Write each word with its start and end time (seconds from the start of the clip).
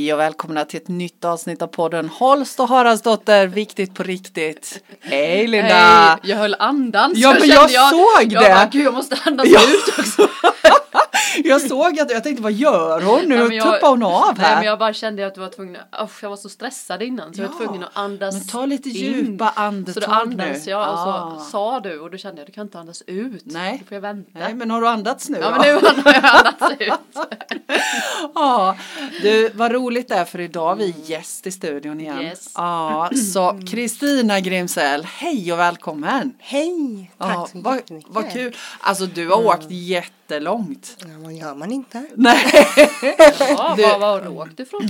Hej 0.00 0.12
och 0.14 0.20
välkomna 0.20 0.64
till 0.64 0.80
ett 0.80 0.88
nytt 0.88 1.24
avsnitt 1.24 1.62
av 1.62 1.66
podden 1.66 2.08
Holst 2.08 2.60
och 2.60 2.68
Haraldsdotter, 2.68 3.46
viktigt 3.46 3.94
på 3.94 4.02
riktigt. 4.02 4.82
Hej 5.00 5.46
Linda! 5.46 5.68
Hej, 5.74 6.16
jag 6.22 6.36
höll 6.36 6.56
andan. 6.58 7.12
Ja, 7.14 7.36
men 7.40 7.48
jag 7.48 7.70
såg 7.70 8.32
jag 8.32 8.42
det. 8.44 8.48
Bara, 8.48 8.68
Gud, 8.72 8.86
jag 8.86 8.94
måste 8.94 9.18
andas 9.24 9.46
Ja. 9.48 9.60
ut 9.62 9.98
också. 9.98 10.28
Jag 11.44 11.60
såg 11.60 12.00
att 12.00 12.10
jag 12.10 12.22
tänkte 12.24 12.42
vad 12.42 12.52
gör 12.52 13.00
hon 13.02 13.24
nu? 13.28 13.48
Nej, 13.48 13.56
jag- 13.56 13.74
Tuppar 13.74 13.88
hon 13.88 14.02
av 14.02 14.34
Nej, 14.38 14.46
här? 14.46 14.56
men 14.56 14.64
jag 14.64 14.78
bara 14.78 14.92
kände 14.92 15.26
att 15.26 15.34
du 15.34 15.40
var 15.40 15.48
tvungen 15.48 15.76
att, 15.90 16.04
usch, 16.04 16.22
jag 16.22 16.30
var 16.30 16.36
så 16.36 16.48
stressad 16.48 17.02
innan 17.02 17.34
så 17.34 17.40
jag 17.42 17.48
var 17.48 17.54
Ja, 17.60 17.66
tvungen 17.66 17.84
att 17.84 17.90
andas 17.96 18.34
Men 18.34 18.46
ta 18.46 18.66
lite 18.66 18.88
in. 18.88 18.94
djupa 18.94 19.52
Så 19.54 19.60
andetag 19.60 20.02
då 20.08 20.12
andas 20.14 20.66
nu. 20.66 20.70
jag 20.72 20.80
och 20.92 20.98
Ah. 20.98 21.36
så 21.38 21.44
sa 21.50 21.80
du 21.80 21.98
och 22.00 22.10
då 22.10 22.16
kände 22.18 22.40
jag 22.40 22.48
du 22.48 22.52
kan 22.52 22.62
inte 22.66 22.78
andas 22.78 23.02
ut. 23.06 23.42
Nej. 23.44 23.78
Då 23.80 23.86
får 23.88 23.94
jag 23.94 24.02
vänta. 24.02 24.30
Nej 24.38 24.54
men 24.54 24.70
har 24.70 24.80
du 24.80 24.88
andats 24.88 25.28
nu 25.28 25.38
Ja 25.40 25.50
då? 25.50 25.50
men 25.50 25.60
nu 25.96 26.02
har 26.02 26.12
jag 26.14 26.24
andats 26.24 26.74
ut. 26.80 26.92
Ja, 28.34 28.76
du 29.22 29.48
vad 29.54 29.72
roligt 29.72 30.08
det 30.08 30.14
är 30.14 30.24
för 30.24 30.40
idag 30.40 30.72
är 30.72 30.76
vi 30.76 30.94
gäst 31.06 31.46
i 31.46 31.50
studion 31.50 32.00
igen. 32.00 32.20
Yes. 32.22 32.52
Ja, 32.54 33.10
så 33.34 33.60
Kristina 33.70 34.40
Grimsell, 34.40 35.04
hej 35.04 35.52
och 35.52 35.58
välkommen. 35.58 36.32
Hej! 36.38 37.10
Tack 37.18 37.34
Ja, 37.34 37.48
så 37.52 37.60
vad, 37.60 37.76
jättemycket. 37.76 38.10
vad 38.14 38.32
kul. 38.32 38.56
Alltså 38.80 39.06
du 39.06 39.28
har 39.28 39.46
åkt 39.46 39.66
jättelångt. 39.70 40.96
Ja, 41.00 41.19
vad 41.22 41.32
gör 41.32 41.54
man 41.54 41.72
inte? 41.72 42.06
Nej. 42.14 42.38
Ja, 43.38 43.74
Du- 43.76 43.82
var, 43.82 43.98
var 43.98 44.28
åkte 44.28 44.54
du 44.56 44.62
ifrån? 44.62 44.88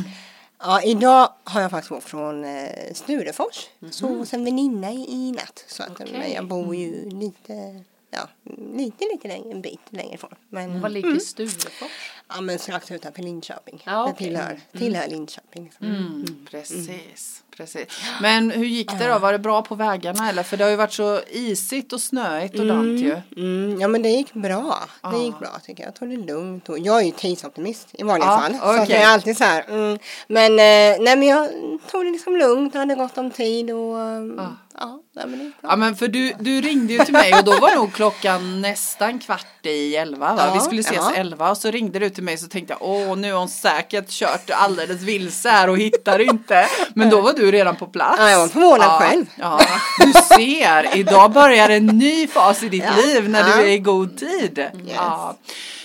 Ja, 0.63 0.83
idag 0.83 1.33
har 1.45 1.61
jag 1.61 1.71
faktiskt 1.71 1.93
åkt 1.93 2.05
från 2.09 2.45
eh, 2.45 2.93
Sturefors. 2.95 3.67
Mhm. 3.79 3.93
Så 3.93 4.07
hos 4.07 4.33
en 4.33 4.45
väninna 4.45 4.91
i, 4.93 5.07
i 5.11 5.33
natt. 5.33 5.65
Så 5.69 5.83
att, 5.83 5.91
Okej. 5.91 6.09
men 6.19 6.33
jag 6.33 6.47
bor 6.47 6.75
ju 6.75 7.11
lite, 7.11 7.85
ja, 8.11 8.29
lite, 8.75 9.05
lite 9.13 9.29
längre, 9.29 9.51
en 9.51 9.61
bit 9.63 9.81
längre 9.91 10.15
ifrån. 10.15 10.35
Men, 10.49 10.81
Var 10.81 10.89
ligger 10.89 11.19
Sturefors? 11.19 11.91
Ja, 12.35 12.41
men 12.41 12.59
strax 12.59 12.91
utanför 12.91 13.23
Linköping. 13.23 13.83
Ja, 13.87 13.93
Det 13.93 14.11
okej. 14.13 14.27
tillhör, 14.27 14.61
tillhör 14.79 15.09
Linköping. 15.09 15.65
Liksom. 15.65 15.87
Mm, 15.87 16.25
precis, 16.51 17.43
precis. 17.57 17.87
Men 18.23 18.51
hur 18.51 18.65
gick 18.67 18.99
det 18.99 19.09
då? 19.09 19.19
Var 19.19 19.33
det 19.33 19.39
bra 19.39 19.63
på 19.63 19.75
vägarna 19.75 20.29
eller? 20.29 20.43
För 20.43 20.57
det 20.57 20.65
har 20.65 20.71
ju 20.71 20.77
varit 20.77 20.93
så 20.93 21.21
isigt 21.31 21.93
och 21.93 22.01
snöigt 22.01 22.59
och 22.59 22.67
dant 22.67 23.01
ju. 23.01 23.17
Mm, 23.37 23.81
ja 23.81 23.89
men 23.89 24.03
det 24.03 24.09
gick 24.09 24.33
bra. 24.33 24.85
Det 25.13 25.19
gick 25.19 25.39
bra 25.39 25.59
tycker 25.65 25.83
jag. 25.83 25.89
Jag 25.89 25.95
tog 25.97 26.09
det 26.11 26.17
lugnt. 26.17 26.69
Och 26.69 26.79
jag 26.79 27.01
är 27.01 27.05
ju 27.05 27.11
tidsoptimist 27.13 27.89
i 27.93 28.03
vanliga 28.03 28.29
Ja, 28.29 28.39
fall. 28.41 28.55
Så 28.77 28.83
att 28.83 28.89
jag 28.89 29.03
är 29.03 29.07
alltid 29.09 29.37
så 29.37 29.45
här. 29.45 29.65
Mm, 29.69 29.99
men, 30.29 30.53
eh, 30.53 31.03
nej, 31.05 31.17
men 31.17 31.23
jag 31.23 31.49
tog 31.91 32.05
det 32.05 32.11
liksom 32.11 32.37
lugnt. 32.37 32.73
Det 32.73 32.79
hade 32.79 32.95
gott 32.95 33.19
om 33.19 33.31
tid. 33.31 33.71
Och, 33.71 33.95
um, 33.97 34.35
Ja. 34.39 34.57
ja. 34.79 35.03
nej, 35.13 35.27
men 35.27 35.39
det 35.39 35.45
gick 35.45 35.61
bra. 35.61 35.71
Ja 35.71 35.77
men 35.77 35.97
för 35.97 36.09
du, 36.09 36.33
du 36.41 36.61
ringde 36.61 36.93
ju 36.93 36.99
till 36.99 37.13
mig 37.13 37.35
och 37.39 37.45
då 37.45 37.53
var 37.61 37.75
nog 37.75 37.93
klockan 37.93 38.61
nästan 38.61 39.19
kvart 39.19 39.67
i 39.67 39.97
elva 39.97 40.35
va? 40.35 40.43
Ja, 40.47 40.55
Vi 40.55 40.61
skulle 40.61 40.81
ses 40.81 40.97
ja. 40.97 41.15
elva 41.15 41.51
och 41.51 41.57
så 41.57 41.71
ringde 41.71 41.99
du 41.99 42.11
till 42.11 42.20
mig 42.21 42.37
så 42.39 42.47
tänkte 42.49 42.73
jag 42.79 42.89
åh 42.89 43.17
nu 43.17 43.33
har 43.33 43.39
hon 43.39 43.49
säkert 43.49 44.09
kört 44.09 44.51
alldeles 44.51 45.03
vilse 45.03 45.49
här 45.49 45.69
och 45.69 45.79
hittar 45.79 46.19
inte. 46.19 46.67
Men 46.95 47.11
då 47.11 47.21
var 47.21 47.33
du 47.33 47.51
redan 47.51 47.77
på 47.77 47.87
plats. 47.87 48.17
Ja, 48.19 48.31
jag 48.31 48.39
var 48.39 48.49
förvånad 48.49 48.87
ja, 48.87 48.99
själv. 49.01 49.27
Ja, 49.37 49.61
du 49.99 50.13
ser, 50.37 50.97
idag 50.97 51.33
börjar 51.33 51.69
en 51.69 51.87
ny 51.87 52.27
fas 52.27 52.63
i 52.63 52.69
ditt 52.69 52.85
Ja. 52.85 53.03
liv 53.03 53.29
när 53.29 53.45
du 53.45 53.63
är 53.63 53.69
i 53.69 53.79
god 53.79 54.19
tid. 54.19 54.67
Ja. 54.95 55.37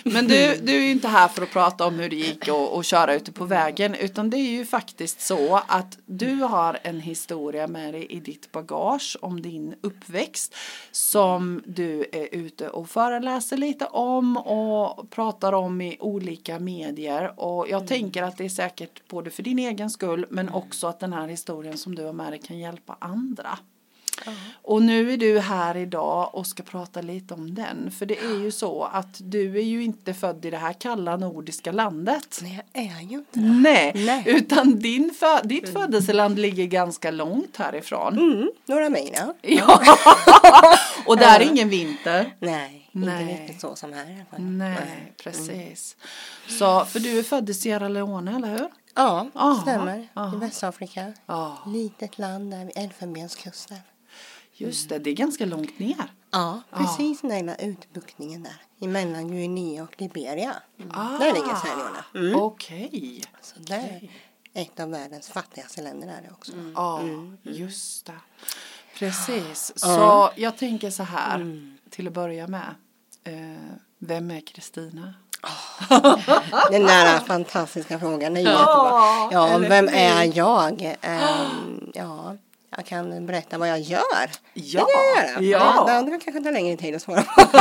Men 0.08 0.28
du, 0.28 0.56
du 0.56 0.75
är 0.75 0.81
ju 0.81 0.92
inte 0.92 1.08
här 1.08 1.28
för 1.28 1.42
att 1.42 1.52
prata 1.52 1.86
om 1.86 2.00
hur 2.00 2.09
det 2.09 2.16
gick 2.16 2.48
och, 2.48 2.75
och 2.75 2.86
köra 2.86 3.14
ute 3.14 3.31
på 3.31 3.45
vägen 3.45 3.95
utan 3.95 4.30
det 4.30 4.38
är 4.38 4.52
ju 4.52 4.66
faktiskt 4.66 5.22
så 5.22 5.61
att 5.67 5.98
du 6.06 6.36
har 6.36 6.80
en 6.84 7.00
historia 7.00 7.67
med 7.67 7.94
dig 7.94 8.06
i 8.06 8.20
ditt 8.20 8.52
bagage 8.52 9.17
om 9.22 9.42
din 9.42 9.76
uppväxt 9.81 10.56
som 10.92 11.61
du 11.66 12.06
är 12.11 12.36
ute 12.36 12.70
och 12.70 12.89
föreläser 12.89 13.58
lite 13.58 13.86
om 13.86 14.38
och 14.38 15.09
pratar 15.09 15.53
om 15.53 15.81
i 15.81 15.98
olika 16.00 16.59
medier. 16.59 17.39
Och 17.39 17.70
jag 17.70 17.88
tänker 17.88 18.23
att 18.23 18.38
det 18.38 18.45
är 18.45 18.50
säkert 18.50 19.08
både 19.08 19.30
för 19.30 19.44
din 19.44 19.59
egen 19.59 19.89
skull 19.89 20.26
men 20.30 20.50
också 20.50 20.88
att 20.88 21.00
den 21.00 21.14
här 21.14 21.28
historien 21.28 21.78
som 21.78 21.95
du 21.95 22.03
har 22.03 22.14
med 22.14 22.32
dig 22.32 22.39
kan 22.39 22.60
hjälpa 22.60 22.98
andra. 22.99 23.58
Och 24.61 24.81
nu 24.81 25.14
är 25.14 25.17
du 25.17 25.39
här 25.39 25.77
idag 25.77 26.36
och 26.36 26.48
ska 26.48 26.64
prata 26.64 27.02
lite 27.02 27.33
om 27.33 27.55
den. 27.55 27.92
För 27.92 28.05
det 28.05 28.17
är 28.20 28.39
ju 28.43 28.52
så 28.52 28.83
att 28.83 29.17
du 29.20 29.58
är 29.58 29.64
ju 29.64 29.83
inte 29.83 30.14
född 30.14 30.45
i 30.45 30.49
det 30.49 30.58
här 30.58 30.73
kalla 30.73 31.17
nordiska 31.17 31.71
landet. 31.71 32.39
Nej, 32.42 32.61
jag 32.73 32.83
är 32.86 33.02
ju 33.02 33.17
inte 33.17 33.39
det. 33.39 33.45
Nej, 33.45 33.92
Nej. 33.95 34.23
utan 34.25 34.80
din 34.80 35.14
fö- 35.20 35.42
ditt 35.43 35.70
födelseland 35.70 36.39
ligger 36.39 36.65
ganska 36.65 37.11
långt 37.11 37.58
härifrån. 37.58 38.14
Mm, 38.20 38.49
några 38.65 38.89
mil, 38.89 39.15
ja. 39.42 39.81
Och 41.05 41.17
där 41.17 41.39
är 41.39 41.43
ingen 41.52 41.70
vinter. 41.70 42.36
Nej, 42.39 42.89
Nej. 42.92 43.21
inte 43.21 43.33
riktigt 43.43 43.61
så 43.61 43.75
som 43.75 43.93
här 43.93 44.25
fall. 44.31 44.42
Nej, 44.42 45.14
precis. 45.23 45.95
Så, 46.59 46.86
för 46.86 46.99
du 46.99 47.20
är 47.20 47.23
född 47.23 47.49
i 47.49 47.54
Sierra 47.54 47.87
Leone, 47.87 48.36
eller 48.36 48.48
hur? 48.48 48.67
Ja, 48.95 49.27
Aha, 49.33 49.61
stämmer. 49.61 50.08
aha. 50.14 50.36
I 50.36 50.39
Västafrika. 50.39 51.14
Ja, 51.25 51.58
Litet 51.67 52.17
land 52.20 52.52
där 52.52 52.65
vid 52.65 52.73
Elfenbenskusten. 52.77 53.77
Just 54.58 54.89
det. 54.89 54.99
Det 54.99 55.10
är 55.10 55.14
ganska 55.16 55.45
långt 55.45 55.80
ner. 55.80 56.11
Ja, 56.32 56.61
precis 56.71 57.21
den 57.21 57.30
där 57.30 57.38
lilla 57.38 57.55
utbuktningen 57.55 58.43
där. 58.43 58.55
Emellan 58.82 59.27
Guinea 59.27 59.83
och 59.83 60.02
Liberia. 60.02 60.55
Ah, 60.92 61.17
Där 61.17 61.33
ligger 61.33 61.55
Sierra 61.55 61.76
Leone. 62.14 62.27
Mm. 62.30 62.42
Okej. 62.42 63.21
Så 63.42 63.60
där, 63.60 64.10
ett 64.54 64.80
av 64.80 64.89
världens 64.89 65.30
fattigaste 65.30 65.82
länder 65.82 66.08
är 66.08 66.21
det 66.21 66.32
också. 66.32 66.52
Ja, 66.76 67.02
just 67.43 68.05
det. 68.05 68.20
Precis. 68.99 69.73
Så 69.76 70.30
jag 70.36 70.58
tänker 70.58 70.89
så 70.89 71.04
här 71.04 71.61
till 71.89 72.08
att 72.08 72.14
börja 72.14 72.48
med. 72.48 72.76
Eh, 73.23 73.76
vem 73.99 74.32
är 74.32 74.42
Kristina? 74.42 75.14
Den 76.72 76.82
där 76.83 77.20
fantastiska 77.20 77.99
frågan, 77.99 78.37
är 78.37 78.42
jättebra. 78.42 79.30
Ja, 79.32 79.58
vem 79.58 79.87
är 79.87 80.37
jag? 80.37 80.95
Ehm, 81.02 81.92
ja, 81.93 82.37
jag 82.77 82.86
kan 82.86 83.25
berätta 83.25 83.58
vad 83.58 83.69
jag 83.69 83.80
gör. 83.80 84.30
Ja, 84.53 84.86
Det 84.86 85.33
kan 85.33 85.33
jag 85.36 85.43
göra. 85.43 85.65
ja. 85.77 85.83
Det 85.87 85.93
andra 85.93 86.19
kanske 86.19 86.43
tar 86.43 86.52
längre 86.52 86.77
tid 86.77 86.95
att 86.95 87.02
svara 87.02 87.21
på. 87.21 87.47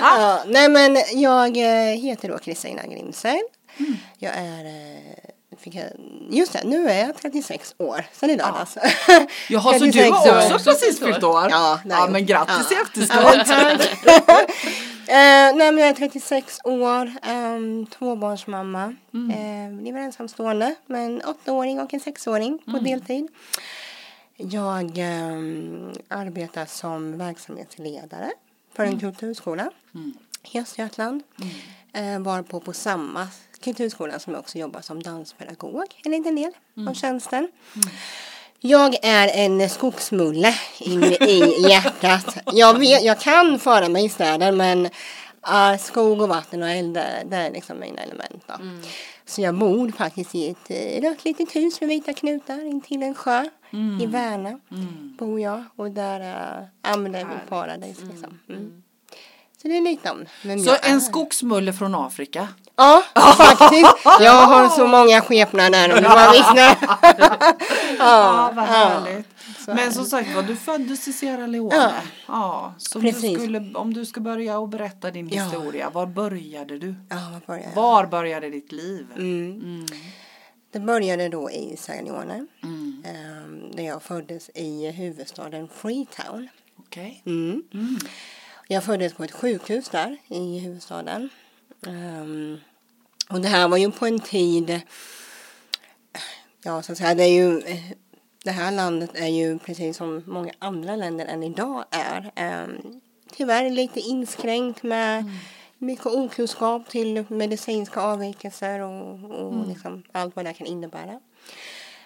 ja, 0.00 0.42
nej, 0.46 0.68
men 0.68 0.98
jag 1.14 1.56
eh, 1.56 1.96
heter 2.00 2.28
då 2.28 2.38
Kristina 2.38 2.82
Grimsell. 2.86 3.40
Mm. 3.78 3.96
Jag 4.18 4.32
är 4.36 4.64
eh, 4.64 5.56
fick 5.58 5.74
jag, 5.74 5.84
just 6.30 6.52
det, 6.52 6.60
nu 6.64 6.88
är 6.90 7.06
jag 7.06 7.16
36 7.16 7.74
år 7.78 8.04
sedan 8.12 8.30
i 8.30 8.36
lördags. 8.36 8.78
Jaha, 9.48 9.78
så 9.78 9.84
du 9.84 9.92
36 9.92 10.10
har 10.10 10.50
år. 10.50 10.54
också 10.54 10.70
precis 10.70 10.98
fyllt 11.00 11.22
år? 11.24 11.46
Ja, 11.50 11.56
har 11.56 11.80
ja 11.90 12.06
men 12.06 12.26
grattis 12.26 12.72
i 12.72 12.74
Ja. 13.10 13.34
efterskott. 13.34 13.48
Eh, 15.08 15.14
nej, 15.56 15.72
men 15.72 15.78
jag 15.78 15.88
är 15.88 15.92
36 15.94 16.58
år, 16.64 17.12
um, 17.30 17.86
tvåbarnsmamma. 17.86 18.94
Mm. 19.14 19.30
Eh, 19.78 19.84
lever 19.84 20.00
ensamstående 20.00 20.74
med 20.86 21.04
en 21.06 21.22
åttaåring 21.24 21.80
och 21.80 21.94
en 21.94 22.00
sexåring 22.00 22.58
på 22.64 22.70
Mm. 22.70 22.84
deltid. 22.84 23.28
Jag 24.36 24.92
ehm, 24.98 25.92
arbetar 26.08 26.66
som 26.66 27.18
verksamhetsledare 27.18 28.30
för 28.74 28.82
en 28.82 28.88
Mm. 28.88 29.00
kulturskola 29.00 29.70
i 30.52 30.60
Östergötland. 30.60 31.22
Eh, 31.92 32.18
var 32.18 32.42
på, 32.42 32.60
på 32.60 32.72
samma 32.72 33.28
kulturskola 33.60 34.18
som 34.18 34.32
jag 34.32 34.40
också 34.40 34.58
jobbar 34.58 34.80
som 34.80 35.02
danspedagog 35.02 36.00
en 36.04 36.12
liten 36.12 36.36
del 36.36 36.52
Mm. 36.76 36.88
av 36.88 36.94
tjänsten. 36.94 37.48
Jag 38.60 38.96
är 39.04 39.28
en 39.28 39.70
skogsmulle 39.70 40.54
in 40.80 41.04
i 41.04 41.68
hjärtat. 41.68 42.36
Jag, 42.52 42.78
vet, 42.78 43.02
jag 43.04 43.20
kan 43.20 43.58
föra 43.58 43.88
mig 43.88 44.04
i 44.04 44.08
städer 44.08 44.52
men 44.52 44.86
uh, 44.86 45.78
skog 45.80 46.20
och 46.22 46.28
vatten 46.28 46.62
och 46.62 46.68
eld 46.68 46.94
det 46.94 47.36
är 47.36 47.50
liksom 47.50 47.80
mina 47.80 48.02
element. 48.02 48.44
Då. 48.46 48.54
Så 49.26 49.40
jag 49.40 49.54
bor 49.54 49.88
faktiskt 49.90 50.34
i 50.34 50.48
ett 50.48 50.70
eh, 50.70 51.00
rött 51.00 51.24
litet 51.24 51.56
hus 51.56 51.80
med 51.80 51.88
vita 51.88 52.12
knutar 52.12 52.66
intill 52.66 53.02
en 53.02 53.14
sjö. 53.14 53.44
I 54.00 54.06
Värna 54.06 54.60
bor 55.18 55.40
jag 55.40 55.64
och 55.76 55.90
där 55.90 56.20
ja, 56.82 56.96
men 56.96 57.12
det 57.12 57.18
är 57.18 57.24
mitt 57.24 57.48
paradis. 57.48 58.00
Liksom. 58.00 58.38
Mm. 58.48 58.82
Så 59.62 59.68
det 59.68 59.76
är 59.76 59.80
lite 59.80 60.10
om 60.10 60.24
Så 60.64 60.70
jag 60.70 60.90
en 60.90 61.00
skogsmulle 61.00 61.72
från 61.72 61.94
Afrika. 61.94 62.48
Ja, 62.76 63.02
faktiskt. 63.36 63.94
Jag 64.20 64.46
har 64.46 64.68
så 64.68 64.86
många 64.86 65.20
skepnader 65.20 65.90
om 65.96 66.02
du 66.02 66.08
bara 66.08 66.30
visste. 66.32 66.76
Ja, 67.98 68.52
vad 68.54 68.64
härligt. 68.64 69.26
Så 69.64 69.74
Men 69.74 69.92
som 69.92 70.04
sagt 70.04 70.34
var, 70.34 70.42
du 70.42 70.56
föddes 70.56 71.08
i 71.08 71.12
Sierra 71.12 71.46
Leone. 71.46 71.76
Ja. 71.76 71.92
Ja. 72.26 72.74
så 72.78 72.98
om 72.98 73.04
du, 73.04 73.12
skulle, 73.12 73.74
om 73.74 73.94
du 73.94 74.06
ska 74.06 74.20
börja 74.20 74.58
och 74.58 74.68
berätta 74.68 75.10
din 75.10 75.28
Ja. 75.28 75.42
historia, 75.44 75.90
var 75.90 76.06
började 76.06 76.78
du? 76.78 76.94
Ja, 77.10 77.16
vad 77.32 77.40
började 77.46 77.68
jag? 77.68 77.82
Var 77.82 78.06
började 78.06 78.50
ditt 78.50 78.72
liv? 78.72 79.06
Mm. 79.16 79.86
Det 80.72 80.80
började 80.80 81.28
då 81.28 81.50
i 81.50 81.76
Sierra 81.76 82.00
Leone. 82.02 82.46
Mm. 82.62 83.02
ehm, 83.06 83.70
där 83.76 83.82
jag 83.84 84.02
föddes 84.02 84.50
i 84.54 84.90
huvudstaden 84.90 85.68
Freetown. 85.74 86.48
Okej. 86.78 87.22
Mm. 87.26 87.62
Mm. 87.74 87.98
Jag 88.68 88.84
föddes 88.84 89.12
på 89.14 89.24
ett 89.24 89.32
sjukhus 89.32 89.88
där 89.88 90.16
i 90.28 90.58
huvudstaden. 90.58 91.28
Ehm, 91.86 92.58
och 93.30 93.40
det 93.40 93.48
här 93.48 93.68
var 93.68 93.76
ju 93.76 93.90
på 93.90 94.06
en 94.06 94.20
tid, 94.20 94.80
ja 96.62 96.82
så 96.82 96.92
att 96.92 96.98
säga, 96.98 97.14
det 97.14 97.24
är 97.24 97.28
ju, 97.44 97.62
det 98.44 98.50
här 98.50 98.72
landet 98.72 99.10
är 99.14 99.26
ju 99.28 99.58
precis 99.58 99.96
som 99.96 100.22
många 100.26 100.52
andra 100.58 100.96
länder 100.96 101.26
än 101.26 101.42
idag 101.42 101.84
är, 101.90 102.32
um, 102.64 103.00
tyvärr 103.36 103.70
lite 103.70 104.00
inskränkt 104.00 104.82
med 104.82 105.24
mycket 105.78 106.06
okunskap 106.06 106.88
till 106.88 107.24
medicinska 107.28 108.00
avvikelser 108.00 108.80
och, 108.80 109.24
och 109.30 109.52
Mm. 109.54 109.68
liksom 109.68 110.02
allt 110.12 110.36
vad 110.36 110.44
det 110.44 110.52
kan 110.52 110.66
innebära. 110.66 111.20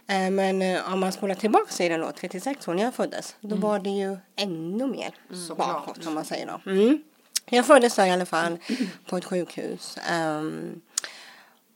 Eh, 0.06 0.30
Men 0.30 0.62
eh, 0.62 0.92
om 0.92 1.00
man 1.00 1.12
spolar 1.12 1.34
tillbaka 1.34 1.72
tiden 1.72 2.00
då, 2.00 2.12
36 2.20 2.69
år 2.69 2.75
när 2.75 2.82
jag 2.82 2.94
föddes, 2.94 3.36
då 3.40 3.56
var 3.56 3.78
det 3.78 3.90
ju 3.90 4.16
ännu 4.36 4.86
mer 4.86 5.14
bakåt 5.56 6.04
som 6.04 6.14
man 6.14 6.25
säger 6.25 6.46
då. 6.46 6.70
Mm. 6.70 7.02
Jag 7.50 7.66
föddes 7.66 7.94
där 7.94 8.06
i 8.06 8.10
alla 8.10 8.26
fall 8.26 8.58
på 9.06 9.16
ett 9.16 9.24
sjukhus. 9.24 9.98
Ehm, 10.10 10.80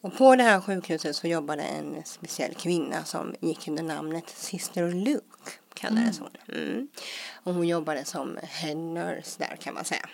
och 0.00 0.18
på 0.18 0.36
det 0.36 0.42
här 0.42 0.60
sjukhuset 0.60 1.16
så 1.16 1.26
jobbade 1.26 1.62
en 1.62 2.02
speciell 2.04 2.54
kvinna 2.54 3.04
som 3.04 3.34
gick 3.40 3.68
under 3.68 3.82
namnet 3.82 4.30
Sister 4.30 4.90
Luke, 4.90 5.50
kallades 5.74 6.18
hon. 6.18 6.30
Mm. 6.48 6.88
Och 7.32 7.54
hon 7.54 7.68
jobbade 7.68 8.04
som 8.04 8.38
head 8.42 8.74
nurse 8.74 9.38
där 9.38 9.56
kan 9.56 9.74
man 9.74 9.84
säga. 9.84 10.08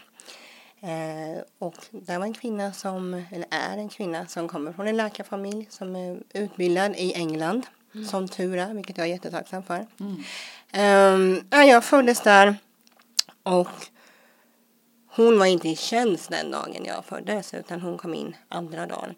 Eh, 0.81 1.43
och 1.59 1.75
det 1.91 2.19
var 2.19 2.25
en 2.25 2.35
kvinna 2.35 2.73
som, 2.73 3.15
eller 3.15 3.47
är 3.51 3.79
en 3.79 3.89
kvinna 3.89 4.27
som 4.27 4.49
kommer 4.49 4.73
från 4.73 4.89
en 4.89 4.97
läkarfamilj 4.97 5.67
som 5.71 5.97
är 5.97 6.23
utbildad 6.33 6.97
i 6.97 7.13
England. 7.15 7.67
Som 8.11 8.29
tur 8.29 8.59
är, 8.59 8.75
vilket 8.75 8.99
jag 8.99 9.07
är 9.07 9.11
jättetacksam 9.11 9.63
för. 9.63 9.87
Ehm, 10.73 11.41
ja, 11.51 11.65
jag 11.65 11.85
föddes 11.85 12.21
där 12.21 12.57
och 13.43 13.69
hon 15.19 15.39
var 15.39 15.47
inte 15.47 15.69
i 15.69 15.77
tjänst 15.77 16.31
den 16.31 16.51
dagen 16.51 16.85
jag 16.85 17.05
föddes 17.05 17.55
utan 17.55 17.81
hon 17.81 17.99
kom 17.99 18.15
in 18.15 18.37
andra 18.49 18.87
dagen. 18.87 19.15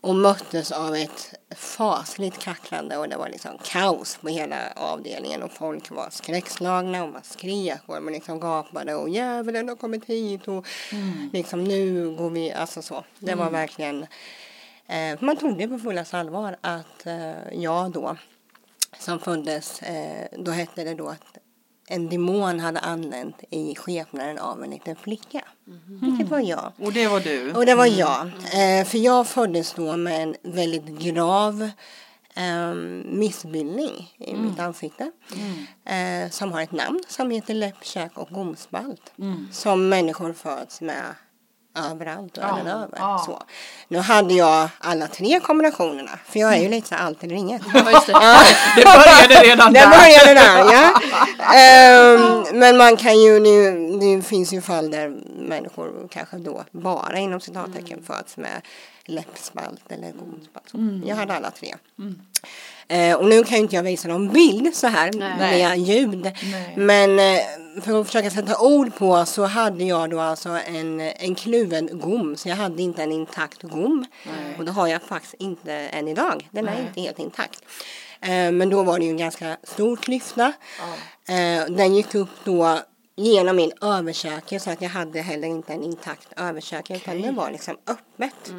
Och 0.00 0.14
möttes 0.14 0.72
av 0.72 0.94
ett 0.94 1.34
fasligt 1.56 2.38
kacklande 2.38 2.96
och 2.96 3.08
det 3.08 3.16
var 3.16 3.28
liksom 3.28 3.58
kaos 3.64 4.16
på 4.16 4.28
hela 4.28 4.56
avdelningen 4.76 5.42
och 5.42 5.52
folk 5.52 5.90
var 5.90 6.10
skräckslagna 6.10 7.04
och 7.04 7.12
man 7.12 7.22
skrek 7.22 7.80
och 7.86 8.02
man 8.02 8.12
liksom 8.12 8.40
gapade 8.40 8.94
och 8.94 9.08
djävulen 9.08 9.68
har 9.68 9.76
kommit 9.76 10.04
hit 10.04 10.48
och 10.48 10.66
liksom 11.32 11.64
nu 11.64 12.10
går 12.16 12.30
vi, 12.30 12.52
alltså 12.52 12.82
så. 12.82 13.04
Det 13.18 13.34
var 13.34 13.50
verkligen, 13.50 14.06
eh, 14.86 15.18
man 15.20 15.36
trodde 15.36 15.68
på 15.68 15.78
fullaste 15.78 16.18
allvar 16.18 16.56
att 16.60 17.06
eh, 17.06 17.52
jag 17.52 17.90
då 17.90 18.16
som 18.98 19.20
föddes, 19.20 19.82
eh, 19.82 20.26
då 20.38 20.50
hette 20.50 20.84
det 20.84 20.94
då 20.94 21.08
att 21.08 21.38
en 21.86 22.08
demon 22.08 22.60
hade 22.60 22.80
anlänt 22.80 23.36
i 23.50 23.74
skepnaden 23.74 24.38
av 24.38 24.64
en 24.64 24.70
liten 24.70 24.96
flicka. 24.96 25.44
Vilket 26.02 26.28
var 26.28 26.40
jag. 26.40 26.72
Och 26.78 26.92
det 26.92 27.08
var 27.08 27.20
du. 27.20 27.52
Och 27.52 27.66
det 27.66 27.74
var 27.74 27.86
jag. 27.86 28.26
Eh, 28.26 28.84
för 28.84 28.98
jag 28.98 29.26
föddes 29.26 29.72
då 29.72 29.96
med 29.96 30.22
en 30.22 30.36
väldigt 30.42 30.86
grav 30.86 31.70
eh, 32.34 32.74
missbildning 33.04 34.14
i 34.18 34.34
mitt 34.34 34.58
ansikte. 34.58 35.10
Eh, 35.84 36.30
som 36.30 36.52
har 36.52 36.60
ett 36.60 36.72
namn 36.72 37.00
som 37.08 37.30
heter 37.30 37.54
läpp, 37.54 37.84
käk 37.84 38.18
och 38.18 38.28
gomspalt. 38.28 39.12
Som 39.52 39.88
människor 39.88 40.32
föds 40.32 40.80
med 40.80 41.04
överallt 41.74 42.38
och 42.38 42.44
Ja, 42.44 42.54
världen 42.54 42.66
över. 42.66 42.88
ja. 42.98 43.22
Så. 43.26 43.42
Nu 43.88 43.98
hade 43.98 44.34
jag 44.34 44.68
alla 44.78 45.06
tre 45.06 45.40
kombinationerna. 45.40 46.10
För 46.26 46.40
jag 46.40 46.54
är 46.54 46.62
ju 46.62 46.68
lite 46.68 46.88
så 46.88 46.94
allt 46.94 47.24
eller 47.24 47.34
inget. 47.36 47.62
Ja, 47.74 47.90
just 47.90 48.06
det. 48.06 48.12
Det 48.76 48.84
började 48.84 49.48
redan 49.48 49.72
Det 49.72 49.80
där. 49.80 49.88
började 49.90 50.34
där, 50.40 50.58
ja. 50.72 51.00
Ehm, 51.58 52.58
men 52.58 52.76
man 52.76 52.96
kan 52.96 53.20
ju, 53.20 53.40
nu, 53.40 53.88
det 54.00 54.22
finns 54.22 54.52
ju 54.52 54.60
fall 54.62 54.90
där 54.90 55.08
människor 55.48 56.08
kanske 56.10 56.36
då 56.36 56.64
bara 56.70 57.18
inom 57.18 57.40
citattecken 57.40 58.02
föds 58.06 58.36
med 58.36 58.60
läppspalt 59.04 59.82
eller 59.92 60.12
gomspalt. 60.12 60.68
Så 60.70 61.00
Jag 61.04 61.16
hade 61.16 61.34
alla 61.34 61.50
tre. 61.50 61.74
Eh, 62.88 63.16
och 63.16 63.28
nu 63.28 63.44
kan 63.44 63.56
ju 63.56 63.62
inte 63.62 63.76
jag 63.76 63.82
visa 63.82 64.08
någon 64.08 64.32
bild 64.32 64.74
så 64.74 64.86
här 64.86 65.10
Nej. 65.14 65.38
med 65.38 65.78
ljud. 65.78 66.22
Nej. 66.24 66.74
Men 66.76 67.18
eh, 67.18 67.82
för 67.82 68.00
att 68.00 68.06
försöka 68.06 68.30
sätta 68.30 68.58
ord 68.58 68.94
på 68.94 69.24
så 69.26 69.44
hade 69.44 69.84
jag 69.84 70.10
då 70.10 70.20
alltså 70.20 70.48
en, 70.48 71.00
en 71.00 71.34
kluven 71.34 71.88
gom. 71.92 72.36
Så 72.36 72.48
jag 72.48 72.56
hade 72.56 72.82
inte 72.82 73.02
en 73.02 73.12
intakt 73.12 73.62
gom. 73.62 74.06
Och 74.58 74.64
det 74.64 74.72
har 74.72 74.86
jag 74.86 75.02
faktiskt 75.02 75.34
inte 75.38 75.72
än 75.72 76.08
idag. 76.08 76.48
Den 76.50 76.68
är 76.68 76.80
inte 76.80 77.00
helt 77.00 77.18
intakt. 77.18 77.62
Eh, 78.20 78.52
men 78.52 78.70
då 78.70 78.82
var 78.82 78.98
det 78.98 79.04
ju 79.04 79.10
en 79.10 79.16
ganska 79.16 79.56
stor 79.62 79.96
klyfta. 79.96 80.52
Eh, 81.28 81.74
den 81.74 81.94
gick 81.94 82.14
upp 82.14 82.44
då 82.44 82.80
genom 83.16 83.56
min 83.56 83.72
överkäke 83.80 84.60
så 84.60 84.70
att 84.70 84.82
jag 84.82 84.88
hade 84.88 85.20
heller 85.20 85.48
inte 85.48 85.72
en 85.72 85.82
intakt 85.82 86.28
överkäke 86.36 86.96
utan 86.96 87.22
det 87.22 87.30
var 87.32 87.50
liksom 87.50 87.76
öppet. 87.86 88.54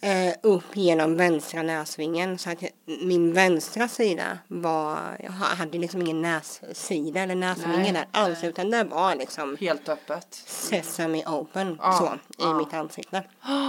Eh, 0.00 0.34
upp 0.42 0.76
genom 0.76 1.16
vänstra 1.16 1.62
näsvingen 1.62 2.38
så 2.38 2.50
att 2.50 2.62
min 3.02 3.32
vänstra 3.32 3.88
sida 3.88 4.38
var, 4.48 4.98
jag 5.22 5.30
hade 5.32 5.78
liksom 5.78 6.02
ingen 6.02 6.22
nässida 6.22 7.20
eller 7.20 7.34
näsvinge 7.34 7.92
där 7.92 8.06
alls 8.10 8.44
utan 8.44 8.70
det 8.70 8.84
var 8.84 9.14
liksom 9.14 9.56
Helt 9.60 9.88
öppet. 9.88 10.34
sesame 10.46 11.24
open 11.26 11.78
Ja, 11.82 11.92
så 11.92 12.14
i 12.14 12.46
ja. 12.46 12.54
mitt 12.58 12.74
ansikte. 12.74 13.24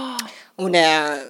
Och 0.56 0.70
det 0.70 1.20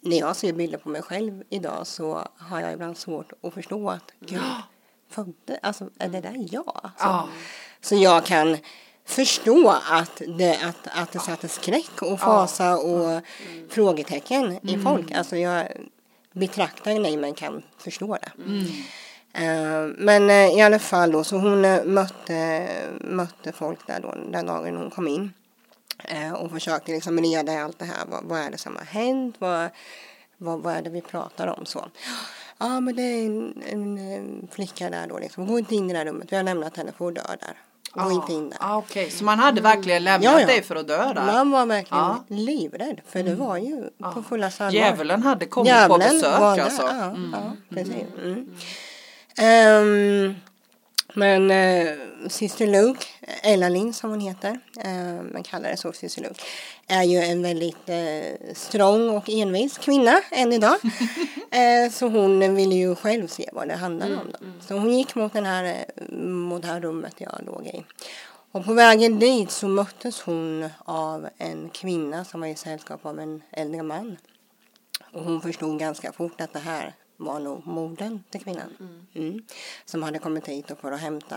när 0.00 0.18
jag 0.18 0.36
ser 0.36 0.52
bilder 0.52 0.78
på 0.78 0.88
mig 0.88 1.02
själv 1.02 1.42
idag 1.50 1.86
så 1.86 2.28
har 2.38 2.60
jag 2.60 2.72
ibland 2.72 2.96
svårt 2.96 3.32
att 3.42 3.54
förstå 3.54 3.90
att 3.90 4.12
gud, 4.20 4.40
födde, 5.10 5.58
alltså 5.62 5.90
är 5.98 6.08
det 6.08 6.20
där 6.20 6.46
jag? 6.50 6.80
Alltså, 6.82 7.06
Ja. 7.06 7.28
Så 7.80 7.94
jag 7.96 8.24
kan 8.24 8.58
förstå 9.04 9.70
att 9.90 10.22
det, 10.38 10.58
att, 10.62 10.88
att 10.92 11.12
det 11.12 11.18
satte 11.18 11.48
skräck 11.48 12.02
och 12.02 12.20
fasa 12.20 12.76
och 12.76 13.22
frågetecken 13.68 14.68
i 14.68 14.78
folk. 14.78 15.10
Alltså 15.10 15.36
jag 15.36 15.68
betraktar 16.32 17.00
nej 17.00 17.16
men 17.16 17.34
kan 17.34 17.62
förstå 17.78 18.18
det. 18.22 18.32
Eh, 19.32 19.86
men 19.98 20.30
eh, 20.30 20.58
i 20.58 20.60
alla 20.60 20.78
fall 20.78 21.12
då, 21.12 21.24
så 21.24 21.36
hon 21.36 21.64
eh, 21.64 21.84
mötte, 21.84 22.68
mötte 23.00 23.52
folk 23.52 23.86
där 23.86 24.00
då 24.00 24.14
den 24.32 24.46
dagen 24.46 24.76
hon 24.76 24.90
kom 24.90 25.08
in. 25.08 25.32
Och 26.38 26.50
försökte 26.50 26.92
liksom 26.92 27.20
reda 27.20 27.52
i 27.52 27.56
allt 27.56 27.78
det 27.78 27.84
här. 27.84 28.06
Vad, 28.06 28.24
vad 28.24 28.40
är 28.40 28.50
det 28.50 28.58
som 28.58 28.76
har 28.76 28.84
hänt? 28.84 29.36
Vad, 29.38 29.70
vad, 30.36 30.62
vad 30.62 30.74
är 30.76 30.82
det 30.82 30.90
vi 30.90 31.00
pratar 31.00 31.46
om? 31.46 31.66
så. 31.66 31.84
Ja, 32.58 32.80
men 32.80 32.96
det 32.96 33.02
är 33.02 33.26
en, 33.26 33.62
en, 33.66 33.98
en 33.98 34.48
flicka 34.52 34.90
där 34.90 35.06
då 35.06 35.18
liksom. 35.18 35.46
Gå 35.46 35.58
inte 35.58 35.74
in 35.74 35.90
i 35.90 35.92
det 35.92 35.98
här 35.98 36.06
rummet. 36.06 36.32
Vi 36.32 36.36
har 36.36 36.42
lämnat 36.42 36.76
henne 36.76 36.92
för 36.98 37.08
att 37.08 37.14
dö 37.14 37.22
där. 37.40 37.56
Gå 38.04 38.12
inte 38.12 38.32
in 38.32 38.50
där. 38.50 38.58
Ah, 38.60 38.76
Okej, 38.76 39.10
så 39.10 39.24
man 39.24 39.38
hade 39.38 39.60
verkligen 39.60 40.04
lämnat 40.04 40.24
Ja, 40.32 40.40
ja. 40.40 40.46
dig 40.46 40.62
för 40.62 40.76
att 40.76 40.88
dö 40.88 41.12
där? 41.14 41.26
Man 41.26 41.50
var 41.50 41.66
verkligen 41.66 42.04
Ja. 42.04 42.24
livrädd. 42.28 43.00
För 43.08 43.22
det 43.22 43.34
var 43.34 43.56
ju 43.56 43.90
på 44.14 44.22
fulla 44.22 44.46
allvar. 44.46 44.70
Djävulen 44.70 45.22
hade 45.22 45.46
kommit 45.46 45.72
på 45.88 45.98
besök 45.98 46.40
var 46.40 46.56
där, 46.56 46.64
alltså? 46.64 46.82
Ja, 46.82 47.14
ja, 47.32 47.52
precis. 47.70 47.94
Mm. 48.22 48.54
Ehm, 49.38 50.34
men 51.14 51.50
eh, 51.50 51.92
Sister 52.28 52.66
Luke, 52.66 53.06
Ella 53.42 53.68
Linn 53.68 53.92
som 53.92 54.10
hon 54.10 54.20
heter, 54.20 54.60
eh, 54.80 55.22
man 55.32 55.42
kallar 55.42 55.70
det 55.70 55.76
så 55.76 55.92
Sister 55.92 56.22
Luke, 56.22 56.42
är 56.86 57.02
ju 57.02 57.18
en 57.18 57.42
väldigt 57.42 57.88
eh, 57.88 58.54
strong 58.54 59.08
och 59.08 59.28
envis 59.28 59.78
kvinna 59.78 60.20
än 60.30 60.52
idag. 60.52 60.76
eh, 61.50 61.92
så 61.92 62.08
hon 62.08 62.54
ville 62.54 62.74
ju 62.74 62.94
själv 62.94 63.26
se 63.26 63.50
vad 63.52 63.68
det 63.68 63.74
handlar 63.74 64.06
om. 64.06 64.32
Då. 64.32 64.38
Så 64.60 64.74
hon 64.74 64.98
gick 64.98 65.14
mot, 65.14 65.32
den 65.32 65.46
här, 65.46 65.64
eh, 65.64 66.16
mot 66.18 66.62
det 66.62 66.68
här 66.68 66.80
rummet 66.80 67.14
jag 67.18 67.40
låg 67.46 67.66
i. 67.66 67.84
Och 68.52 68.64
på 68.64 68.72
vägen 68.72 69.18
dit 69.18 69.50
så 69.50 69.68
möttes 69.68 70.20
hon 70.20 70.68
av 70.84 71.28
en 71.38 71.68
kvinna 71.68 72.24
som 72.24 72.40
var 72.40 72.48
i 72.48 72.54
sällskap 72.54 73.06
av 73.06 73.20
en 73.20 73.42
äldre 73.50 73.82
man. 73.82 74.16
Och 75.12 75.24
hon 75.24 75.40
förstod 75.40 75.78
ganska 75.78 76.12
fort 76.12 76.40
att 76.40 76.52
det 76.52 76.58
här 76.58 76.94
var 77.16 77.40
nog 77.40 77.66
modern 77.66 78.22
till 78.30 78.40
kvinnan. 78.40 79.02
Mm. 79.14 79.42
Som 79.84 80.02
hade 80.02 80.18
kommit 80.18 80.48
hit 80.48 80.70
och 80.70 80.78
för 80.78 80.92
att 80.92 81.00
hämta 81.00 81.36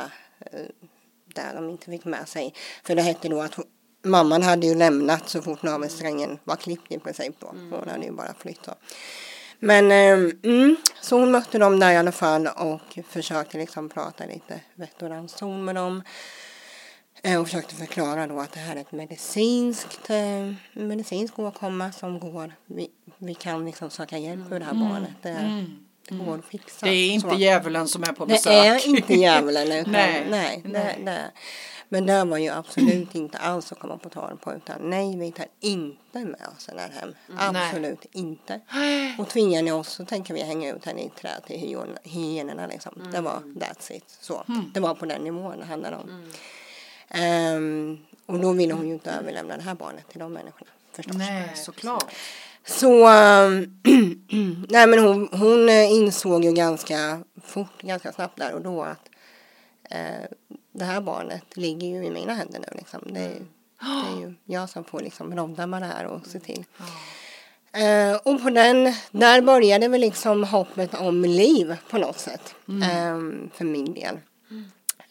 där 1.35 1.53
de 1.55 1.69
inte 1.69 1.85
fick 1.91 2.05
med 2.05 2.27
sig. 2.27 2.53
För 2.83 2.95
det 2.95 3.01
hette 3.01 3.29
då 3.29 3.41
att 3.41 3.53
hon, 3.55 3.65
mamman 4.03 4.43
hade 4.43 4.67
ju 4.67 4.75
lämnat 4.75 5.29
så 5.29 5.41
fort 5.41 5.63
navelsträngen 5.63 6.39
var 6.43 6.55
klippt 6.55 6.91
i 6.91 6.99
princip 6.99 7.35
då. 7.39 7.47
Hon 7.47 7.89
hade 7.89 8.05
ju 8.05 8.11
bara 8.11 8.33
flytt 8.33 8.63
då. 8.63 8.75
Men 9.59 9.91
eh, 9.91 10.31
mm, 10.43 10.75
så 11.01 11.19
hon 11.19 11.31
mötte 11.31 11.57
dem 11.59 11.79
där 11.79 11.91
i 11.91 11.97
alla 11.97 12.11
fall 12.11 12.47
och 12.47 12.99
försökte 13.07 13.57
liksom 13.57 13.89
prata 13.89 14.25
lite 14.25 14.59
vett 14.75 15.01
och 15.01 15.09
ranson 15.09 15.65
med 15.65 15.75
dem. 15.75 16.03
Eh, 17.23 17.41
Och 17.41 17.47
försökte 17.47 17.75
förklara 17.75 18.27
då 18.27 18.39
att 18.39 18.51
det 18.51 18.59
här 18.59 18.75
är 18.75 18.81
ett 18.81 18.91
medicinskt, 18.91 20.09
eh, 20.09 20.53
medicinsk 20.73 21.39
åkomma 21.39 21.91
som 21.91 22.19
går, 22.19 22.53
vi, 22.65 22.87
vi 23.17 23.33
kan 23.33 23.65
liksom 23.65 23.89
söka 23.89 24.17
hjälp 24.17 24.49
för 24.49 24.59
det 24.59 24.65
här 24.65 24.73
barnet. 24.73 25.11
Det, 25.21 25.65
det 26.09 26.15
går 26.25 26.37
att 26.39 26.45
fixa. 26.45 26.85
Det 26.85 26.91
är 26.91 27.11
inte 27.11 27.29
Så. 27.29 27.35
djävulen 27.35 27.87
som 27.87 28.03
är 28.03 28.13
på 28.13 28.25
Det 28.25 28.33
besök. 28.33 28.53
är 28.85 28.87
inte 28.87 29.13
djävulen 29.13 29.71
utan 29.71 29.91
Nej, 29.91 30.25
nej, 30.29 30.61
nej, 30.63 30.63
nej. 30.65 30.95
Det, 31.05 31.11
det. 31.11 31.31
Men 31.91 32.05
det 32.05 32.23
var 32.25 32.37
ju 32.37 32.49
absolut 32.49 33.15
inte 33.15 33.37
alls 33.37 33.71
att 33.71 33.79
komma 33.79 33.97
på 33.97 34.09
tal 34.09 34.37
på 34.37 34.53
utan 34.53 34.89
nej 34.89 35.17
vi 35.17 35.31
tar 35.31 35.45
inte 35.59 36.19
med 36.19 36.47
oss 36.57 36.65
den 36.65 36.79
här 36.79 36.89
hem. 36.99 37.13
Absolut 37.37 38.05
inte. 38.11 38.59
Och 39.19 39.29
tvingar 39.29 39.61
ni 39.63 39.71
oss 39.71 39.87
så 39.89 40.05
tänker 40.05 40.33
vi 40.33 40.41
hänga 40.41 40.73
ut 40.75 40.85
henne 40.85 41.01
i 41.01 41.09
trä 41.09 41.29
till 41.47 41.59
hyen- 41.59 41.97
hyenorna 42.03 42.67
liksom. 42.67 43.09
Det 43.11 43.21
var 43.21 43.39
that's 43.39 43.91
it. 43.91 44.03
Så. 44.21 44.43
Det 44.73 44.79
var 44.79 44.95
på 44.95 45.05
den 45.05 45.21
nivån 45.21 45.59
det 45.59 45.65
handlade 45.65 45.95
om. 45.95 46.31
Ehm, 47.09 47.97
och 48.25 48.39
då 48.39 48.51
ville 48.53 48.73
hon 48.73 48.87
ju 48.87 48.93
inte 48.93 49.11
överlämna 49.11 49.57
det 49.57 49.63
här 49.63 49.75
barnet 49.75 50.09
till 50.09 50.19
de 50.19 50.33
människorna 50.33 50.71
förstås. 50.91 51.15
Nej, 51.17 51.51
såklart. 51.55 52.15
Så, 52.69 53.07
ehm, 53.07 53.81
nej 54.69 54.87
men 54.87 54.99
hon, 54.99 55.29
hon 55.31 55.69
eh, 55.69 55.91
insåg 55.91 56.45
ju 56.45 56.51
ganska 56.51 57.23
fort, 57.43 57.81
ganska 57.81 58.11
snabbt 58.11 58.37
där 58.37 58.53
och 58.53 58.61
då 58.61 58.83
att 58.83 59.09
eh, 59.89 60.29
det 60.71 60.85
här 60.85 61.01
barnet 61.01 61.57
ligger 61.57 61.87
ju 61.87 62.05
i 62.05 62.11
mina 62.11 62.33
händer 62.33 62.59
nu 62.59 62.77
liksom. 62.77 63.01
Det, 63.05 63.19
Det 63.19 64.15
är 64.15 64.19
ju 64.21 64.33
jag 64.45 64.69
som 64.69 64.83
får 64.83 64.99
liksom 64.99 65.35
rodda 65.35 65.67
med 65.67 65.81
det 65.81 65.85
här 65.85 66.05
och 66.05 66.27
se 66.27 66.39
till. 66.39 66.65
Eh, 67.73 68.15
och 68.15 68.43
på 68.43 68.49
den, 68.49 68.93
där 69.11 69.41
började 69.41 69.87
väl 69.87 70.01
liksom 70.01 70.43
hoppet 70.43 70.93
om 70.93 71.21
liv 71.21 71.77
på 71.89 71.97
något 71.97 72.19
sätt. 72.19 72.55
Eh, 72.67 73.17
för 73.53 73.63
min 73.63 73.93
del. 73.93 74.19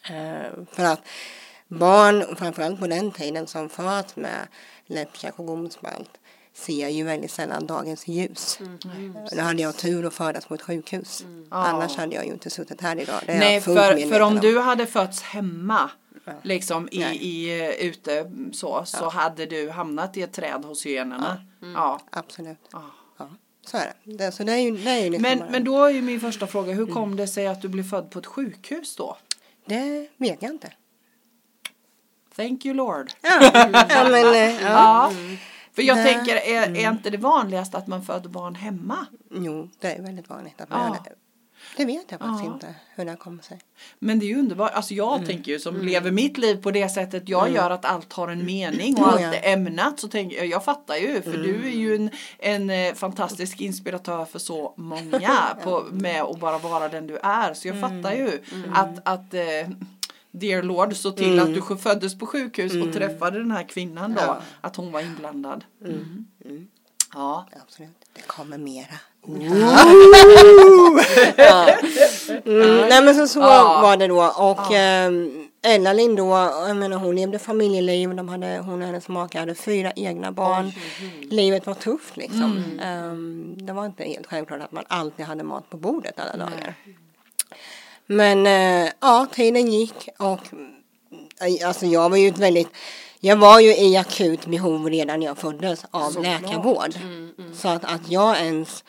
Eh, 0.09 0.51
för 0.71 0.83
att 0.83 1.01
barn, 1.67 2.35
framförallt 2.35 2.79
på 2.79 2.87
den 2.87 3.11
tiden, 3.11 3.47
som 3.47 3.69
föds 3.69 4.15
med 4.15 4.47
läppkäk 4.85 5.39
och 5.39 5.45
gomspalt 5.45 6.18
ser 6.59 6.87
ju 6.89 7.03
väldigt 7.03 7.31
sällan 7.31 7.65
dagens 7.67 8.07
ljus. 8.07 8.59
Då 9.35 9.41
hade 9.41 9.61
jag 9.61 9.77
tur 9.77 10.05
att 10.05 10.13
födas 10.13 10.45
på 10.45 10.53
ett 10.53 10.61
sjukhus. 10.61 11.25
Annars 11.49 11.95
hade 11.97 12.15
jag 12.15 12.25
ju 12.25 12.31
inte 12.31 12.49
suttit 12.49 12.81
här 12.81 12.99
idag. 12.99 13.19
Det 13.25 13.31
är 13.31 13.39
Nej, 13.39 13.61
för, 13.61 14.09
för 14.09 14.19
om 14.19 14.33
om. 14.33 14.39
du 14.39 14.59
hade 14.59 14.85
fötts 14.85 15.21
hemma 15.21 15.89
liksom 16.41 16.89
i, 16.91 16.99
Nej. 16.99 17.17
i 17.17 17.61
eh, 17.61 17.69
ute 17.87 18.31
så, 18.53 18.81
så 18.85 19.09
hade 19.09 19.45
du 19.45 19.69
hamnat 19.69 20.17
i 20.17 20.21
ett 20.21 20.33
träd 20.33 20.65
hos 20.65 20.85
hyenorna. 20.85 21.41
Ja. 21.75 21.99
Absolut. 22.09 22.57
Ja. 22.71 22.81
Ja, 23.17 23.29
så 23.65 23.77
är 23.77 23.93
det. 24.03 24.13
det. 24.17 24.31
Så 24.31 24.43
det 24.43 24.51
är 24.51 24.57
ju, 24.57 24.77
det 24.77 24.89
är 24.89 25.03
ju 25.03 25.09
liksom 25.09 25.21
Men, 25.21 25.39
bara- 25.39 25.49
men 25.49 25.63
då 25.63 25.83
är 25.85 25.89
ju 25.89 26.01
min 26.01 26.19
första 26.19 26.47
fråga, 26.47 26.71
Mm. 26.71 26.85
hur 26.85 26.93
kom 26.93 27.15
det 27.15 27.27
sig 27.27 27.47
att 27.47 27.61
du 27.61 27.67
blev 27.67 27.89
född 27.89 28.11
på 28.11 28.19
ett 28.19 28.25
sjukhus 28.25 28.95
då? 28.95 29.17
Det 29.65 30.07
vet 30.17 30.41
jag 30.41 30.51
inte. 30.51 30.73
Thank 32.35 32.65
you 32.65 32.75
Lord. 32.75 33.11
Ja, 33.21 33.51
ja 33.89 34.07
men 34.11 34.33
eh, 34.35 34.61
ja. 34.61 35.11
För 35.79 35.83
jag 35.87 35.97
Nej. 35.97 36.13
tänker, 36.13 36.35
är, 36.35 36.75
är 36.85 36.89
inte 36.91 37.09
det 37.09 37.17
vanligast 37.17 37.75
att 37.75 37.87
man 37.87 38.03
föder 38.03 38.29
barn 38.29 38.55
hemma? 38.55 39.05
Jo, 39.31 39.69
det 39.79 39.87
är 39.87 40.01
väldigt 40.01 40.29
vanligt 40.29 40.61
att 40.61 40.69
man 40.69 40.79
Ja. 40.81 40.87
gör 40.87 41.03
det. 41.03 41.15
Det 41.77 41.85
vet 41.85 42.05
jag 42.11 42.19
faktiskt 42.19 42.45
Ja. 42.45 42.53
inte 42.53 42.75
hur 42.95 43.05
det 43.05 43.15
kommer 43.15 43.43
sig. 43.43 43.59
Men 43.99 44.19
det 44.19 44.25
är 44.25 44.27
ju 44.27 44.39
underbart. 44.39 44.71
Alltså 44.73 44.93
jag 44.93 45.15
Mm. 45.15 45.27
tänker 45.27 45.51
ju 45.51 45.59
som 45.59 45.81
lever 45.81 46.11
mitt 46.11 46.37
liv 46.37 46.55
på 46.63 46.71
det 46.71 46.89
sättet 46.89 47.29
jag 47.29 47.51
gör 47.51 47.69
att 47.69 47.85
allt 47.85 48.13
har 48.13 48.27
en 48.27 48.45
mening 48.45 48.97
och 48.97 49.07
allt 49.07 49.21
är 49.21 49.53
ämnat. 49.53 49.99
Så 49.99 50.07
tänker 50.07 50.37
jag, 50.37 50.45
jag 50.45 50.63
fattar 50.65 50.95
ju 50.95 51.21
för 51.21 51.31
du 51.37 51.55
Mm. 51.55 51.65
är 51.67 51.69
ju 51.71 51.95
en, 51.95 52.09
en 52.39 52.69
eh, 52.69 52.93
fantastisk 52.93 53.61
inspiratör 53.61 54.25
för 54.25 54.39
så 54.39 54.73
många 54.77 55.31
på, 55.63 55.85
med 55.91 56.21
att 56.23 56.39
bara 56.39 56.57
vara 56.57 56.89
den 56.89 57.07
du 57.07 57.17
är. 57.23 57.53
Så 57.53 57.67
jag 57.67 57.77
Mm. 57.77 58.03
fattar 58.03 58.15
ju 58.15 58.31
att, 58.73 58.99
att 59.07 59.33
eh, 59.33 59.41
Dear 60.39 60.63
Lord 60.63 60.95
såg 60.95 61.17
till 61.17 61.39
att 61.39 61.53
du 61.53 61.77
föddes 61.77 62.17
på 62.17 62.25
sjukhus 62.25 62.73
och 62.87 62.93
träffade 62.93 63.39
den 63.39 63.51
här 63.51 63.63
kvinnan 63.63 64.13
då. 64.13 64.21
Mm. 64.21 64.35
Ja. 64.35 64.41
Att 64.61 64.75
hon 64.75 64.91
var 64.91 65.01
inblandad. 65.01 65.63
Mm. 65.85 66.27
Ja. 67.13 67.47
Absolut. 67.63 67.89
Det 68.13 68.21
kommer 68.21 68.57
mera. 68.57 68.85
ja. 71.37 71.69
mm, 72.45 72.87
nej 72.89 73.03
men 73.03 73.15
så, 73.15 73.27
så 73.27 73.39
Ja. 73.39 73.79
var 73.81 73.97
det 73.97 74.07
då 74.07 74.23
och 74.37 74.71
ehm, 74.73 75.45
Ella 75.61 75.93
Lind 75.93 76.17
då, 76.17 76.27
jag 76.67 76.77
menar 76.77 76.97
hon 76.97 77.15
levde 77.15 77.39
familjeliv, 77.39 78.15
de 78.15 78.29
hade, 78.29 78.57
hon 78.57 78.81
och 78.81 78.87
hennes 78.87 79.07
make 79.07 79.39
hade 79.39 79.55
fyra 79.55 79.91
egna 79.95 80.31
barn. 80.31 80.71
Livet 81.29 81.65
var 81.67 81.73
tufft 81.73 82.17
liksom. 82.17 82.63
Ehm, 82.81 83.55
det 83.57 83.73
var 83.73 83.85
inte 83.85 84.03
helt 84.03 84.27
självklart 84.27 84.61
att 84.61 84.71
man 84.71 84.83
alltid 84.87 85.25
hade 85.25 85.43
mat 85.43 85.69
på 85.69 85.77
bordet 85.77 86.19
alla 86.19 86.45
dagar. 86.45 86.73
Men 88.11 88.45
eh, 88.47 88.91
ja, 88.99 89.27
tiden 89.31 89.71
gick 89.71 90.09
och 90.19 90.39
eh, 91.41 91.67
alltså 91.67 91.85
jag 91.85 92.09
var 92.09 92.17
ju 92.17 92.27
ett 92.27 92.37
väldigt 92.37 92.67
jag 93.19 93.35
var 93.35 93.59
ju 93.59 93.75
i 93.75 93.97
akut 93.97 94.45
behov 94.45 94.89
redan 94.89 95.19
när 95.19 95.27
jag 95.27 95.37
föddes 95.37 95.85
av 95.91 96.23
läkarvård. 96.23 96.93
Så 97.53 97.67
att, 97.67 97.83
att 97.85 98.11
jag 98.11 98.37
ens 98.39 98.83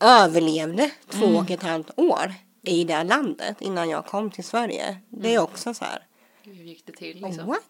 överlevde 0.00 0.90
två 1.10 1.26
och 1.26 1.50
ett 1.50 1.62
halvt 1.62 1.90
år 1.96 2.34
i 2.62 2.84
det 2.84 3.04
landet 3.04 3.56
innan 3.60 3.90
jag 3.90 4.06
kom 4.06 4.30
till 4.30 4.44
Sverige. 4.44 4.98
Det 5.08 5.34
är 5.34 5.38
också 5.38 5.74
så 5.74 5.84
här. 5.84 6.02
Hur 6.42 6.64
gick 6.64 6.86
det 6.86 6.92
till 6.92 7.20
liksom? 7.22 7.46
What? 7.46 7.60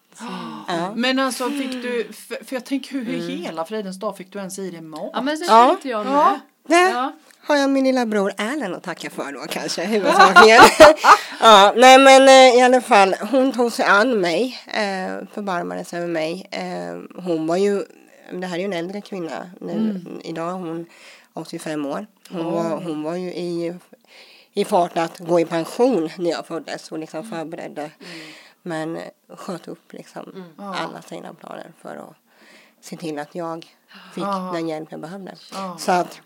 Ja. 0.67 0.93
Men 0.95 1.19
alltså 1.19 1.49
fick 1.49 1.71
du, 1.71 2.13
för, 2.13 2.45
för 2.45 2.55
jag 2.55 2.65
tänker 2.65 2.91
hur 2.91 3.09
i 3.09 3.35
hela 3.35 3.65
fridens 3.65 3.99
dag 3.99 4.17
fick 4.17 4.33
du 4.33 4.39
ens 4.39 4.59
i 4.59 4.71
dig 4.71 4.81
mat? 4.81 5.11
Ja 5.13 5.21
men 5.21 5.37
Ja. 5.47 5.67
tänkte 5.67 5.89
jag 5.89 6.05
med. 6.05 6.13
Ja. 6.13 6.39
Det 6.67 6.75
Ja. 6.89 7.13
Har 7.49 7.57
jag 7.57 7.69
min 7.69 7.83
lilla 7.83 8.05
bror 8.05 8.33
Erlen 8.37 8.75
att 8.75 8.83
tacka 8.83 9.09
för 9.09 9.31
då 9.31 9.39
kanske 9.49 9.83
huvudsakligen. 9.85 10.61
ja, 11.41 11.73
nej 11.75 11.97
men 11.97 12.27
eh, 12.27 12.59
i 12.59 12.61
alla 12.61 12.81
fall 12.81 13.15
hon 13.31 13.51
tog 13.51 13.71
sig 13.71 13.85
an 13.85 14.21
mig, 14.21 14.59
eh, 14.67 15.27
förbarmade 15.33 15.85
sig 15.85 15.99
över 15.99 16.07
mig. 16.07 16.47
Eh, 16.51 17.21
hon 17.23 17.47
var 17.47 17.57
ju, 17.57 17.83
det 18.31 18.47
här 18.47 18.55
är 18.55 18.59
ju 18.59 18.65
en 18.65 18.73
äldre 18.73 19.01
kvinna 19.01 19.51
nu, 19.61 20.01
idag 20.23 20.49
är 20.49 20.53
hon 20.53 20.85
85 21.33 21.85
år. 21.85 22.07
Hon, 22.29 22.45
var, 22.45 22.81
hon 22.81 23.03
var 23.03 23.15
ju 23.15 23.29
i, 23.29 23.73
i 24.53 24.65
fart 24.65 24.97
att 24.97 25.19
gå 25.19 25.39
i 25.39 25.45
pension 25.45 26.09
när 26.17 26.29
jag 26.31 26.45
föddes 26.47 26.91
och 26.91 26.99
liksom 26.99 27.23
förberedde. 27.29 27.91
Men 28.61 28.95
eh, 28.97 29.03
sköt 29.35 29.67
upp 29.67 29.93
liksom 29.93 30.45
alla 30.57 31.01
sina 31.01 31.33
planer 31.33 31.71
för 31.81 31.95
att 31.95 32.15
se 32.81 32.97
till 32.97 33.19
att 33.19 33.35
jag 33.35 33.65
fick 34.13 34.23
Ja. 34.23 34.51
den 34.53 34.67
hjälp 34.67 34.87
jag 34.91 34.99
behövde. 35.01 35.35
Ja. 35.53 35.77
Så 35.79 35.91
att 35.91 36.21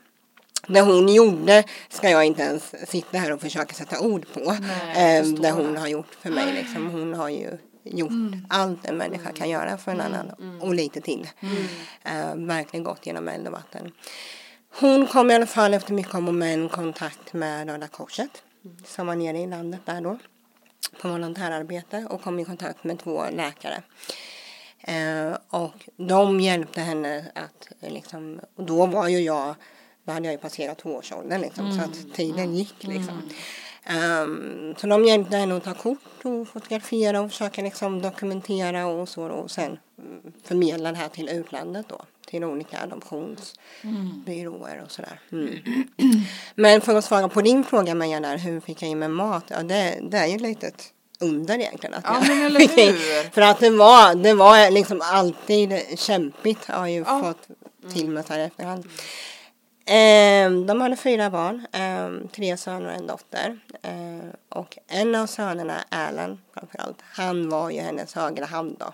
det 0.68 0.82
hon 0.82 1.14
gjorde 1.14 1.64
ska 1.90 2.10
jag 2.10 2.26
inte 2.26 2.42
ens 2.42 2.90
sitta 2.90 3.18
här 3.18 3.32
och 3.32 3.42
försöka 3.42 3.74
sätta 3.74 4.00
ord 4.00 4.26
på. 4.34 4.40
Nej, 4.40 5.20
eh, 5.20 5.26
det 5.26 5.42
det. 5.42 5.52
hon 5.52 5.78
har 5.78 5.88
gjort 5.88 6.16
för 6.22 6.30
mig. 6.30 6.54
Liksom. 6.54 6.90
Hon 6.90 7.14
har 7.14 7.30
ju 7.30 7.58
gjort 7.84 8.12
allt 8.50 8.86
en 8.86 8.98
människa 8.98 9.32
kan 9.32 9.50
göra 9.50 9.78
för 9.78 9.92
en 9.92 10.02
annan 10.02 10.60
och 10.62 10.74
lite 10.74 11.02
till. 11.02 11.30
Eh, 12.04 12.36
verkligen 12.36 12.84
gått 12.84 13.06
genom 13.06 13.28
eld 13.28 13.48
och 13.48 13.54
vatten. 13.54 13.92
Hon 14.80 15.08
kom 15.08 15.32
i 15.32 15.36
alla 15.36 15.46
fall 15.46 15.74
efter 15.74 15.94
mycket 15.94 16.16
om 16.16 16.28
och 16.28 16.34
men 16.34 16.70
kontakt 16.70 17.34
med 17.34 17.70
Röda 17.70 17.88
Korset 17.88 18.44
som 18.86 19.08
var 19.08 19.16
nere 19.16 19.38
i 19.38 19.48
landet 19.48 19.82
där 19.86 20.02
då 20.02 20.18
på 21.02 21.08
volontärarbete 21.08 22.08
och 22.10 22.22
kom 22.22 22.40
i 22.40 22.46
kontakt 22.46 22.84
med 22.84 23.00
två 23.00 23.26
läkare. 23.32 23.84
Eh, 24.80 25.38
och 25.50 25.90
de 25.98 26.40
hjälpte 26.40 26.82
henne 26.82 27.32
att 27.36 27.72
liksom, 27.82 28.40
och 28.56 28.64
då 28.64 28.86
var 28.86 29.08
ju 29.08 29.20
jag, 29.20 29.56
då 30.06 30.12
hade 30.12 30.26
jag 30.26 30.32
ju 30.32 30.38
passerat 30.38 30.78
tvåårsåldern 30.78 31.42
liksom, 31.42 31.72
så 31.72 31.82
att 31.82 32.14
tiden 32.16 32.56
gick 32.56 32.76
liksom. 32.80 33.22
Ehm, 33.86 34.76
så 34.78 34.88
de 34.88 35.06
hjälpte 35.06 35.38
henne 35.38 35.58
att 35.58 35.64
ta 35.64 35.74
kort 35.74 36.26
och 36.26 36.48
fotografera 36.48 37.22
och 37.22 37.32
försöka 37.32 37.62
liksom 37.62 38.02
dokumentera 38.02 38.88
och 38.88 39.10
så 39.10 39.24
och 39.24 39.52
sen 39.52 39.78
mm, 39.98 40.22
förmedla 40.44 40.92
det 40.92 40.98
här 40.98 41.10
till 41.10 41.30
utlandet 41.30 41.86
då 41.90 42.02
till 42.28 42.44
olika 42.44 42.80
adoptionsbyråer 42.82 44.82
och 44.86 44.92
sådär. 44.92 45.20
Mm. 45.32 45.60
Men 46.56 46.82
för 46.82 46.96
att 46.96 47.06
svara 47.06 47.30
på 47.30 47.42
din 47.42 47.64
fråga 47.64 47.96
Maja 47.96 48.20
där, 48.20 48.38
hur 48.38 48.60
fick 48.60 48.82
jag 48.82 48.92
i 48.92 48.96
mig 48.96 49.10
mat? 49.10 49.44
Ja, 49.48 49.64
det, 49.64 50.00
det 50.12 50.18
är 50.18 50.28
ju 50.28 50.36
ett 50.36 50.42
litet 50.42 50.84
under 51.20 51.56
egentligen. 51.60 51.94
Att 51.96 52.04
Ja, 52.04 52.26
jag 52.34 52.58
fick 52.62 52.78
i- 52.78 52.92
hur? 52.92 53.30
För 53.30 53.42
att 53.42 53.60
det 53.60 53.70
var, 53.70 54.16
det 54.16 54.34
var 54.34 54.72
liksom 54.72 55.02
alltid 55.04 55.74
kämpigt 56.00 56.66
har 56.66 56.88
jag 56.88 56.92
ju 56.92 57.04
Ja. 57.08 57.22
fått 57.24 57.48
till 57.94 58.10
mig 58.10 58.24
så 58.24 58.34
här 58.34 58.40
efterhand. 58.40 58.86
Ehm, 59.86 60.68
de 60.68 60.82
hade 60.82 60.96
fyra 60.96 61.30
barn, 61.30 61.66
ehm, 61.72 62.28
tre 62.36 62.58
söner 62.58 62.90
och 62.90 62.96
en 62.96 63.08
dotter. 63.08 63.60
Ehm, 63.82 64.22
och 64.50 64.78
en 64.88 65.16
av 65.16 65.28
sönerna, 65.28 65.74
Erland 65.90 66.38
framförallt, 66.54 66.98
han 67.02 67.50
var 67.50 67.70
ju 67.70 67.80
hennes 67.80 68.14
högra 68.14 68.46
hand 68.46 68.76
då. 68.80 68.94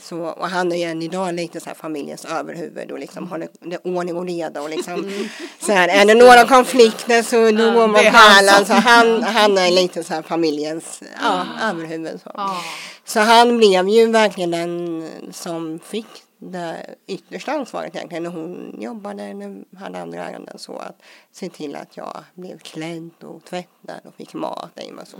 Så, 0.00 0.18
och 0.20 0.48
han 0.48 0.72
är 0.72 0.76
ju 0.76 0.82
än 0.82 1.02
idag 1.02 1.34
lite 1.34 1.60
så 1.60 1.70
familjens 1.74 2.24
överhuvud 2.24 2.90
och 2.90 2.98
liksom 2.98 3.28
håller 3.28 3.48
det 3.60 3.78
ordning 3.84 4.16
och 4.16 4.26
reda 4.26 4.62
och 4.62 4.70
liksom 4.70 5.26
så 5.60 5.72
här, 5.72 5.88
är 5.88 6.04
det 6.04 6.14
några 6.14 6.44
konflikter 6.44 7.22
så 7.22 7.36
då 7.36 7.72
går 7.72 7.86
man 7.86 8.04
på 8.04 8.10
han 8.10 8.38
Erland. 8.38 8.66
Så 8.66 8.72
han, 8.72 9.22
han 9.22 9.58
är 9.58 9.70
lite 9.70 10.04
så 10.04 10.22
familjens 10.22 11.02
ja, 11.22 11.46
överhuvud. 11.62 12.20
Så. 12.24 12.30
Ja. 12.34 12.56
Så 13.04 13.20
han 13.20 13.56
blev 13.56 13.88
ju 13.88 14.06
verkligen 14.06 14.50
den 14.50 15.08
som 15.32 15.80
fick 15.84 16.06
det 16.42 16.94
yttersta 17.06 17.52
ansvaret 17.52 17.96
egentligen 17.96 18.22
när 18.22 18.30
hon 18.30 18.76
jobbade 18.80 19.22
eller 19.22 19.64
hade 19.76 20.00
andra 20.00 20.24
ärenden 20.28 20.58
så 20.58 20.76
att 20.76 21.02
se 21.32 21.48
till 21.48 21.76
att 21.76 21.96
jag 21.96 22.24
blev 22.34 22.58
klädd 22.58 23.10
och 23.20 23.44
tvättad 23.44 24.00
och 24.04 24.14
fick 24.14 24.34
mat 24.34 24.76
mig 24.76 24.92
och 25.00 25.08
så. 25.08 25.16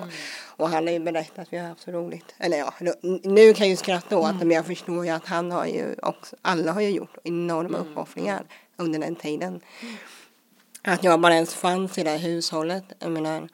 Och 0.56 0.68
han 0.68 0.86
har 0.86 0.92
ju 0.94 1.00
berättat 1.00 1.38
att 1.38 1.52
vi 1.52 1.58
har 1.58 1.68
haft 1.68 1.82
så 1.82 1.90
roligt. 1.90 2.34
Eller 2.38 2.58
ja, 2.58 2.74
nu- 3.22 3.54
kan 3.54 3.66
jag 3.66 3.68
ju 3.68 3.76
skratta 3.76 4.18
åt 4.18 4.38
det 4.38 4.44
men 4.44 4.56
jag 4.56 4.66
förstår 4.66 5.04
ju 5.04 5.10
att 5.10 5.26
han 5.26 5.50
har 5.50 5.66
ju 5.66 5.94
också, 6.02 6.36
alla 6.42 6.72
har 6.72 6.80
ju 6.80 6.90
gjort 6.90 7.16
enorma 7.24 7.78
uppoffringar 7.78 8.42
under 8.76 8.98
den 8.98 9.16
tiden. 9.16 9.60
Att 10.82 11.04
jag 11.04 11.20
bara 11.20 11.34
ens 11.34 11.54
fanns 11.54 11.98
i 11.98 12.02
det 12.02 12.10
här 12.10 12.18
hushållet. 12.18 12.84
Jag 12.98 13.10
menar, 13.12 13.48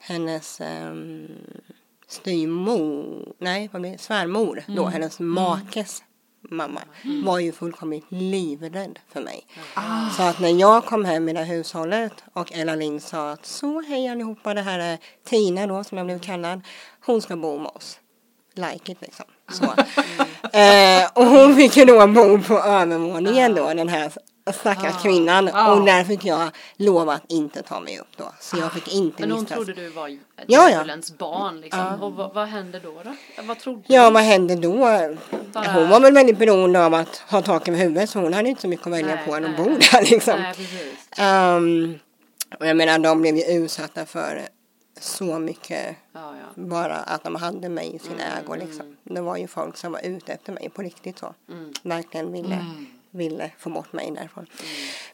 hennes 0.00 0.60
um, 0.60 1.28
styvmor, 2.08 3.34
nej 3.38 3.68
vad 3.72 3.82
blir 3.82 3.98
svärmor 3.98 4.64
då, 4.66 4.84
hennes 4.86 5.20
makes 5.20 6.02
mamma 6.50 6.80
var 7.24 7.38
ju 7.38 7.52
fullkomligt 7.52 8.06
livrädd 8.08 8.98
för 9.12 9.20
mig. 9.20 9.46
Så 10.16 10.22
att 10.22 10.40
när 10.40 10.60
jag 10.60 10.84
kom 10.84 11.04
hem 11.04 11.28
i 11.28 11.32
det 11.32 11.38
här 11.38 11.56
hushållet 11.56 12.12
och 12.32 12.52
Ella 12.52 12.74
Lind 12.74 13.02
sa 13.02 13.30
att 13.30 13.46
så 13.46 13.80
hej 13.80 14.08
allihopa, 14.08 14.54
det 14.54 14.62
här 14.62 14.78
är 14.78 14.98
Tina 15.24 15.66
då 15.66 15.84
som 15.84 15.98
jag 15.98 16.06
blev 16.06 16.18
kallad, 16.18 16.60
hon 17.06 17.22
ska 17.22 17.36
bo 17.36 17.58
med 17.58 17.70
oss. 17.74 17.98
Like 18.54 18.92
it 18.92 19.00
liksom. 19.00 19.26
Så. 19.48 19.64
eh, 20.58 21.10
och 21.14 21.26
hon 21.26 21.56
fick 21.56 21.76
ju 21.76 21.84
då 21.84 22.06
bo 22.06 22.42
på 22.42 22.58
övervåningen 22.58 23.54
då, 23.54 23.74
den 23.74 23.88
här 23.88 24.12
stackars 24.52 25.02
kvinnan. 25.02 25.50
Ah. 25.52 25.72
Och 25.74 25.84
där 25.84 26.04
fick 26.04 26.24
jag 26.24 26.50
lov 26.76 27.08
att 27.08 27.22
inte 27.28 27.62
ta 27.62 27.80
mig 27.80 27.98
upp 27.98 28.16
då. 28.16 28.24
Så 28.40 28.56
jag 28.56 28.72
fick 28.72 28.94
inte 28.94 29.20
Men 29.20 29.30
hon 29.30 29.46
trodde 29.46 29.72
du 29.72 29.88
var 29.88 30.08
Ja, 30.08 30.18
ja. 30.46 30.70
djävulens 30.70 31.18
barn 31.18 31.60
liksom. 31.60 32.02
Och 32.02 32.12
vad, 32.12 32.34
vad 32.34 32.48
hände 32.48 32.80
då? 32.80 33.02
då? 33.04 33.42
Vad 33.42 33.58
trodde 33.58 33.82
Ja, 33.86 34.10
vad 34.10 34.22
hände 34.22 34.54
då? 34.56 34.72
Bara- 35.52 35.72
Hon 35.72 35.88
var 35.88 36.00
väl 36.00 36.14
väldigt 36.14 36.38
beroende 36.38 36.84
av 36.86 36.94
att 36.94 37.16
ha 37.16 37.42
tak 37.42 37.68
över 37.68 37.78
huvudet 37.78 38.10
så 38.10 38.18
hon 38.20 38.32
hade 38.34 38.48
inte 38.48 38.62
så 38.62 38.68
mycket 38.68 38.86
att 38.86 38.92
välja 38.92 39.14
Nej, 39.14 39.24
på 39.26 39.34
än 39.34 39.44
att 39.44 39.56
bo 39.56 39.64
där 39.64 40.10
liksom. 40.10 40.40
Nej. 40.40 40.54
Ehm, 41.18 41.98
och 42.60 42.66
jag 42.66 42.76
menar, 42.76 42.98
de 42.98 43.20
blev 43.20 43.36
ju 43.36 43.44
utsatta 43.44 44.06
för 44.06 44.42
så 45.00 45.38
mycket 45.38 45.96
Ja, 46.12 46.34
ja. 46.40 46.62
bara 46.62 46.96
att 46.96 47.24
de 47.24 47.34
hade 47.34 47.68
mig 47.68 47.94
i 47.94 47.98
sin 47.98 48.12
Mm, 48.12 48.38
ägo 48.44 48.54
liksom. 48.56 48.96
Det 49.04 49.20
var 49.20 49.36
ju 49.36 49.46
folk 49.46 49.76
som 49.76 49.92
var 49.92 50.00
ute 50.04 50.32
efter 50.32 50.52
mig 50.52 50.70
på 50.74 50.82
riktigt 50.82 51.18
så. 51.18 51.34
Mm. 51.48 51.72
Verkligen 51.82 52.32
ville, 52.32 52.58
ville 53.14 53.50
få 53.58 53.70
bort 53.70 53.92
mig 53.92 54.12
därifrån. 54.16 54.46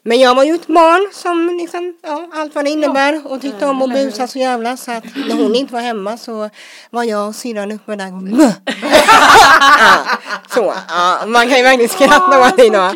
Men 0.03 0.19
jag 0.19 0.35
var 0.35 0.43
ju 0.43 0.55
ett 0.55 0.67
barn 0.67 1.13
som 1.13 1.57
liksom, 1.61 1.97
ja, 2.03 2.29
allt 2.33 2.55
vad 2.55 2.65
det 2.65 2.69
innebär 2.71 3.31
och 3.31 3.41
tyckte 3.41 3.65
om 3.65 3.81
att 3.81 3.89
busa 3.93 4.27
så 4.27 4.39
jävla 4.39 4.77
så 4.77 4.91
att 4.91 5.03
när 5.27 5.35
hon 5.35 5.55
inte 5.55 5.73
var 5.73 5.81
hemma 5.81 6.17
så 6.17 6.49
var 6.89 7.03
jag 7.03 7.27
och 7.27 7.35
syrran 7.35 7.71
uppe 7.71 7.95
där 7.95 8.13
och 8.15 8.21
ja, 8.39 10.05
Så, 10.49 10.73
ja, 10.89 11.23
man 11.27 11.47
kan 11.49 11.57
ju 11.57 11.63
verkligen 11.63 11.89
skratta 11.89 12.47
åt 12.47 12.57
det 12.57 12.65
idag. 12.65 12.95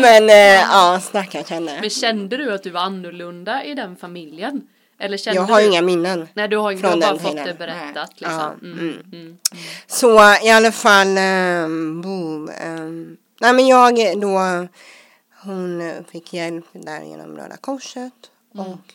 Men 0.00 0.30
eh, 0.30 0.60
ja, 0.72 1.00
stackars 1.02 1.50
henne. 1.50 1.78
Men 1.80 1.90
kände 1.90 2.36
du 2.36 2.54
att 2.54 2.62
du 2.62 2.70
var 2.70 2.80
annorlunda 2.80 3.64
i 3.64 3.74
den 3.74 3.96
familjen? 3.96 4.62
Eller 5.00 5.16
kände 5.16 5.40
Jag 5.40 5.46
har 5.46 5.56
du... 5.56 5.62
ju 5.62 5.70
inga 5.70 5.82
minnen. 5.82 6.28
Nej, 6.34 6.48
du 6.48 6.56
har, 6.56 6.70
ju- 6.70 6.76
du 6.76 6.80
från 6.80 6.90
har 6.90 6.98
bara 7.00 7.10
den 7.12 7.18
fått 7.20 7.44
det 7.44 7.54
berättat 7.58 8.10
liksom. 8.16 8.38
Ja, 8.38 8.52
Mm. 8.62 8.96
Mm. 9.12 9.36
Så 9.86 10.34
i 10.44 10.50
alla 10.50 10.72
fall, 10.72 11.18
um, 11.18 12.02
bo, 12.02 12.48
ehm, 12.52 13.16
nej 13.42 13.52
men 13.54 13.66
jag 13.66 14.20
då, 14.20 14.66
hon 15.42 15.80
eh, 15.80 16.04
fick 16.04 16.32
hjälp 16.32 16.64
där 16.72 17.02
genom 17.02 17.36
Röda 17.36 17.56
Korset 17.56 18.30
och 18.54 18.94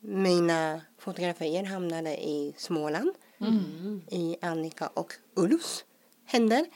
mina 0.00 0.80
fotografier 0.98 1.64
hamnade 1.64 2.10
i 2.10 2.54
Småland 2.56 3.10
i 4.10 4.36
Annika 4.42 4.86
och 4.86 5.12
Ulfs 5.36 5.84
händer 6.24 6.66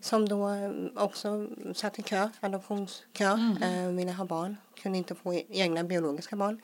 som 0.00 0.28
då 0.28 0.48
eh, 0.48 0.70
också 1.04 1.48
satt 1.74 1.98
i 1.98 2.02
kö, 2.02 2.28
adoptionskö, 2.40 3.38
eh, 3.62 3.88
ville 3.88 4.12
ha 4.12 4.24
barn, 4.24 4.56
kunde 4.82 4.98
inte 4.98 5.14
få 5.14 5.34
egna 5.34 5.84
biologiska 5.84 6.36
barn. 6.36 6.60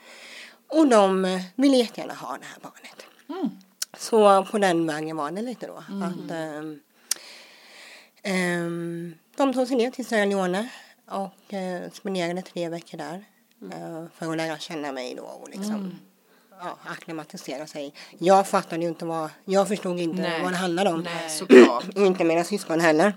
Och 0.67 0.87
de 0.87 1.39
ville 1.55 1.77
jättegärna 1.77 2.13
ha 2.13 2.37
det 2.37 2.45
här 2.45 2.59
barnet. 2.61 3.05
Så 3.97 4.45
på 4.51 4.57
den 4.57 4.87
vägen 4.87 5.17
var 5.17 5.31
det 5.31 5.41
lite 5.41 5.67
då. 5.67 5.77
Att, 5.77 6.31
ehm, 6.31 6.79
ehm, 8.23 9.15
de 9.37 9.53
tog 9.53 9.67
sig 9.67 9.77
ner 9.77 9.91
till 9.91 10.05
Sierra 10.05 10.25
Leone 10.25 10.69
och 11.07 11.53
uh, 11.53 11.91
spenderade 11.93 12.41
tre 12.41 12.69
veckor 12.69 12.97
där. 12.97 13.23
eh, 13.71 14.05
för 14.15 14.31
att 14.31 14.37
lära 14.37 14.57
känna 14.57 14.91
mig 14.91 15.15
då 15.15 15.23
och 15.23 15.49
liksom 15.49 15.99
ja, 16.59 16.77
acklimatisera 16.85 17.67
sig. 17.67 17.93
Jag 18.17 18.47
fattade 18.47 18.81
ju 18.81 18.87
inte 18.87 19.05
vad, 19.05 19.29
jag 19.45 19.67
förstod 19.67 19.99
inte 19.99 20.21
Nej. 20.21 20.41
vad 20.43 20.51
det 20.51 20.57
handlade 20.57 20.89
om. 20.89 21.01
Nej, 21.01 21.29
såklart. 21.29 21.85
Inte 21.95 22.23
mina 22.23 22.43
syskon 22.43 22.79
heller. 22.79 23.13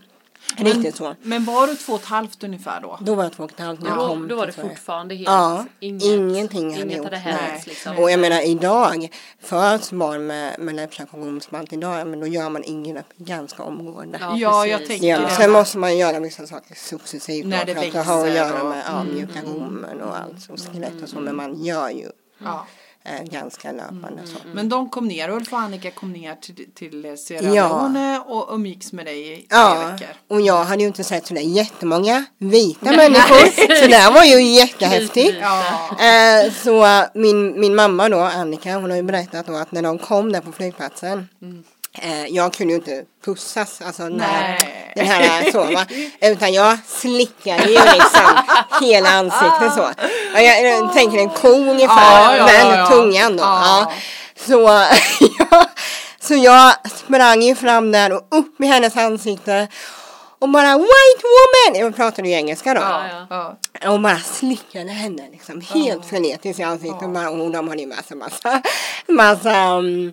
Riktigt 0.56 0.96
så. 0.96 1.14
Men 1.22 1.44
var 1.44 1.66
du 1.66 1.74
två 1.74 1.92
och 1.92 2.00
ett 2.00 2.06
halvt 2.06 2.44
ungefär 2.44 2.80
då? 2.80 2.98
Då 3.00 3.14
var 3.14 3.22
jag 3.24 3.32
två 3.32 3.42
och 3.44 3.52
ett 3.52 3.60
halvt 3.60 3.80
när 3.80 3.88
jag 3.90 3.98
Då, 3.98 4.06
kom 4.08 4.28
då 4.28 4.36
var 4.36 4.46
det 4.46 4.52
fortfarande 4.52 5.14
helt 5.14 5.28
Ja, 5.28 5.64
inget, 5.80 6.02
ingenting 6.04 6.70
hade 6.70 6.82
inget 6.82 6.96
gjort. 6.96 7.04
hade 7.04 7.16
hänt 7.16 7.66
liksom. 7.66 7.98
Och 7.98 8.10
jag 8.10 8.20
menar 8.20 8.40
idag, 8.46 9.08
föds 9.42 9.92
barn 9.92 10.26
med, 10.26 10.58
med 10.58 10.74
läppschackogonsmalt 10.74 11.72
idag, 11.72 12.06
men 12.06 12.20
då 12.20 12.26
gör 12.26 12.48
man 12.50 12.64
ingrepp 12.64 13.06
ganska 13.16 13.62
omgående. 13.62 14.18
Ja, 14.20 14.36
Ja, 14.36 14.66
jag 14.66 14.86
tänker 14.86 15.06
Ja, 15.06 15.18
det. 15.20 15.30
sen 15.30 15.50
måste 15.50 15.78
man 15.78 15.98
göra 15.98 16.20
vissa 16.20 16.46
saker 16.46 16.74
successivt 16.74 17.46
När 17.46 17.64
det 17.64 17.74
för 17.74 17.86
att 17.86 17.92
det 17.92 17.98
har 18.02 18.18
att 18.20 18.26
växer 18.26 18.36
göra 18.44 18.62
och- 18.62 18.68
med 18.68 18.82
ja, 18.86 19.04
mjuka 19.04 19.40
gommen 19.42 20.00
och 20.00 20.16
allt 20.18 20.50
och 20.50 20.58
skelett 20.72 21.02
och 21.02 21.08
så 21.08 21.20
men 21.20 21.36
man 21.36 21.64
gör 21.64 21.90
ju 21.90 22.10
Ja. 22.44 22.66
Eh, 23.08 23.24
ganska 23.30 23.72
löpande 23.72 24.22
så. 24.26 24.34
Men 24.54 24.68
de 24.68 24.88
kom 24.90 25.08
ner, 25.08 25.30
Ulf 25.30 25.52
och 25.52 25.58
Annika 25.58 25.90
kom 25.90 26.12
ner 26.12 26.34
till, 26.34 26.66
till 26.74 27.18
Sierra 27.18 27.54
Ja. 27.54 27.68
Leone 27.68 28.20
och 28.26 28.54
umgicks 28.54 28.92
med 28.92 29.06
dig 29.06 29.32
i 29.32 29.36
tre 29.36 29.46
Ja, 29.50 29.90
veckor. 29.92 30.14
och 30.28 30.40
jag 30.40 30.64
hade 30.64 30.82
ju 30.82 30.88
inte 30.88 31.04
sett 31.04 31.26
sådär 31.26 31.40
jättemånga 31.42 32.24
vita 32.38 32.92
människor 32.92 33.76
så 33.82 33.86
det 33.86 34.10
var 34.14 34.24
ju 34.24 34.42
jättehäftigt. 34.42 35.36
Ja. 35.40 35.64
Eh, 36.06 36.52
så 36.52 37.06
min, 37.18 37.60
min 37.60 37.74
mamma 37.74 38.08
då, 38.08 38.18
Annika, 38.20 38.74
hon 38.78 38.90
har 38.90 38.96
ju 38.96 39.02
berättat 39.02 39.46
då 39.46 39.56
att 39.56 39.72
när 39.72 39.82
de 39.82 39.98
kom 39.98 40.32
där 40.32 40.40
på 40.40 40.52
flygplatsen 40.52 41.28
eh, 41.42 41.48
jag 42.28 42.52
kunde 42.52 42.72
ju 42.72 42.78
inte 42.78 43.04
pussas, 43.24 43.80
alltså 43.82 44.02
när 44.02 44.48
Nej. 44.48 44.92
den 44.94 45.06
här 45.06 45.50
så 45.50 45.64
va. 45.64 45.86
Utan 46.20 46.52
jag 46.52 46.78
slickade 46.86 47.62
ju 47.62 47.78
liksom 47.94 48.38
hela 48.80 49.08
ansiktet 49.08 49.74
så. 49.74 49.90
Ja, 50.34 50.40
Jag, 50.40 50.62
jag 50.62 50.92
tänker 50.92 51.18
en 51.18 51.28
ko 51.28 51.48
ungefär, 51.48 52.36
Ja, 52.36 52.36
ja, 52.36 52.46
men 52.46 52.78
ja, 52.78 52.86
tungan 52.86 53.36
då. 53.36 53.42
Ja. 53.42 53.92
Så, 54.36 54.84
så 56.20 56.34
jag 56.34 56.74
sprang 56.90 57.42
ju 57.42 57.54
fram 57.54 57.92
där 57.92 58.12
och 58.12 58.26
upp 58.30 58.60
i 58.60 58.66
hennes 58.66 58.96
ansikte 58.96 59.68
och 60.40 60.48
bara 60.48 60.78
white 60.78 61.22
woman! 61.22 61.80
Jag 61.80 61.96
pratade 61.96 62.28
ju 62.28 62.34
engelska 62.34 62.74
då. 62.74 62.80
Och 63.90 64.00
bara 64.00 64.18
slickade 64.18 64.90
henne 64.90 65.22
liksom 65.32 65.60
helt 65.60 66.06
frenetiskt 66.06 66.60
i 66.60 66.62
ansiktet. 66.62 67.02
Och, 67.02 67.10
bara, 67.10 67.30
och 67.30 67.50
de 67.50 67.68
hade 67.68 67.80
ju 67.80 67.86
med 67.86 68.04
sig 68.04 68.16
massa, 68.16 68.62
massa 69.08 69.72
um, 69.78 70.12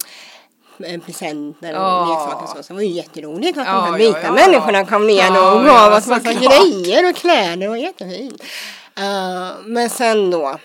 presenter 1.06 1.70
och 1.74 1.82
Ja. 1.82 2.06
leksaker 2.10 2.44
och 2.44 2.50
så. 2.50 2.64
Så 2.64 2.68
det 2.68 2.74
var 2.74 2.82
ju 2.82 2.88
jätteroligt 2.92 3.58
att 3.58 3.66
Ja, 3.68 3.74
de 3.74 3.82
här 3.82 3.92
ja, 3.92 3.98
vita 4.08 4.22
ja. 4.24 4.32
människorna 4.32 4.86
kom 4.86 5.08
ner 5.08 5.16
Ja, 5.24 5.52
och 5.54 5.62
ja, 5.62 5.74
gav 5.74 5.94
oss 5.94 6.08
massa 6.08 6.34
grejer 6.34 7.10
och 7.10 7.16
kläder. 7.16 7.58
Det 7.58 7.68
var 7.68 7.76
jättefint. 7.76 8.42
Uh, 9.00 9.52
men 9.66 9.90
sen 9.90 10.32
då 10.32 10.58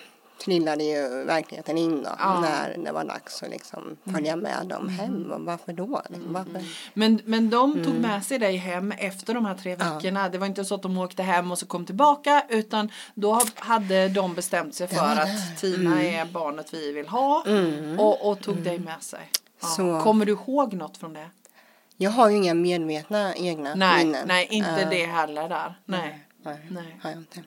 trillade 0.45 0.85
ju 0.85 1.25
verkligheten 1.25 1.79
in 1.79 2.03
då. 2.03 2.11
Ja. 2.19 2.41
När 2.41 2.77
det 2.85 2.93
var 2.93 3.05
dags 3.05 3.43
att 3.43 3.51
liksom 3.51 3.97
följa 4.15 4.37
med 4.37 4.67
dem 4.67 4.89
hem. 4.89 5.31
Och 5.33 5.41
varför 5.41 5.73
då? 5.73 6.03
Liksom, 6.11 6.33
varför? 6.33 6.65
Men, 6.95 7.21
men 7.25 7.51
de 7.51 7.73
tog 7.73 7.87
Mm. 7.87 8.03
med 8.03 8.25
sig 8.25 8.39
dig 8.39 8.57
hem 8.57 8.93
efter 8.93 9.35
de 9.35 9.45
här 9.47 9.55
tre 9.55 9.77
veckorna. 9.77 10.29
Det 10.29 10.39
var 10.39 10.47
inte 10.47 10.65
så 10.65 10.75
att 10.75 10.83
de 10.83 10.99
åkte 10.99 11.23
hem 11.23 11.51
och 11.51 11.59
så 11.59 11.67
kom 11.67 11.87
tillbaka 11.87 12.43
utan 12.49 12.91
då 13.15 13.41
hade 13.57 14.09
de 14.09 14.35
bestämt 14.35 14.75
sig 14.75 14.89
för 14.89 14.97
att 15.17 15.59
Tina 15.61 15.93
Mm. 15.93 16.15
är 16.15 16.25
barnet 16.25 16.75
vi 16.75 16.93
vill 16.93 17.09
ha 17.09 17.45
och, 17.99 18.31
och 18.31 18.41
tog 18.41 18.57
dig 18.63 18.79
med 18.79 19.03
sig. 19.03 19.31
Så- 19.61 20.01
Kommer 20.01 20.27
du 20.27 20.33
ihåg 20.33 20.73
något 20.75 20.97
från 20.97 21.13
det? 21.13 21.31
Jag 21.97 22.11
har 22.11 22.29
ju 22.31 22.37
inga 22.37 22.55
medvetna 22.55 23.35
egna 23.35 23.75
Nej, 23.75 24.05
minnen. 24.05 24.29
nej 24.29 24.47
inte 24.51 24.71
Eh, 24.83 24.91
det 24.91 25.07
heller 25.07 25.49
där. 25.49 25.75
Nej. 25.85 26.19
Nej, 26.45 26.59
Nej. 26.71 26.99
har 27.03 27.11
jag 27.11 27.19
inte. 27.19 27.43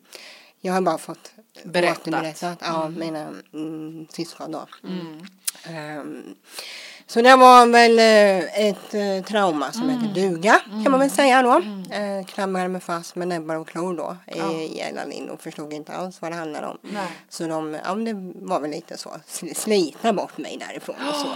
Jag 0.61 0.73
har 0.73 0.81
bara 0.81 0.97
fått 0.97 1.31
Berättat. 1.63 1.99
återberättat 2.07 2.69
av 2.69 2.91
mina 2.91 3.27
mm, 3.53 4.07
syskon 4.09 4.51
då. 4.51 4.65
Ehm, 5.69 6.35
så 7.07 7.21
det 7.21 7.35
var 7.35 7.67
väl 7.67 7.99
eh, 7.99 8.67
ett 8.67 8.93
eh, 8.93 9.23
trauma 9.27 9.71
som 9.71 9.89
heter 9.89 10.13
duga 10.13 10.59
kan 10.83 10.91
man 10.91 10.99
väl 10.99 11.11
säga 11.11 11.41
då. 11.41 11.51
Mm. 11.51 12.25
krabbade 12.25 12.67
mig 12.67 12.81
fast 12.81 13.15
med 13.15 13.27
näbbar 13.27 13.55
och 13.55 13.67
klor 13.67 13.97
då 13.97 14.17
Ja. 14.27 14.51
i 14.51 15.29
och 15.31 15.41
förstod 15.41 15.73
inte 15.73 15.93
alls 15.93 16.21
vad 16.21 16.31
det 16.31 16.35
handlade 16.35 16.67
om. 16.67 16.77
Nej. 16.81 17.07
Så 17.29 17.47
de, 17.47 17.77
ja 17.85 17.95
det 17.95 18.13
var 18.35 18.59
väl 18.59 18.71
lite 18.71 18.97
så, 18.97 19.09
sl- 19.09 19.53
slita 19.53 20.13
bort 20.13 20.37
mig 20.37 20.57
därifrån 20.67 20.95
och 21.09 21.15
så. 21.15 21.27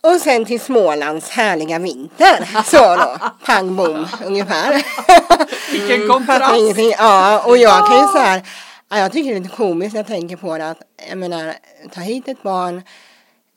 Och 0.00 0.20
sen 0.20 0.44
till 0.44 0.60
Smålands 0.60 1.30
härliga 1.30 1.78
vinter. 1.78 2.62
Så 2.64 2.96
då, 2.96 3.30
pang 3.44 3.76
bom 3.76 4.06
ungefär. 4.26 4.72
Vilken 5.72 6.08
Fattar 6.08 6.40
kontrast! 6.40 6.96
Ja, 6.98 7.42
och 7.46 7.56
jag 7.56 7.86
kan 7.86 7.96
ju 8.00 8.06
så 8.06 8.18
här, 8.18 8.42
ja, 8.88 8.98
jag 8.98 9.12
tycker 9.12 9.30
det 9.30 9.36
är 9.36 9.40
lite 9.40 9.56
komiskt 9.56 9.94
när 9.94 9.98
jag 9.98 10.06
tänker 10.06 10.36
på 10.36 10.58
det 10.58 10.70
att, 10.70 10.82
jag 11.08 11.18
menar, 11.18 11.54
ta 11.94 12.00
hit 12.00 12.28
ett 12.28 12.42
barn 12.42 12.82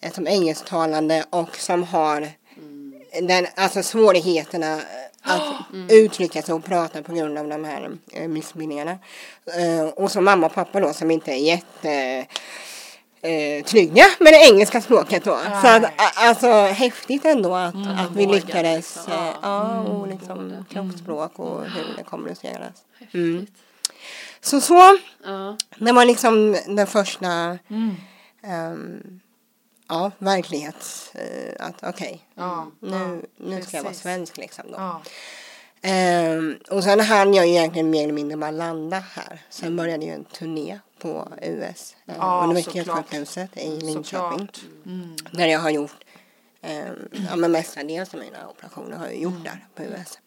eh, 0.02 0.12
som 0.12 0.28
engelsktalande 0.28 1.26
och 1.30 1.56
som 1.56 1.84
har 1.84 2.30
den, 3.22 3.48
alltså 3.56 3.84
svårigheterna 3.84 4.82
att 5.22 5.44
uttrycka 5.90 6.42
sig 6.42 6.56
och 6.56 6.64
prata 6.64 7.04
på 7.04 7.14
grund 7.14 7.38
av 7.38 7.48
de 7.48 7.64
här 7.64 7.92
eh, 8.12 8.28
missbildningarna. 8.28 8.98
Eh, 9.58 9.86
och 9.86 10.12
så 10.12 10.22
mamma 10.22 10.46
och 10.48 10.54
pappa 10.54 10.80
då 10.80 10.94
som 10.94 11.12
inte 11.12 11.32
är 11.32 11.38
jätte 11.38 12.26
eh, 13.24 13.64
trygga 13.66 14.06
med 14.20 14.34
det 14.34 14.40
engelska 14.50 14.82
språket 14.82 15.24
då. 15.24 15.40
Så 15.62 15.68
att, 15.68 15.82
Nej. 15.82 15.92
alltså 16.16 16.48
häftigt 16.52 17.26
ändå 17.26 17.56
att, 17.56 17.76
att 17.76 18.12
vi 18.16 18.26
lyckades. 18.26 18.96
liksom. 18.96 19.14
eh, 19.14 19.20
Ja. 19.20 19.34
Ja, 19.42 19.72
Mm. 19.80 19.86
och 19.92 20.08
liksom 20.08 20.66
kroppsspråk 20.70 21.40
och 21.40 21.64
hur 21.66 21.94
det 21.98 22.04
kommuniceras. 22.04 22.74
Mm. 23.14 23.48
Så 24.42 24.62
så, 24.62 24.98
Ja. 25.26 25.58
det 25.78 25.92
var 25.92 26.06
liksom 26.06 26.58
den 26.68 26.88
första 26.88 27.28
Mm. 27.70 27.96
ehm, 28.44 29.20
ja, 29.90 30.12
verklighets... 30.18 31.16
eh, 31.16 31.66
att 31.68 31.84
okej, 31.84 32.22
Ja, 32.36 32.68
nu, 32.80 33.26
nu 33.38 33.62
ska 33.62 33.78
jag 33.78 33.84
vara 33.84 33.94
svensk 33.94 34.38
liksom 34.38 34.66
då. 34.72 35.02
Ehm, 35.86 36.58
och 36.70 36.84
sen 36.84 37.00
hann 37.00 37.34
jag 37.34 37.48
ju 37.48 37.52
egentligen 37.54 37.90
mer 37.90 38.04
eller 38.04 38.14
mindre 38.14 38.38
bara 38.38 38.52
landa 38.52 39.00
här. 39.00 39.42
Sen 39.50 39.76
började 39.76 40.06
ju 40.06 40.12
en 40.12 40.24
turné 40.24 40.80
på 41.00 41.28
US. 41.42 41.96
eh, 42.06 42.16
Ja, 42.20 42.44
Universitetssjukhuset 42.44 43.58
i 43.58 43.70
Linköping. 43.70 44.04
Såklart. 44.04 44.62
Mm. 44.86 45.16
Där 45.32 45.46
jag 45.48 45.60
har 45.60 45.70
gjort, 45.70 45.96
eh, 46.62 46.88
ja 47.30 47.36
men 47.36 47.52
mestadels 47.52 48.14
av 48.14 48.20
mina 48.20 48.48
operationer 48.50 48.98
har 48.98 49.06
jag 49.06 49.16
gjort 49.16 49.44
där 49.44 49.66
på 49.76 49.84
US. 49.84 50.20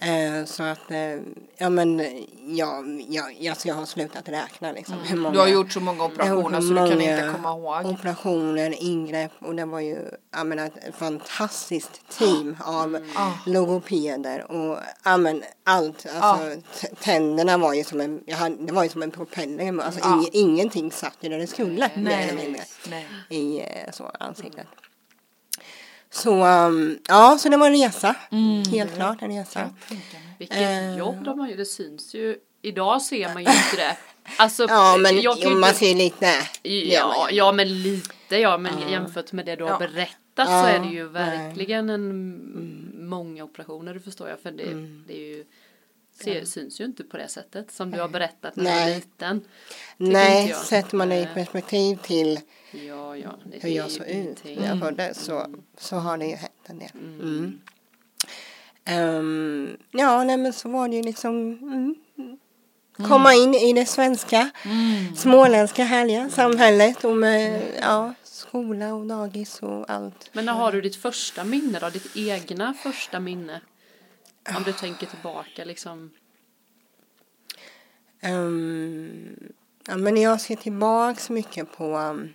Eh, 0.00 0.44
så 0.44 0.62
att, 0.62 0.90
eh, 0.90 1.18
ja 1.58 1.70
men, 1.70 1.98
ja, 2.46 2.84
ja, 3.08 3.50
alltså 3.50 3.68
jag 3.68 3.74
har 3.74 3.86
slutat 3.86 4.28
räkna 4.28 4.72
liksom. 4.72 4.94
Hur 5.04 5.16
många, 5.16 5.32
Du 5.34 5.38
har 5.38 5.46
gjort 5.46 5.72
så 5.72 5.80
många 5.80 6.04
operationer 6.04 6.60
så 6.60 6.66
du 6.68 6.74
kan 6.76 7.00
inte 7.00 7.30
komma 7.36 7.50
ihåg. 7.50 7.86
Operationer, 7.92 8.82
ingrepp 8.82 9.32
och 9.40 9.54
det 9.54 9.64
var 9.64 9.80
ju, 9.80 9.98
jag 10.32 10.46
menar, 10.46 10.66
ett 10.66 10.94
fantastiskt 10.94 12.00
team 12.18 12.56
av 12.64 12.98
Ah. 13.16 13.32
logopeder 13.46 14.50
och, 14.52 14.78
ja 15.04 15.16
men 15.16 15.42
allt. 15.64 16.06
Alltså 16.20 16.60
t- 16.80 16.88
tänderna 17.00 17.58
var 17.58 17.74
ju 17.74 17.84
som 17.84 18.00
en, 18.00 18.20
jag 18.26 18.36
hade, 18.36 18.56
det 18.66 18.72
var 18.72 18.82
ju 18.82 18.88
som 18.88 19.02
en 19.02 19.10
propeller, 19.10 19.80
alltså 19.82 20.00
Ja. 20.00 20.14
ing, 20.16 20.28
ingenting 20.32 20.92
satt 20.92 21.16
ju 21.20 21.28
där 21.28 21.38
det 21.38 21.46
skulle. 21.46 21.90
Nej, 21.96 22.60
nej. 22.90 23.06
i 23.28 23.60
eh, 23.60 23.92
så, 23.92 24.04
ansiktet. 24.20 24.66
Så 26.10 26.44
um, 26.46 26.98
ja, 27.08 27.38
så 27.40 27.48
det 27.48 27.56
var 27.56 27.66
en 27.66 27.72
resa. 27.76 28.14
Mm. 28.32 28.62
Helt 28.72 28.94
klart 28.94 29.22
en 29.22 29.30
resa. 29.38 29.70
Vilket 30.38 30.56
Eh. 30.56 30.96
jobb 30.98 31.24
de 31.24 31.38
har 31.38 31.48
ju, 31.48 31.56
det 31.56 31.64
syns 31.66 32.14
ju. 32.14 32.36
Idag 32.62 33.02
ser 33.02 33.34
man 33.34 33.42
ju 33.44 33.48
inte 33.50 33.76
det. 33.76 33.96
Alltså, 34.38 34.66
Ja, 34.68 34.96
men 35.00 35.20
jag 35.20 35.36
jo, 35.40 35.50
man 35.50 35.74
ser 35.74 35.94
lite. 35.94 36.32
Ja, 36.62 37.28
ja, 37.30 37.52
men 37.52 37.82
lite 37.82 38.36
ja, 38.36 38.58
men 38.58 38.72
jämfört 38.90 39.32
med 39.32 39.46
det 39.46 39.56
du 39.56 39.64
har 39.64 39.70
Ja. 39.70 39.78
berättat 39.78 40.16
Ja, 40.36 40.44
så 40.44 40.66
är 40.66 40.78
det 40.78 40.88
ju 40.94 41.08
verkligen 41.08 41.90
en 41.90 43.08
många 43.08 43.44
operationer, 43.44 43.94
det 43.94 44.00
förstår 44.00 44.28
jag, 44.28 44.40
för 44.40 44.50
det, 44.50 44.62
Mm. 44.62 45.04
det 45.06 45.14
är 45.14 45.26
ju 45.36 45.44
ser, 46.22 46.44
syns 46.44 46.80
ju 46.80 46.84
inte 46.84 47.04
på 47.04 47.16
det 47.16 47.28
sättet 47.28 47.70
som 47.72 47.90
du 47.90 48.00
har 48.00 48.08
berättat 48.08 48.56
när 48.56 48.64
du 48.64 48.70
Nej. 48.70 48.88
var 48.90 48.94
liten. 48.96 49.40
Tycker 49.40 50.12
Nej, 50.12 50.54
sätter 50.64 50.96
man 50.96 51.08
det 51.08 51.16
i 51.20 51.28
perspektiv 51.34 51.96
till 52.02 52.40
Ja, 52.72 52.85
ja. 53.16 53.38
Det, 53.44 53.58
hur 53.62 53.68
jag 53.68 53.90
såg 53.90 54.06
ut 54.06 54.44
när 54.44 54.66
jag 54.66 54.78
föddes 54.78 55.24
så, 55.24 55.46
så 55.78 55.96
har 55.96 56.18
det 56.18 56.26
ju 56.26 56.36
hänt 56.36 56.52
en 56.66 56.78
del. 56.78 56.90
Mm. 56.94 57.60
Ehm, 58.84 59.76
ja, 59.90 60.24
nej 60.24 60.36
men 60.36 60.52
så 60.52 60.68
var 60.68 60.88
det 60.88 60.96
ju 60.96 61.02
liksom 61.02 61.52
mm, 61.52 61.94
komma 63.08 63.34
in 63.34 63.54
i 63.54 63.72
det 63.72 63.86
svenska, 63.86 64.50
småländska 65.16 65.84
härliga 65.84 66.30
samhället 66.30 67.04
och 67.04 67.16
med 67.16 67.62
ja, 67.80 68.14
skola 68.22 68.94
och 68.94 69.06
dagis 69.06 69.62
och 69.62 69.90
allt. 69.90 70.30
Men 70.32 70.44
när 70.44 70.52
har 70.52 70.72
du 70.72 70.80
ditt 70.80 70.96
första 70.96 71.44
minne 71.44 71.78
då? 71.78 71.90
Ditt 71.90 72.16
egna 72.16 72.74
första 72.74 73.20
minne? 73.20 73.60
Om 74.56 74.62
du 74.62 74.72
tänker 74.72 75.06
tillbaka 75.06 75.64
liksom. 75.64 76.10
Ehm, 78.20 79.52
ja, 79.86 79.96
men 79.96 80.16
jag 80.16 80.40
ser 80.40 80.56
tillbaks 80.56 81.30
mycket 81.30 81.72
på 81.72 81.96
um, 81.96 82.34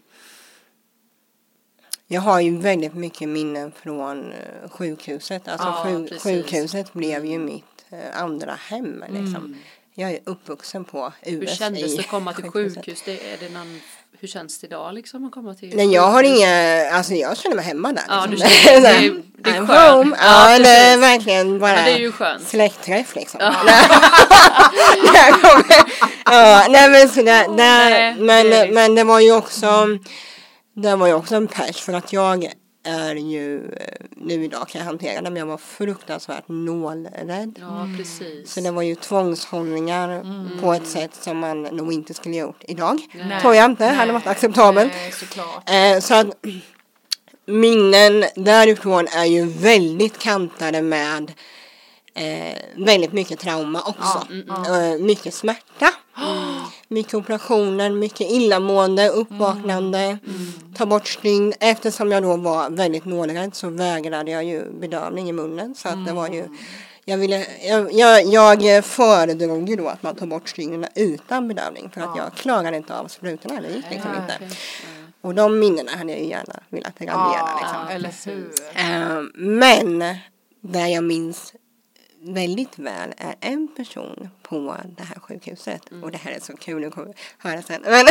jag 2.11 2.21
har 2.21 2.39
ju 2.39 2.57
väldigt 2.57 2.93
mycket 2.93 3.29
minnen 3.29 3.71
från 3.83 4.31
eh, 4.31 4.69
sjukhuset. 4.71 5.47
Alltså 5.47 5.67
Ja, 5.67 5.83
sjuk- 5.85 6.21
sjukhuset 6.23 6.93
blev 6.93 7.25
ju 7.25 7.39
mitt 7.39 7.63
eh, 7.89 8.21
andra 8.21 8.57
hem. 8.69 9.03
Liksom. 9.09 9.57
Jag 9.95 10.11
är 10.11 10.19
uppvuxen 10.23 10.83
på 10.85 11.13
US 11.25 11.49
Hur 11.51 11.55
kändes 11.55 11.95
det 11.95 11.99
att 12.01 12.07
komma 12.09 12.33
till 12.33 12.43
sjukhuset. 12.43 12.85
sjukhus? 12.85 13.01
Det, 13.05 13.11
är 13.33 13.37
det 13.39 13.49
någon, 13.53 13.81
hur 14.19 14.27
känns 14.27 14.59
det 14.59 14.67
idag 14.67 14.93
liksom 14.93 15.25
att 15.25 15.31
komma 15.31 15.53
till 15.53 15.75
Nej, 15.75 15.93
jag 15.93 16.07
har 16.11 16.23
inga, 16.23 16.89
alltså 16.91 17.13
jag 17.13 17.37
känner 17.37 17.55
mig 17.55 17.65
hemma 17.65 17.93
där. 17.93 18.03
Ja, 18.07 18.25
liksom. 18.29 18.49
du 18.49 18.55
känner- 18.69 18.81
det 19.01 19.05
är- 19.07 19.21
det 19.37 19.49
är 19.49 19.65
skönt. 19.67 20.15
Ja, 20.21 20.51
Ja, 20.53 20.59
det 20.59 20.69
är 20.69 20.97
verkligen 20.97 21.59
bara 21.59 21.75
Men 21.75 21.85
det 21.85 21.91
är 21.91 21.99
ju 21.99 22.11
skönt. 22.11 22.47
släktträff 22.47 23.15
liksom. 23.15 23.39
Kommer- 25.41 25.83
ja, 26.25 26.65
nej 26.69 26.89
men 26.89 27.09
så 27.09 27.21
där, 27.23 27.47
Nej, 27.47 28.15
men, 28.19 28.49
det 28.49 28.69
men 28.71 28.95
det 28.95 29.03
var 29.03 29.19
ju 29.19 29.31
också, 29.31 29.87
det 30.73 30.95
var 30.95 31.07
ju 31.07 31.13
också 31.13 31.35
en 31.35 31.47
pers 31.47 31.81
för 31.81 31.93
att 31.93 32.13
jag 32.13 32.51
är 32.83 33.15
ju, 33.15 33.71
eh, 33.73 34.05
nu 34.11 34.43
idag 34.43 34.67
kan 34.67 34.79
jag 34.79 34.85
hantera 34.85 35.21
det, 35.21 35.29
men 35.29 35.39
jag 35.39 35.45
var 35.45 35.57
fruktansvärt 35.57 36.43
nålrädd. 36.47 37.59
Ja, 37.59 37.87
precis. 37.97 38.53
Så 38.53 38.61
det 38.61 38.71
var 38.71 38.81
ju 38.81 38.95
tvångshållningar 38.95 40.25
på 40.61 40.73
ett 40.73 40.87
sätt 40.87 41.15
som 41.15 41.37
man 41.39 41.61
nog 41.61 41.93
inte 41.93 42.13
skulle 42.13 42.35
gjort 42.35 42.63
idag. 42.67 42.99
Nej. 43.13 43.41
Tror 43.41 43.55
jag 43.55 43.65
inte 43.65 43.85
hade 43.85 44.11
varit 44.13 44.27
acceptabelt. 44.27 44.93
Nej, 44.95 45.11
såklart. 45.11 45.69
Eh, 45.69 45.99
så 45.99 46.13
att 46.15 46.27
minnen 47.45 48.25
därifrån 48.35 49.07
är 49.07 49.25
ju 49.25 49.45
väldigt 49.45 50.19
kantade 50.19 50.81
med 50.81 51.31
eh, 52.15 52.57
väldigt 52.85 53.13
mycket 53.13 53.39
trauma 53.39 53.81
också. 53.81 54.27
Eh, 54.71 54.99
mycket 54.99 55.33
smärta. 55.33 55.89
Mycket 56.91 57.13
operationer, 57.13 57.89
mycket 57.89 58.31
illamående, 58.31 59.09
uppvaknande, 59.09 60.17
ta 60.75 60.85
bort 60.85 61.07
stygn. 61.07 61.53
Eftersom 61.59 62.11
jag 62.11 62.23
då 62.23 62.37
var 62.37 62.69
väldigt 62.69 63.05
nålrädd 63.05 63.55
så 63.55 63.69
vägrade 63.69 64.31
jag 64.31 64.43
ju 64.43 64.71
bedövning 64.71 65.29
i 65.29 65.31
munnen. 65.31 65.75
Så 65.75 65.89
att 65.89 66.05
det 66.05 66.13
var 66.13 66.27
ju 66.27 66.45
jag, 67.05 67.17
ville, 67.17 67.45
jag, 67.93 67.93
jag, 68.23 68.61
jag 68.61 68.85
föredrog 68.85 69.69
ju 69.69 69.75
då 69.75 69.87
att 69.87 70.03
man 70.03 70.15
tog 70.15 70.29
bort 70.29 70.49
stygnen 70.49 70.85
utan 70.95 71.47
bedövning 71.47 71.89
för 71.93 72.01
att 72.01 72.17
jag 72.17 72.33
klarade 72.33 72.77
inte 72.77 72.95
av 72.95 73.07
sprutorna. 73.07 73.61
Det 73.61 73.67
gick 73.67 73.85
liksom 73.89 74.11
Nej, 74.11 74.21
inte. 74.21 74.35
okej. 74.45 74.57
Och 75.21 75.35
de 75.35 75.59
minnena 75.59 75.91
hade 75.91 76.11
jag 76.11 76.21
ju 76.21 76.27
gärna 76.27 76.59
velat 76.69 77.01
radera. 77.01 77.15
Ja, 77.15 77.59
liksom. 77.61 77.87
eller 77.95 78.25
hur. 78.25 78.51
Eh, 78.75 79.21
men 79.35 80.15
där 80.61 80.87
jag 80.87 81.03
minns 81.03 81.53
väldigt 82.23 82.79
väl 82.79 83.13
är 83.17 83.35
en 83.41 83.67
person 83.67 84.29
på 84.41 84.75
det 84.97 85.03
här 85.03 85.19
sjukhuset. 85.19 85.81
Och 86.03 86.11
det 86.11 86.17
här 86.17 86.31
är 86.31 86.39
så 86.39 86.57
kul 86.57 86.85
att 86.85 86.93
kommer 86.93 87.13
höra 87.37 87.61
sen. 87.61 87.81
Men 87.81 87.93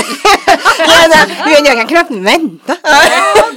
jag, 1.53 1.67
jag 1.67 1.77
kan 1.77 1.87
knappt 1.87 2.11
vänta. 2.11 2.77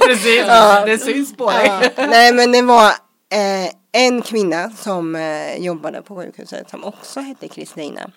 Precis, 0.06 0.46
det 0.86 0.98
syns 0.98 1.36
på 1.36 1.50
dig. 1.50 1.92
Ja, 1.96 2.06
nej 2.06 2.32
men 2.32 2.52
det 2.52 2.62
var 2.62 2.88
eh, 3.32 3.70
en 3.92 4.22
kvinna 4.22 4.70
som 4.70 5.16
eh, 5.16 5.56
jobbade 5.56 6.02
på 6.02 6.16
sjukhuset 6.16 6.70
som 6.70 6.84
också 6.84 7.20
hette 7.20 7.48
Kristina. 7.48 8.10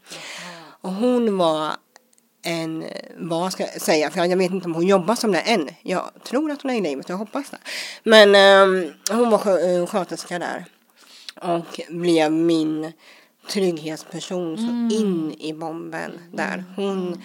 Och 0.82 0.94
hon 0.94 1.38
var 1.38 1.72
en, 2.46 2.86
vad 3.18 3.52
ska 3.52 3.64
jag 3.64 3.82
säga, 3.82 4.12
för 4.12 4.26
jag 4.26 4.38
vet 4.38 4.52
inte 4.52 4.66
om 4.66 4.76
hon 4.76 4.88
jobbar 4.88 5.16
som 5.16 5.32
det 5.32 5.40
än. 5.40 5.70
Jag 5.82 6.12
tror 6.24 6.52
att 6.52 6.62
hon 6.62 6.72
är 6.72 6.76
i 6.76 6.82
livet, 6.82 7.10
jag 7.10 7.18
hoppas 7.18 7.50
det. 7.50 7.58
Men 8.04 8.36
eh, 8.36 8.92
hon 9.12 9.30
var 9.30 9.80
eh, 9.80 9.88
sköterska 9.88 10.40
där. 10.40 10.66
Och 11.42 11.82
blev 11.90 12.32
min 12.32 12.94
trygghetsperson 13.50 14.58
så 14.58 14.96
in 14.96 15.36
i 15.40 15.54
bomben 15.54 16.12
där. 16.34 16.64
Hon 16.76 17.22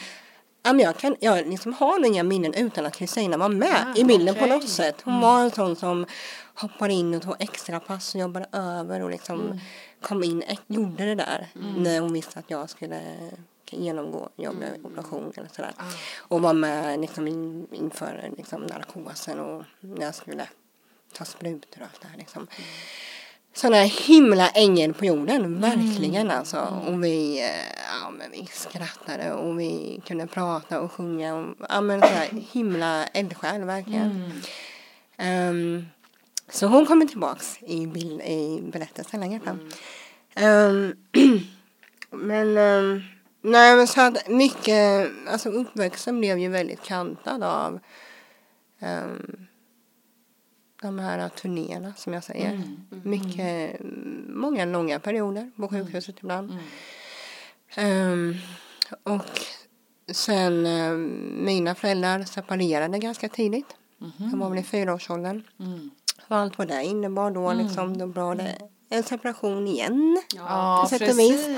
Ja, 0.64 0.72
men 0.72 0.80
jag, 0.84 0.96
kan, 0.96 1.16
jag 1.20 1.46
liksom 1.48 1.72
har 1.72 2.06
inga 2.06 2.22
minnen 2.22 2.54
utan 2.54 2.86
att 2.86 2.96
Kristina 2.96 3.36
var 3.36 3.48
med 3.48 3.86
Ah, 3.86 3.98
i 3.98 4.04
bilden 4.04 4.34
på 4.34 4.40
okej. 4.40 4.56
något 4.56 4.68
sätt. 4.68 4.96
Hon 5.04 5.20
var 5.20 5.40
en 5.40 5.50
sån 5.50 5.76
som 5.76 6.06
hoppade 6.54 6.92
in 6.92 7.14
och 7.14 7.22
tog 7.22 7.36
extra 7.38 7.80
pass 7.80 8.14
och 8.14 8.20
jobbade 8.20 8.46
över 8.52 9.00
och 9.02 9.10
liksom 9.10 9.60
kom 10.00 10.24
in, 10.24 10.42
och 10.50 10.74
gjorde 10.74 11.04
det 11.04 11.14
där 11.14 11.48
när 11.76 12.00
hon 12.00 12.12
visste 12.12 12.38
att 12.38 12.50
jag 12.50 12.70
skulle 12.70 13.00
genomgå 13.70 14.28
jobbig 14.36 14.68
operation 14.84 15.32
eller 15.36 15.48
sådär. 15.48 15.72
Och 16.18 16.42
var 16.42 16.52
med 16.52 17.00
liksom 17.00 17.28
in, 17.28 17.66
inför 17.72 18.30
liksom 18.36 18.62
narkosen 18.62 19.40
och 19.40 19.64
när 19.80 20.06
jag 20.06 20.14
skulle 20.14 20.46
ta 21.12 21.24
sprutor 21.24 21.80
och 21.80 21.86
allt 21.92 22.00
det 22.00 22.08
här 22.08 22.18
liksom. 22.18 22.46
Här 23.60 24.06
himla 24.06 24.48
ängel 24.48 24.94
på 24.94 25.04
jorden, 25.04 25.60
verkligen 25.60 26.30
alltså. 26.30 26.82
Och 26.86 27.04
vi, 27.04 27.40
eh, 27.40 27.46
ja, 28.02 28.10
men 28.10 28.30
vi 28.30 28.46
skrattade 28.46 29.32
och 29.32 29.60
vi 29.60 30.02
kunde 30.06 30.26
prata 30.26 30.80
och 30.80 30.92
sjunga. 30.92 31.34
Och, 31.34 31.56
ja, 31.68 31.80
men 31.80 32.00
så 32.00 32.06
här 32.06 32.28
himla 32.52 33.06
eldsjäl, 33.06 33.64
verkligen. 33.64 34.32
Ehm, 35.16 35.86
så 36.48 36.66
hon 36.66 36.86
kommer 36.86 37.06
tillbaks 37.06 37.58
i, 37.62 37.86
bild, 37.86 38.20
i 38.20 38.62
berättelsen 38.72 39.20
längre 39.20 39.40
fram. 39.40 39.70
Ehm, 40.34 40.94
men, 42.10 42.56
ehm, 42.56 43.02
nej 43.42 43.76
men 43.76 43.86
så 43.86 44.00
att 44.00 44.28
mycket, 44.28 45.10
alltså 45.28 45.48
uppväxten 45.48 46.18
blev 46.18 46.38
ju 46.38 46.48
väldigt 46.48 46.82
kantad 46.82 47.42
av 47.42 47.80
ehm, 48.80 49.46
de 50.82 50.98
här 50.98 51.28
turnéerna 51.28 51.92
som 51.96 52.12
jag 52.12 52.24
säger. 52.24 52.62
Mycket, 52.88 53.80
många 54.28 54.64
långa 54.64 55.00
perioder 55.00 55.50
på 55.56 55.68
sjukhuset 55.68 56.16
ibland. 56.18 56.58
Ehm, 57.74 58.34
och 59.02 59.40
sen 60.12 60.66
ehm, 60.66 61.44
mina 61.44 61.74
föräldrar 61.74 62.24
separerade 62.24 62.98
ganska 62.98 63.28
tidigt. 63.28 63.76
De 64.16 64.38
var 64.38 64.50
väl 64.50 64.58
i 64.58 64.62
fyraårsåldern. 64.62 65.42
Mm. 65.60 65.90
Och 66.28 66.36
allt 66.36 66.58
vad 66.58 66.68
det 66.68 66.84
innebar 66.84 67.30
då 67.30 67.52
liksom. 67.52 67.98
Då 67.98 68.06
var 68.06 68.34
det 68.34 68.58
en 68.88 69.02
separation 69.02 69.68
igen. 69.68 70.22
Ja, 70.34 70.80
på 70.82 70.98
sätt 70.98 71.10
och 71.12 71.18
vis. 71.18 71.48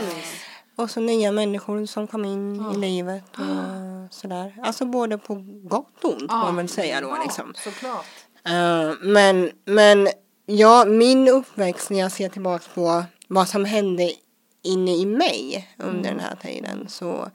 Och 0.76 0.90
så 0.90 1.00
nya 1.00 1.32
människor 1.32 1.86
som 1.86 2.06
kom 2.06 2.24
in 2.24 2.72
i 2.74 2.78
livet 2.78 3.24
och 3.38 4.14
sådär. 4.14 4.54
Alltså 4.62 4.84
både 4.84 5.18
på 5.18 5.34
gott 5.62 6.04
och 6.04 6.12
ont 6.12 6.30
får 6.30 6.38
man 6.38 6.56
väl 6.56 6.68
säga 6.68 7.00
då 7.00 7.18
liksom. 7.24 7.52
Såklart. 7.56 8.23
Eh, 8.48 8.92
men, 9.00 9.50
men 9.64 10.08
ja, 10.46 10.84
min 10.84 11.28
uppväxt 11.28 11.90
när 11.90 11.98
jag 11.98 12.12
ser 12.12 12.28
tillbaka 12.28 12.64
på 12.74 13.04
vad 13.28 13.48
som 13.48 13.64
hände 13.64 14.12
inne 14.62 14.96
i 14.96 15.06
mig 15.06 15.68
under 15.78 16.10
den 16.10 16.20
här 16.20 16.36
tiden 16.42 16.88
så 16.88 17.30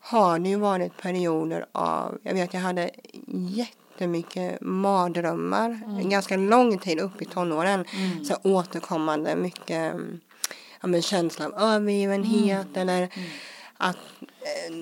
har 0.00 0.38
det 0.38 0.48
ju 0.48 0.56
varit 0.56 0.96
perioder 0.96 1.66
av, 1.72 2.18
jag 2.22 2.34
vet 2.34 2.54
jag 2.54 2.60
hade 2.60 2.90
jättemycket 3.28 4.60
mardrömmar 4.60 5.80
en 5.86 6.10
ganska 6.10 6.36
lång 6.36 6.78
tid 6.78 7.00
upp 7.00 7.22
i 7.22 7.24
tonåren. 7.24 7.84
Så 8.24 8.36
återkommande 8.42 9.36
mycket 9.36 9.94
mm, 9.94 10.20
ja, 10.80 10.88
men 10.88 11.02
känsla 11.02 11.46
av 11.46 11.52
övergivenhet 11.54 12.76
eller 12.76 13.08
att 13.82 13.96
eh, 14.22 14.74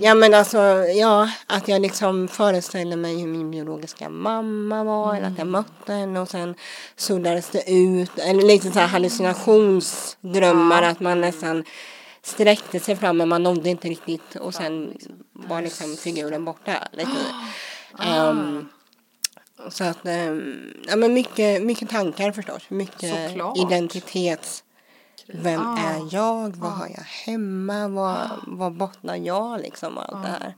ja 0.00 0.14
men 0.14 0.34
alltså 0.34 0.58
ja 0.96 1.30
att 1.46 1.68
jag 1.68 1.82
liksom 1.82 2.28
föreställer 2.28 2.96
mig 2.96 3.20
hur 3.20 3.26
min 3.26 3.50
biologiska 3.50 4.08
mamma 4.08 4.84
var 4.84 5.14
eller 5.14 5.26
att 5.26 5.38
jag 5.38 5.46
mötte 5.46 5.92
henne 5.92 6.20
och 6.20 6.28
sen 6.28 6.54
suddades 6.96 7.50
det 7.50 7.70
ut 7.72 8.18
eller 8.18 8.42
lite 8.42 8.70
så 8.70 8.78
här 8.78 8.86
hallucinationsdrömmar 8.86 10.82
att 10.82 11.00
man 11.00 11.20
nästan 11.20 11.64
sträckte 12.22 12.80
sig 12.80 12.96
fram 12.96 13.16
men 13.16 13.28
man 13.28 13.42
nådde 13.42 13.70
inte 13.70 13.88
riktigt 13.88 14.36
och 14.36 14.54
sen 14.54 14.98
var 15.32 15.62
liksom 15.62 15.96
figuren 15.96 16.44
borta 16.44 16.88
lite. 16.92 17.10
Ehm, 17.98 18.68
så 19.68 19.84
att, 19.84 20.06
ehm, 20.06 20.72
ja 20.88 20.96
men 20.96 21.14
mycket, 21.14 21.62
mycket 21.62 21.90
tankar 21.90 22.32
förstås. 22.32 22.62
Mycket 22.68 23.30
Såklart. 23.30 23.58
identitets... 23.58 24.62
Vem 25.28 25.60
Ah. 25.60 25.78
är 25.78 26.14
jag? 26.14 26.56
Vad 26.56 26.72
har 26.72 26.86
jag 26.88 27.02
hemma? 27.02 27.88
Vad, 27.88 28.28
vad 28.46 28.72
bottnar 28.72 29.16
jag 29.16 29.60
liksom? 29.60 29.98
och 29.98 30.04
Allt 30.04 30.22
det 30.22 30.28
här. 30.28 30.54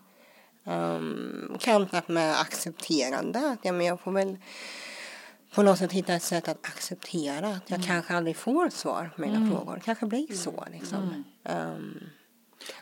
Um, 0.96 1.56
kantat 1.60 2.08
med 2.08 2.40
accepterande. 2.40 3.38
Att 3.50 3.58
ja, 3.62 3.72
men 3.72 3.86
jag 3.86 4.00
får 4.00 4.12
väl 4.12 4.36
på 5.54 5.62
något 5.62 5.78
sätt 5.78 5.92
hitta 5.92 6.14
ett 6.14 6.22
sätt 6.22 6.48
att 6.48 6.66
acceptera 6.66 7.48
att 7.48 7.70
jag 7.70 7.82
kanske 7.84 8.16
aldrig 8.16 8.36
får 8.36 8.70
svar 8.70 9.10
på 9.16 9.20
mina 9.20 9.50
frågor. 9.50 9.74
Det 9.74 9.80
kanske 9.80 10.06
blir 10.06 10.34
så 10.34 10.64
liksom. 10.72 11.24
Ehm, 11.44 12.00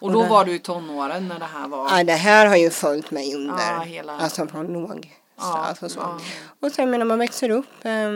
Och 0.01 0.13
då 0.13 0.23
var 0.23 0.45
du 0.45 0.55
i 0.55 0.59
tonåren 0.59 1.29
när 1.29 1.39
det 1.39 1.45
här 1.45 1.69
var. 1.69 1.99
Ja, 1.99 2.05
det 2.05 2.13
här 2.13 2.47
har 2.47 2.57
ju 2.57 2.71
följt 2.71 3.11
mig 3.11 3.35
under, 3.35 3.73
Ja, 3.73 3.81
hela- 3.81 4.19
alltså 4.19 4.47
från 4.47 4.67
låg. 4.67 5.16
Ja, 5.39 5.59
alltså 5.69 5.89
så. 5.89 6.01
ja. 6.01 6.19
Och 6.61 6.73
sen 6.73 6.91
när 6.91 7.05
man 7.05 7.19
växer 7.19 7.51
upp, 7.51 7.85
eh, 7.85 8.11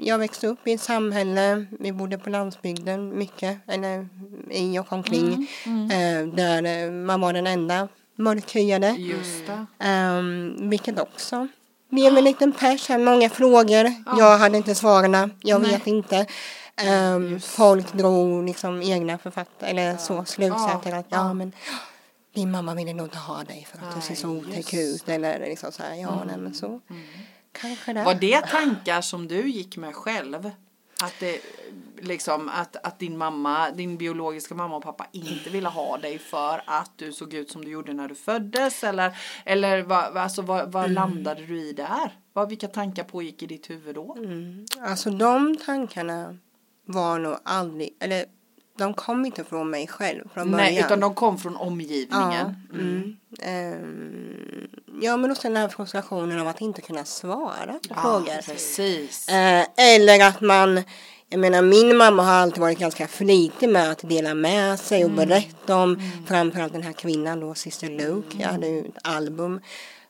jag 0.00 0.18
växte 0.18 0.46
upp 0.46 0.66
i 0.66 0.72
ett 0.72 0.80
samhälle, 0.80 1.66
vi 1.80 1.92
bodde 1.92 2.18
på 2.18 2.30
landsbygden 2.30 3.18
mycket, 3.18 3.58
eller 3.66 4.08
i 4.50 4.78
och 4.78 4.92
omkring, 4.92 5.48
Mm, 5.66 5.90
Eh, 5.90 6.34
där 6.34 6.84
eh, 6.86 6.90
man 6.92 7.20
var 7.20 7.32
den 7.32 7.46
enda 7.46 7.88
mörkhyade. 8.16 8.88
Just 8.90 9.46
det. 9.78 9.88
Um, 9.88 10.70
vilket 10.70 10.98
också 11.00 11.48
blev 11.90 12.18
en 12.18 12.24
liten 12.24 12.52
pers, 12.52 12.88
många 12.88 13.30
frågor, 13.30 13.92
jag 14.18 14.38
hade 14.38 14.56
inte 14.56 14.74
svaren, 14.74 15.32
jag 15.42 15.62
Nej. 15.62 15.70
vet 15.72 15.86
inte. 15.86 16.26
Um, 17.14 17.40
folk 17.40 17.92
drog 17.92 18.44
liksom 18.44 18.82
egna 18.82 19.18
författare, 19.18 19.70
eller 19.70 19.96
så, 19.96 20.24
slutsatser 20.24 20.94
att 20.94 21.06
ja 21.08 21.34
men 21.34 21.52
din 22.34 22.50
mamma 22.50 22.74
ville 22.74 22.92
nog 22.92 23.06
inte 23.06 23.18
ha 23.18 23.44
dig 23.44 23.68
för 23.70 23.78
att 23.78 23.94
du 23.94 24.00
ser 24.00 24.14
så 24.14 24.26
Nej, 24.26 24.36
otäck 24.36 24.74
ut 24.74 25.08
eller 25.08 25.40
liksom 25.40 25.72
så 25.72 25.82
här, 25.82 25.94
ja 25.94 26.24
nej 26.24 26.36
men 26.36 26.54
så. 26.54 26.80
Kanske 27.52 27.92
det. 27.92 28.04
Var 28.04 28.14
det 28.14 28.40
tankar 28.40 29.00
som 29.00 29.28
du 29.28 29.50
gick 29.50 29.76
med 29.76 29.94
själv? 29.94 30.50
Att, 31.02 31.14
det, 31.20 31.40
liksom, 32.00 32.48
att, 32.48 32.76
att 32.76 32.98
din 32.98 33.18
mamma, 33.18 33.70
din 33.70 33.96
biologiska 33.96 34.54
mamma 34.54 34.76
och 34.76 34.82
pappa 34.82 35.06
inte 35.12 35.50
ville 35.50 35.68
ha 35.68 35.98
dig 35.98 36.18
för 36.18 36.62
att 36.66 36.90
du 36.96 37.12
såg 37.12 37.34
ut 37.34 37.50
som 37.50 37.64
du 37.64 37.70
gjorde 37.70 37.92
när 37.92 38.08
du 38.08 38.14
föddes? 38.14 38.84
Eller, 38.84 39.16
eller 39.44 39.82
vad, 39.82 40.16
alltså, 40.16 40.42
vad, 40.42 40.72
vad 40.72 40.90
landade 40.90 41.46
du 41.46 41.60
i 41.60 41.72
där? 41.72 42.18
Vad, 42.32 42.48
vilka 42.48 42.68
tankar 42.68 43.04
pågick 43.04 43.42
i 43.42 43.46
ditt 43.46 43.70
huvud 43.70 43.94
då? 43.94 44.16
Mm. 44.18 44.66
Alltså 44.80 45.10
de 45.10 45.56
tankarna 45.56 46.38
var 46.84 47.18
nog 47.18 47.36
aldrig, 47.44 47.96
eller 48.00 48.24
de 48.78 48.94
kom 48.94 49.24
inte 49.24 49.44
från 49.44 49.70
mig 49.70 49.86
själv 49.86 50.24
från 50.34 50.50
början. 50.50 50.72
Nej, 50.74 50.80
utan 50.84 51.00
de 51.00 51.14
kom 51.14 51.38
från 51.38 51.56
omgivningen. 51.56 52.54
Ja, 52.70 52.78
mm. 52.78 53.16
Ehm, 53.42 54.68
ja 55.02 55.16
men 55.16 55.30
och 55.30 55.36
sen 55.36 55.52
den 55.54 55.62
här 55.62 55.68
frustrationen 55.68 56.40
av 56.40 56.48
att 56.48 56.60
inte 56.60 56.80
kunna 56.80 57.04
svara 57.04 57.74
på 57.88 57.94
frågor. 58.00 58.42
precis. 58.52 59.28
Eh, 59.28 59.64
eller 59.76 60.28
att 60.28 60.40
man, 60.40 60.82
jag 61.28 61.40
menar 61.40 61.62
min 61.62 61.96
mamma 61.96 62.22
har 62.22 62.32
alltid 62.32 62.60
varit 62.60 62.78
ganska 62.78 63.08
flitig 63.08 63.68
med 63.68 63.90
att 63.90 64.08
dela 64.08 64.34
med 64.34 64.78
sig 64.80 65.04
och 65.04 65.10
Mm. 65.10 65.28
berätta 65.28 65.76
om 65.76 66.00
framförallt 66.26 66.72
den 66.72 66.82
här 66.82 66.92
kvinnan 66.92 67.40
då, 67.40 67.54
Sister 67.54 67.88
Luke. 67.88 68.36
Jag 68.40 68.48
hade 68.48 68.66
ju 68.68 68.80
ett 68.80 68.98
album 69.08 69.60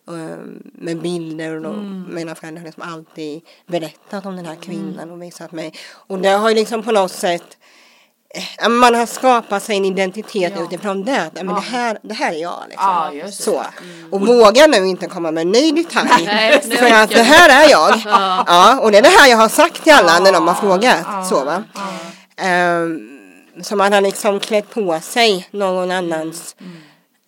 eh, 0.09 0.37
med 0.63 1.01
bilder 1.01 1.67
och 1.67 1.75
Mm. 1.75 2.15
mina 2.15 2.35
föräldrar 2.35 2.61
har 2.61 2.67
liksom 2.67 2.83
alltid 2.83 3.43
berättat 3.67 4.27
om 4.27 4.37
den 4.37 4.47
här 4.47 4.57
kvinnan 4.57 5.11
och 5.11 5.23
visat 5.23 5.53
mig. 5.53 5.73
Och 5.91 6.19
det 6.19 6.29
har 6.29 6.49
ju 6.49 6.55
liksom 6.55 6.83
på 6.83 6.93
något 6.93 7.13
sätt 7.13 7.57
man 8.71 8.95
har 8.95 9.07
skapat 9.07 9.63
sig 9.63 9.77
en 9.77 9.85
identitet 9.85 10.53
Ja. 10.57 10.63
utifrån 10.65 11.05
det. 11.05 11.31
Men 11.35 11.47
det, 11.47 11.61
här, 11.61 11.99
det 12.03 12.15
här 12.15 12.33
är 12.33 12.37
jag. 12.39 12.63
Liksom. 12.69 12.89
Ja, 12.89 13.13
just 13.13 13.39
det. 13.39 13.45
så. 13.45 13.65
Och 14.11 14.27
våga 14.27 14.67
nu 14.67 14.87
inte 14.87 15.07
komma 15.07 15.31
med 15.31 15.41
en 15.43 15.51
ny 15.53 15.73
detalj. 15.73 16.25
Nej, 16.27 16.61
det 16.65 16.77
för 16.77 16.91
att 16.93 17.11
det 17.11 17.23
här 17.23 17.65
är 17.67 17.71
jag. 17.71 18.01
Ja. 18.05 18.81
och 18.81 18.93
det 18.93 18.99
är 18.99 19.03
det 19.03 19.09
här 19.09 19.31
jag 19.31 19.37
har 19.37 19.49
sagt 19.49 19.83
till 19.83 19.93
alla 19.93 20.19
när 20.19 20.33
de 20.33 20.49
har 20.49 20.55
frågat. 20.55 21.29
Så, 21.29 21.45
va? 21.45 21.65
Ehm, 22.37 23.09
så 23.63 23.77
man 23.77 23.93
har 23.93 24.01
liksom 24.01 24.41
klätt 24.41 24.71
på 24.75 25.01
sig 25.01 25.49
någon 25.51 25.91
annans. 25.91 26.57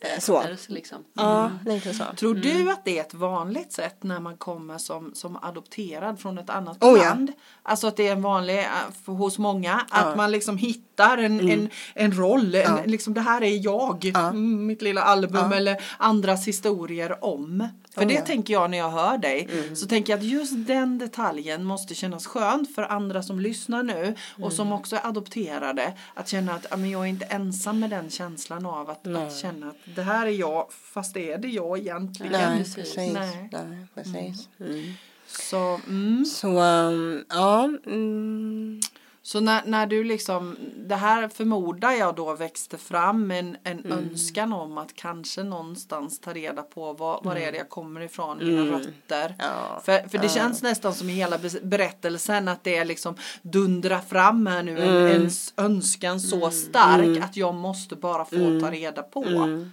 eh, 0.05 0.21
Så. 0.21 0.43
Liksom. 0.69 0.99
Ja, 1.17 1.51
lite 1.67 1.95
så. 1.95 2.05
Tror 2.17 2.35
du 2.35 2.71
att 2.71 2.85
det 2.85 2.99
är 2.99 3.01
ett 3.01 3.15
vanligt 3.15 3.73
sätt 3.73 3.97
när 4.03 4.21
man 4.21 4.37
kommer 4.37 4.79
som, 4.79 5.11
som 5.15 5.39
adopterad 5.43 6.21
från 6.21 6.39
ett 6.39 6.51
annat 6.51 6.83
Oh, 6.85 6.99
ja. 6.99 7.05
land? 7.05 7.33
Alltså 7.63 7.87
att 7.87 7.97
det 7.97 8.09
är 8.09 8.13
en 8.13 8.23
vanlig 8.23 8.67
för, 9.05 9.13
hos 9.13 9.39
många 9.39 9.81
att 9.91 10.17
man 10.17 10.31
liksom 10.31 10.57
hittar 10.59 10.85
en, 11.01 11.51
en, 11.51 11.69
en 11.95 12.13
roll, 12.13 12.55
en, 12.55 12.79
liksom 12.85 13.15
det 13.15 13.21
här 13.21 13.43
är 13.43 13.65
jag, 13.65 14.05
mm, 14.05 14.67
mitt 14.67 14.83
lilla 14.83 15.03
album 15.03 15.53
eller 15.53 15.83
andras 15.99 16.49
historier 16.49 17.25
om. 17.25 17.69
För 17.95 18.03
Oh, 18.03 18.09
det 18.09 18.15
ja. 18.15 18.21
tänker 18.21 18.53
jag 18.53 18.71
när 18.71 18.79
jag 18.79 18.91
hör 18.91 19.19
dig 19.19 19.49
så 19.75 19.87
tänker 19.87 20.13
jag 20.13 20.19
att 20.19 20.25
just 20.25 20.53
den 20.67 20.99
detaljen 20.99 21.65
måste 21.65 21.95
kännas 21.95 22.27
skönt 22.27 22.75
för 22.75 22.83
andra 22.83 23.23
som 23.23 23.41
lyssnar 23.41 23.83
nu 23.83 24.15
och 24.43 24.53
som 24.53 24.73
också 24.73 24.97
är 24.97 25.07
adopterade 25.07 25.95
att 26.15 26.29
känna 26.29 26.55
att 26.55 26.67
ja, 26.71 26.77
men 26.77 26.91
jag 26.91 27.03
är 27.03 27.07
inte 27.07 27.25
ensam 27.25 27.81
med 27.81 27.91
den 27.91 28.11
känslan 28.11 28.67
av 28.67 28.91
att, 28.91 29.07
att 29.07 29.37
känna 29.37 29.67
att 29.67 29.77
det 29.95 30.03
här 30.03 30.27
är 30.27 30.31
jag 30.31 30.67
fast 30.71 31.17
är 31.17 31.39
det 31.39 31.49
jag 31.49 31.79
egentligen. 31.79 32.33
Nej, 32.33 32.59
precis. 32.59 32.75
precis. 32.75 33.13
Nej. 33.15 33.49
Nej, 33.53 33.87
precis. 33.95 34.49
Mm. 34.61 34.95
Så, 35.27 35.81
mm. 35.89 36.25
Så, 36.25 36.61
um, 36.61 37.25
ja. 37.29 37.65
Mm. 37.87 38.81
Så 39.27 39.41
när, 39.41 39.63
när 39.67 39.87
du 39.87 40.05
liksom, 40.05 40.57
det 40.77 40.95
här 40.95 41.29
förmodar 41.29 41.93
jag 41.93 42.15
då 42.15 42.35
växte 42.35 42.79
fram 42.79 43.31
en, 43.31 43.57
en 43.65 43.93
önskan 43.93 44.53
om 44.53 44.79
att 44.79 44.95
kanske 44.95 45.43
någonstans 45.43 46.21
ta 46.21 46.33
reda 46.33 46.63
på 46.63 46.93
vad, 46.93 47.25
var 47.25 47.37
är 47.37 47.53
det 47.53 47.59
jag 47.59 47.69
kommer 47.69 48.01
ifrån, 48.01 48.39
mina 48.39 48.63
rötter. 48.79 49.35
Ja. 49.39 49.81
För, 49.85 50.09
för 50.09 50.19
det 50.19 50.29
känns 50.29 50.63
nästan 50.63 50.95
som 50.95 51.11
i 51.11 51.13
hela 51.13 51.39
be- 51.39 51.61
berättelsen 51.63 52.49
att 52.49 52.65
det 52.65 52.77
är 52.77 52.85
liksom 52.85 53.15
dundra 53.43 54.01
fram 54.01 54.47
här 54.47 54.63
nu 54.63 54.79
en, 54.83 55.07
en 55.21 55.27
s- 55.27 55.53
önskan 55.57 56.21
så 56.21 56.51
stark 56.51 57.25
att 57.25 57.37
jag 57.37 57.55
måste 57.55 57.97
bara 57.97 58.25
få 58.25 58.61
ta 58.61 58.71
reda 58.71 59.03
på. 59.03 59.21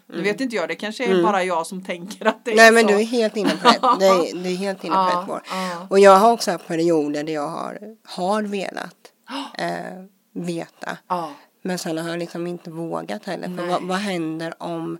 Nu 0.07 0.21
vet 0.21 0.41
inte 0.41 0.55
jag, 0.55 0.67
det 0.69 0.75
kanske 0.75 1.05
är 1.05 1.23
bara 1.23 1.43
jag 1.43 1.67
som 1.67 1.83
tänker 1.85 2.25
att 2.25 2.45
det 2.45 2.51
är 2.51 2.55
Nej 2.55 2.71
men 2.71 2.81
så. 2.83 2.87
du 2.87 2.99
är 2.99 3.03
helt 3.05 3.37
inne 3.37 3.57
på 3.63 3.67
rätt. 3.69 3.81
Du 3.99 4.05
är, 4.05 4.43
du 4.43 4.49
är 4.51 4.55
helt 4.55 4.83
inne 4.83 4.93
på 4.95 4.99
Ja, 5.11 5.17
rätt 5.17 5.23
spår. 5.23 5.41
ja. 5.51 5.87
Och 5.89 5.99
jag 5.99 6.17
har 6.17 6.31
också 6.31 6.51
haft 6.51 6.67
perioder 6.67 7.23
där 7.23 7.33
jag 7.33 7.47
har, 7.49 7.79
har 8.03 8.43
velat 8.43 8.95
eh, 9.57 10.03
veta. 10.33 10.97
Ja. 11.07 11.31
Men 11.61 11.77
sen 11.79 11.97
har 11.97 12.09
jag 12.09 12.19
liksom 12.19 12.47
inte 12.47 12.69
vågat 12.71 13.25
heller. 13.25 13.47
För 13.47 13.53
Nej. 13.55 13.67
vad, 13.67 13.83
vad 13.83 13.97
händer 13.97 14.53
om 14.63 14.97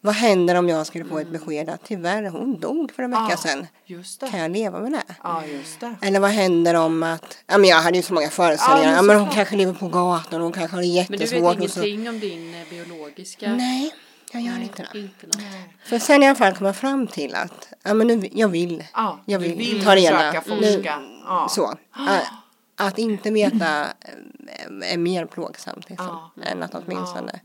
vad 0.00 0.14
händer 0.14 0.54
om 0.54 0.68
jag 0.68 0.86
skulle 0.86 1.04
få 1.04 1.18
ett 1.18 1.28
besked 1.32 1.68
att 1.68 1.84
tyvärr 1.84 2.22
hon 2.30 2.60
dog 2.60 2.92
för 2.92 3.02
en 3.02 3.10
vecka 3.10 3.26
Ja, 3.30 3.36
sedan. 3.36 3.66
Just 3.86 4.20
Kan 4.20 4.30
det. 4.32 4.38
jag 4.38 4.50
leva 4.50 4.80
med 4.80 4.92
det? 4.92 5.14
Ja, 5.22 5.42
det. 5.80 5.96
Eller 6.06 6.20
vad 6.20 6.30
händer 6.30 6.74
om 6.74 7.02
att, 7.02 7.38
ja 7.46 7.58
men 7.58 7.68
jag 7.70 7.76
hade 7.82 7.96
ju 7.96 8.02
så 8.02 8.14
många 8.14 8.28
föreställningar, 8.30 8.90
Ja, 8.90 8.96
men 8.96 9.06
men 9.06 9.20
hon 9.20 9.28
kanske 9.28 9.56
lever 9.56 9.72
på 9.72 9.88
gatan, 9.88 10.40
hon 10.40 10.52
kanske 10.52 10.76
har 10.76 10.82
det 10.82 11.06
Men 11.08 11.18
du 11.18 11.24
jättesvårt. 11.24 11.56
vet 11.56 11.64
och 11.64 11.70
så. 11.70 11.82
ingenting 11.82 12.08
om 12.08 12.20
din 12.20 12.54
eh, 12.54 12.68
biologiska? 12.70 13.52
Nej, 13.54 13.94
jag 14.32 14.42
gör 14.42 14.62
inte 14.62 14.86
det. 14.92 14.98
Inte. 14.98 15.26
För 15.84 15.98
sen 15.98 16.22
i 16.22 16.26
alla 16.26 16.34
fall 16.36 16.54
komma 16.54 16.72
fram 16.72 17.06
till 17.06 17.34
att, 17.34 17.68
ja 17.82 17.94
men 17.94 18.06
nu, 18.06 18.28
jag 18.32 18.48
vill. 18.48 18.84
Ja, 18.94 19.18
jag 19.26 19.38
vill, 19.38 19.56
vill 19.56 19.84
ta 19.84 19.96
reda. 19.96 20.18
försöka 20.18 20.40
forska. 20.40 21.00
Ja. 21.24 21.48
Så. 21.50 21.66
Att, 21.92 22.22
att 22.78 22.98
inte 22.98 23.30
veta 23.30 23.84
eh, 23.84 24.92
är 24.92 24.98
mer 24.98 25.26
plågsamt 25.26 25.90
liksom, 25.90 26.30
Ja. 26.34 26.42
än 26.42 26.62
att 26.62 26.74
åtminstone. 26.74 27.40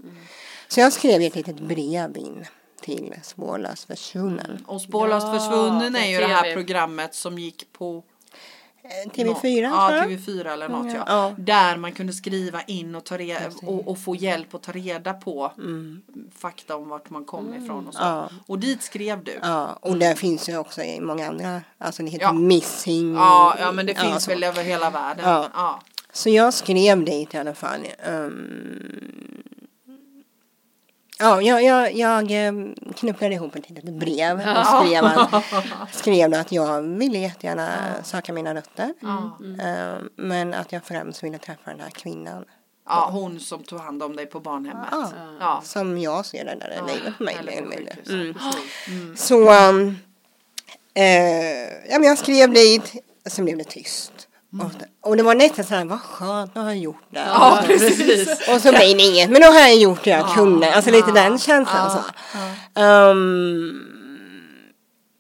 Så 0.68 0.80
jag 0.80 0.94
skrev 0.94 1.22
ett 1.22 1.36
litet 1.36 1.60
brev 1.60 2.18
in 2.18 2.46
till 2.82 3.16
Spårlöst 3.24 3.84
försvunnen. 3.88 4.64
Och 4.68 4.82
Spårlöst 4.82 5.28
Ja, 5.28 5.40
försvunnen 5.40 5.96
är 5.96 6.06
ju 6.08 6.18
det 6.18 6.28
här 6.28 6.54
programmet 6.54 7.16
som 7.16 7.40
gick 7.40 7.74
på 7.74 8.04
Eh, 8.86 9.10
TV4 9.10 9.62
Ja, 9.62 9.88
tror 9.90 10.00
jag. 10.00 10.10
TV4 10.10 10.54
eller 10.54 10.70
något 10.70 10.94
ja. 10.94 11.04
Ja. 11.08 11.34
Där 11.38 11.78
man 11.78 11.92
kunde 11.92 12.14
skriva 12.14 12.62
in 12.62 12.96
och, 12.96 13.04
ta 13.04 13.18
och, 13.62 13.88
och 13.88 14.00
få 14.00 14.16
hjälp 14.16 14.54
att 14.54 14.64
ta 14.64 14.72
reda 14.72 15.14
på 15.14 15.52
fakta 16.38 16.76
om 16.76 16.90
vart 16.90 17.10
man 17.10 17.26
kom 17.26 17.54
ifrån 17.54 17.88
och 17.88 17.94
så. 17.94 18.00
Ja. 18.02 18.30
Och 18.48 18.60
dit 18.60 18.84
skrev 18.84 19.24
du. 19.24 19.32
Ja, 19.32 19.40
Ja, 19.42 19.78
och 19.82 19.98
det 19.98 20.16
finns 20.16 20.50
ju 20.50 20.58
också 20.58 20.82
i 20.82 21.02
många 21.02 21.28
andra, 21.28 21.62
alltså 21.78 22.04
det 22.04 22.10
heter 22.10 22.26
Ja. 22.26 22.34
Missing. 22.34 23.14
ja, 23.16 23.72
men 23.74 23.86
det 23.86 23.92
Ja, 23.94 24.02
finns 24.02 24.28
väl 24.28 24.44
över 24.44 24.64
hela 24.64 24.90
världen. 24.90 25.30
Ja. 25.30 25.48
Ja. 25.54 25.82
Så 26.12 26.30
jag 26.30 26.54
skrev 26.54 27.06
dit 27.06 27.34
i 27.34 27.38
alla 27.38 27.54
fall. 27.56 27.88
Um, 28.08 29.44
ja, 31.20 31.42
jag, 31.42 31.64
jag, 31.64 31.94
jag 31.94 32.32
em, 32.32 32.76
knuffade 32.96 33.34
ihop 33.36 33.56
ett 33.56 33.70
litet 33.70 33.94
brev 33.94 34.38
och 34.38 34.66
skrev, 34.66 35.04
att, 35.04 35.44
skrev 35.92 36.34
att 36.34 36.52
jag 36.52 36.82
ville 36.82 37.18
jättegärna 37.18 37.70
söka 38.04 38.34
mina 38.34 38.56
rötter. 38.56 38.94
Ja. 39.00 39.38
Em, 39.64 40.10
men 40.16 40.54
att 40.54 40.72
jag 40.72 40.84
främst 40.84 41.24
ville 41.24 41.38
träffa 41.38 41.72
den 41.72 41.80
här 41.80 41.90
kvinnan 41.90 42.46
Ja, 42.86 43.10
hon 43.12 43.40
som 43.40 43.64
tog 43.64 43.80
hand 43.80 44.04
om 44.04 44.16
dig 44.16 44.26
på 44.26 44.40
barnhemmet. 44.40 44.88
Ja. 44.92 45.12
Ja. 45.40 45.62
Som 45.64 45.98
jag 45.98 46.26
ser 46.26 46.46
det 46.46 46.56
där 46.56 46.94
livet 46.94 47.18
på 47.18 47.24
mig. 47.24 47.36
eller 47.36 47.96
sjukhus. 48.06 48.44
Mm. 48.88 49.16
Så 49.18 49.52
eh, 50.94 51.04
ja, 51.90 52.00
men 52.00 52.04
jag 52.04 52.18
skrev 52.18 52.54
dit, 52.54 52.94
sen 53.26 53.46
blev 53.46 53.58
det 53.58 53.64
tyst. 53.64 54.28
Och, 54.62 54.72
och 55.10 55.18
det 55.18 55.24
var 55.24 55.36
nästan 55.36 55.66
så 55.66 55.76
här, 55.76 55.86
vad 55.86 56.02
skönt, 56.02 56.56
nu 56.56 56.62
har 56.62 56.68
jag 56.68 56.78
gjort 56.78 57.04
det. 57.10 57.20
Ja, 57.20 57.58
så- 57.62 57.68
precis. 57.68 58.50
Och 58.50 58.62
så 58.62 58.70
blir 58.72 58.96
det 58.98 59.04
inget, 59.04 59.30
men 59.30 59.42
då 59.42 59.48
har 59.48 59.60
jag 59.60 59.76
gjort 59.76 60.04
det 60.04 60.10
jag 60.10 60.34
kunde. 60.34 60.76
Alltså 60.76 60.92
lite 60.92 61.12
den 61.12 61.40
känslan. 61.40 61.92
Så. 61.92 62.02
Um, 62.82 63.90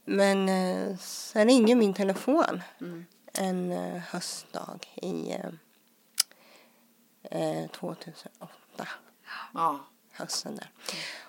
men 0.06 0.50
eh, 0.50 0.98
sen 1.00 1.48
ringde 1.48 1.76
min 1.76 1.93
telefon 1.93 2.62
en 3.34 3.72
eh, 3.72 4.02
höstdag 4.12 4.80
i 5.02 5.32
eh, 5.32 5.39
eh, 7.41 7.69
2008 7.80 8.88
Ja. 9.54 9.80
hösten 10.12 10.56
där. 10.56 10.69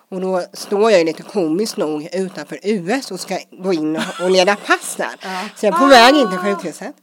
Och 0.09 0.21
då 0.21 0.43
står 0.53 0.91
jag 0.91 0.99
ju 0.99 1.05
lite 1.05 1.23
komiskt 1.23 1.77
nog 1.77 2.09
utanför 2.13 2.59
US 2.63 3.11
och 3.11 3.19
ska 3.19 3.39
gå 3.51 3.73
in 3.73 3.95
och, 3.95 4.03
och 4.23 4.31
leda 4.31 4.55
pass 4.55 4.95
där. 4.95 5.15
Så 5.55 5.65
jag 5.65 5.75
är 5.75 5.79
på 5.79 5.85
väg 5.85 6.15
in 6.15 6.29
till 6.29 6.37
sjukhuset. 6.39 6.95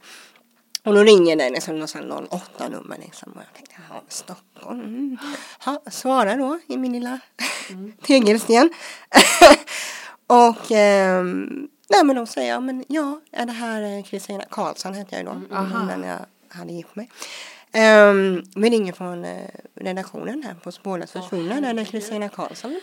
Och 0.85 0.93
då 0.93 1.03
ringer 1.03 1.35
det 1.35 1.49
liksom 1.49 1.79
någon 1.79 1.87
sån 1.87 2.11
08 2.11 2.67
nummer 2.69 2.97
liksom. 2.97 3.31
Och 3.31 3.41
jag 3.41 3.53
tänkte, 3.53 3.75
ja, 3.89 4.01
Stockholm. 4.07 4.79
Mm. 4.79 5.17
Ja, 5.65 5.81
svara 5.91 6.35
då 6.35 6.59
i 6.67 6.77
min 6.77 6.93
lilla 6.93 7.19
tegelsten. 8.01 8.69
och 10.27 10.71
ehm, 10.71 11.67
nej 11.89 12.03
men 12.03 12.15
de 12.15 12.27
säger, 12.27 12.49
ja 12.49 12.59
men 12.59 12.83
ja, 12.87 13.19
är 13.31 13.45
det 13.45 13.51
här 13.51 13.97
eh, 13.97 14.03
Kristina 14.03 14.43
Karlsson 14.49 14.93
hette 14.93 15.15
jag 15.15 15.19
ju 15.19 15.25
då. 15.25 15.55
Innan 15.55 16.03
jag 16.03 16.19
hade 16.49 16.73
gift 16.73 16.95
mig. 16.95 17.09
Um, 17.75 18.43
vi 18.55 18.69
ringer 18.69 18.93
från 18.93 19.25
uh, 19.25 19.47
redaktionen 19.75 20.43
här 20.43 20.55
på 20.63 20.71
Spårlös 20.71 21.11
försvunnen. 21.11 21.65
Är 21.65 21.73
det 21.73 21.85
Kristina 21.85 22.29
Karlsson? 22.29 22.79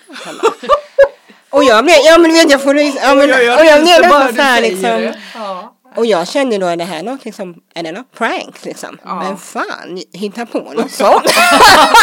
Och 1.51 1.65
jag 1.65 1.85
blev, 1.85 1.97
ja 2.05 2.19
men 2.19 2.33
vet 2.33 2.51
jag 2.51 2.63
får 2.63 2.77
ja, 2.77 3.15
men, 3.15 3.31
och 3.31 3.65
jag 3.65 3.83
blev 3.83 4.01
nästan 4.01 4.35
så 4.35 4.43
här 4.43 4.63
liksom. 4.63 5.13
Ja. 5.35 5.75
Och 5.97 6.07
jag 6.07 6.29
kände 6.29 6.59
då, 6.59 6.67
är 6.67 6.77
det 6.77 6.85
här 6.85 7.03
något 7.03 7.25
liksom, 7.25 7.55
är 7.75 7.83
det 7.83 7.93
något 7.93 8.13
prank 8.13 8.65
liksom? 8.65 8.99
Men 9.05 9.37
fan, 9.37 10.03
hitta 10.13 10.47
på 10.47 10.59
något 10.59 10.91
sånt. 10.93 11.35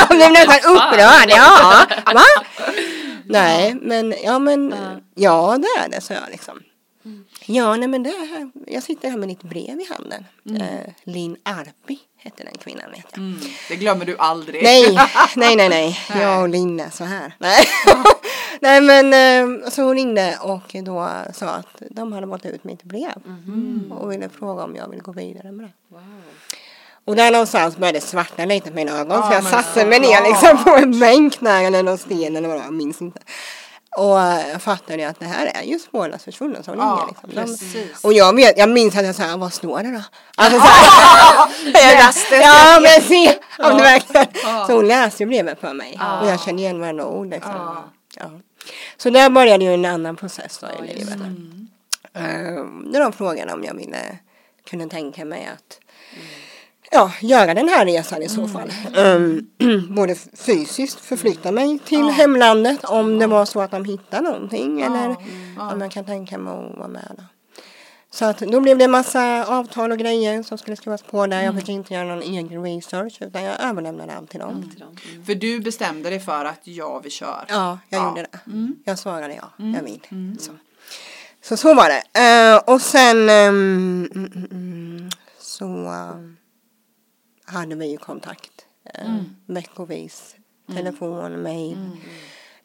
jag 0.10 0.18
blev 0.18 0.32
nästan 0.32 0.72
upprörd, 0.76 1.30
ja, 1.30 1.86
va? 2.14 2.24
Nej, 3.26 3.76
men 3.82 4.14
ja 4.24 4.40
men, 4.40 4.76
ja 5.16 5.58
det 5.58 5.82
är 5.84 5.90
det, 5.90 6.02
så 6.02 6.14
jag 6.14 6.24
liksom. 6.32 6.60
Ja, 7.46 7.76
nej 7.76 7.88
men 7.88 8.04
det 8.04 8.10
här, 8.10 8.50
jag 8.68 8.84
sitter 8.84 9.10
här 9.10 9.18
med 9.18 9.30
ditt 9.30 9.44
brev 9.44 9.80
i 9.80 9.88
handen. 9.90 10.26
Eh, 10.62 10.94
Linn 11.04 11.38
Arpi 11.44 12.00
hette 12.18 12.44
den 12.44 12.58
kvinnan 12.58 12.92
vet 12.92 13.06
jag. 13.12 13.18
Mm, 13.20 13.40
det 13.70 13.76
glömmer 13.76 14.06
du 14.06 14.18
aldrig. 14.18 14.64
Nej, 14.64 14.98
nej, 15.36 15.56
nej, 15.56 15.70
nej. 15.70 16.00
Jag 16.20 16.42
och 16.42 16.50
Linn 16.50 16.80
är 16.80 16.90
så 16.90 17.04
här. 17.04 17.34
Nej, 17.38 17.66
nej 18.60 18.82
men 18.82 19.14
eh, 19.14 19.70
så 19.70 19.82
hon 19.84 19.96
ringde 19.96 20.38
och 20.42 20.76
då 20.84 21.10
sa 21.34 21.48
att 21.48 21.82
de 21.92 22.14
hade 22.14 22.28
valt 22.28 22.46
ut 22.46 22.64
mitt 22.64 22.84
brev. 22.84 23.14
Och 23.92 24.12
ville 24.12 24.30
fråga 24.30 24.64
om 24.64 24.76
jag 24.76 24.90
ville 24.90 25.02
gå 25.02 25.12
vidare 25.12 25.52
med 25.52 25.66
det. 25.66 26.00
Och 27.06 27.16
där 27.16 27.32
någonstans 27.32 27.78
började 27.78 27.98
det 28.00 28.06
svartna 28.06 28.46
lite 28.46 28.70
på 28.70 28.76
mina 28.76 28.92
ögon. 29.00 29.24
så 29.24 29.34
jag 29.34 29.44
satte 29.44 29.86
mig 29.86 30.00
ner 30.00 30.24
liksom 30.24 30.64
på 30.64 30.70
en 30.76 31.00
bänk 31.00 31.40
där 31.40 31.64
eller 31.64 31.84
någon 31.84 31.98
sten 31.98 32.36
eller 32.36 32.48
vad 32.50 32.58
jag 32.58 32.74
minns 32.74 33.02
inte. 33.02 33.20
Och 33.98 34.18
jag 34.54 34.62
fattade 34.62 35.08
att 35.10 35.20
det 35.20 35.26
här 35.26 35.52
är 35.56 35.64
ju 35.64 35.80
spårlöst 35.80 36.24
försvunnen 36.26 36.64
som 36.64 36.74
ringer. 36.74 36.86
Ja, 36.88 37.10
Liksom. 37.28 37.30
De, 37.74 38.08
och 38.08 38.14
jag, 38.14 38.36
vet, 38.36 38.58
jag 38.58 38.70
minns 38.70 38.96
att 38.98 39.06
jag 39.06 39.16
sa, 39.16 39.38
vad 39.38 39.54
står 39.54 39.84
det 39.84 39.92
då? 39.92 40.02
Alltså, 40.38 40.60
så 40.60 40.66
här, 40.68 41.52
Läste 41.74 42.36
ja 42.44 42.80
men 42.82 43.02
se 43.02 43.34
om 43.60 43.78
det 43.78 43.84
verkligen. 43.84 44.28
Så 44.68 44.74
hon 44.74 44.88
läste 44.88 45.24
ju 45.24 45.28
brevet 45.30 45.60
för 45.60 45.74
mig. 45.74 46.00
Och 46.22 46.28
jag 46.28 46.42
kände 46.42 46.62
igen 46.62 46.80
varenda 46.80 47.06
ord. 47.06 47.28
Liksom. 47.30 47.78
Ja. 48.20 48.26
Ja. 48.32 48.40
Så 48.98 49.10
där 49.10 49.30
började 49.30 49.66
ju 49.66 49.74
en 49.74 49.86
annan 49.86 50.16
process 50.16 50.58
då 50.58 50.86
i 50.86 50.94
livet. 50.94 51.16
Mm. 51.16 51.68
Uh, 52.18 52.92
de 52.92 53.14
frågade 53.14 53.54
om 53.54 53.64
jag 53.64 53.74
ville 53.74 54.20
kunde 54.70 54.90
tänka 54.90 55.26
mig 55.26 55.50
att 55.54 55.80
ja, 56.92 57.12
göra 57.22 57.54
den 57.54 57.70
här 57.70 57.86
resan 57.86 58.24
i 58.24 58.30
så 58.30 58.48
fall. 58.48 58.72
Um, 58.96 59.50
både 59.96 60.16
fysiskt 60.16 61.00
förflytta 61.00 61.52
mig 61.52 61.80
till 61.80 62.10
hemlandet 62.10 62.86
om 62.86 63.20
det 63.20 63.28
var 63.28 63.46
så 63.46 63.62
att 63.62 63.72
de 63.72 63.86
hittade 63.86 64.22
någonting 64.22 64.82
eller 64.82 65.16
om 65.74 65.82
jag 65.82 65.92
kan 65.92 66.06
tänka 66.06 66.38
mig 66.38 66.54
att 66.54 66.78
vara 66.78 66.88
med. 66.88 67.12
Då. 67.18 67.24
Så 68.18 68.26
att 68.26 68.40
då 68.40 68.60
blev 68.60 68.78
det 68.78 68.84
en 68.84 68.92
massa 68.92 69.46
avtal 69.46 69.92
och 69.92 69.98
grejer 69.98 70.44
som 70.44 70.58
skulle 70.58 70.76
skrivas 70.76 71.04
på 71.04 71.28
där. 71.28 71.44
Jag 71.44 71.56
fick 71.56 71.70
inte 71.70 71.94
göra 71.94 72.06
någon 72.06 72.22
egen 72.22 72.64
research 72.64 73.18
utan 73.22 73.44
jag 73.44 73.62
överlämnade 73.62 74.16
allt 74.16 74.30
till 74.30 74.40
dem. 74.40 74.72
Mm. 74.80 75.26
För 75.26 75.36
du 75.36 75.60
bestämde 75.60 76.10
dig 76.10 76.20
för 76.20 76.46
att 76.46 76.60
ja, 76.64 77.00
vi 77.00 77.10
kör. 77.10 77.46
Ja, 77.50 77.80
jag 77.90 78.02
Ja. 78.02 78.10
gjorde 78.10 78.22
det. 78.22 78.40
Jag 78.84 79.00
svarade 79.00 79.34
ja, 79.34 79.52
jag 79.58 79.84
vill. 79.84 80.02
Så. 80.40 80.52
så 81.42 81.58
så 81.58 81.74
var 81.74 81.90
det. 81.90 82.20
Eh, 82.20 82.74
och 82.74 82.82
sen 82.82 83.30
mm, 83.30 84.10
mm, 84.16 84.48
mm, 84.52 85.10
så 85.40 85.66
ehm, 85.66 86.38
hade 87.46 87.76
vi 87.76 87.92
ju 87.92 87.98
kontakt 87.98 88.66
uh, 89.06 89.22
veckovis. 89.46 90.36
Telefon, 90.76 91.44
mail. 91.44 91.78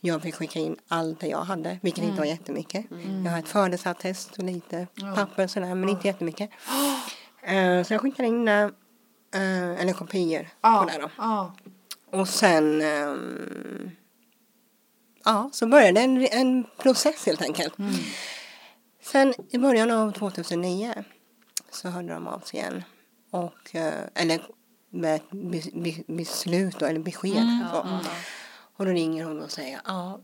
Jag 0.04 0.22
fick 0.22 0.34
skicka 0.34 0.58
in 0.58 0.76
allt 0.88 1.20
det 1.20 1.26
jag 1.26 1.44
hade, 1.44 1.78
vilket 1.82 2.04
inte 2.04 2.18
var 2.18 2.24
jättemycket. 2.26 2.84
Jag 3.24 3.30
har 3.32 3.38
ett 3.38 3.48
födelseattest 3.48 4.38
och 4.38 4.44
lite 4.44 4.86
papper 5.14 5.46
sådär, 5.46 5.74
men 5.74 5.88
inte 5.88 6.06
jättemycket. 6.06 6.50
Eh, 7.42 7.82
så 7.82 7.92
jag 7.94 8.00
skickade 8.00 8.28
in 8.28 8.44
det, 8.44 8.70
eh, 9.34 9.80
eller 9.80 9.92
kopior 9.92 10.48
Ja, 10.60 10.84
på 10.86 10.90
det 10.92 11.02
då. 11.02 11.10
ja. 11.18 11.54
Och 12.10 12.28
sen 12.28 12.82
ehm, 12.82 13.90
ja, 15.24 15.50
så 15.52 15.66
började 15.66 16.00
en, 16.00 16.26
en 16.26 16.64
process 16.78 17.26
helt 17.26 17.42
enkelt. 17.42 17.74
Sen 19.02 19.34
i 19.50 19.58
början 19.58 19.90
av 19.90 20.12
2009 20.12 20.94
så 21.70 21.88
hörde 21.88 22.12
de 22.14 22.26
av 22.28 22.40
sig 22.40 22.60
igen. 22.60 22.82
Och, 23.30 23.74
eh, 23.74 24.04
eller 24.14 24.40
med 24.90 25.14
ett 25.16 25.30
be, 25.30 25.62
be, 25.72 26.14
beslut 26.14 26.78
då, 26.78 26.86
eller 26.86 27.00
besked. 27.00 27.68
så. 27.72 27.86
Och 28.82 28.86
då 28.86 28.92
ringer 28.92 29.24
hon 29.24 29.42
och 29.42 29.50
säger 29.50 29.80
ja, 29.84 30.20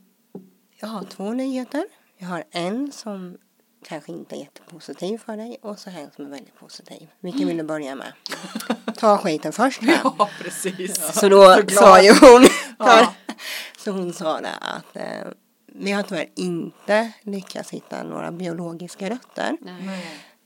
jag 0.80 0.88
har 0.88 1.04
två 1.04 1.32
nyheter. 1.32 1.84
Jag 2.18 2.28
har 2.28 2.44
en 2.50 2.92
som 2.92 3.38
kanske 3.84 4.12
inte 4.12 4.36
är 4.36 4.38
jättepositiv 4.38 5.18
för 5.18 5.36
dig 5.36 5.58
och 5.62 5.78
så 5.78 5.90
en 5.90 6.10
som 6.16 6.24
är 6.26 6.28
väldigt 6.30 6.56
positiv. 6.56 7.08
Vilken 7.20 7.48
vill 7.48 7.56
du 7.56 7.62
börja 7.62 7.94
med? 7.94 8.12
Ta 8.96 9.18
skiten 9.18 9.52
först. 9.52 9.80
ja, 9.82 10.28
precis. 10.40 11.12
Så 11.14 11.28
då 11.28 11.54
Så 11.68 11.74
sa 11.74 12.02
ju 12.02 12.10
hon, 12.20 12.46
Ja. 12.78 13.14
så 13.78 13.90
hon 13.90 14.12
sa 14.12 14.40
det 14.40 14.54
att 14.60 14.96
eh, 14.96 15.32
vi 15.66 15.92
har 15.92 16.02
tyvärr 16.02 16.28
inte 16.34 17.12
lyckats 17.22 17.70
hitta 17.70 18.02
några 18.02 18.32
biologiska 18.32 19.10
rötter. 19.10 19.56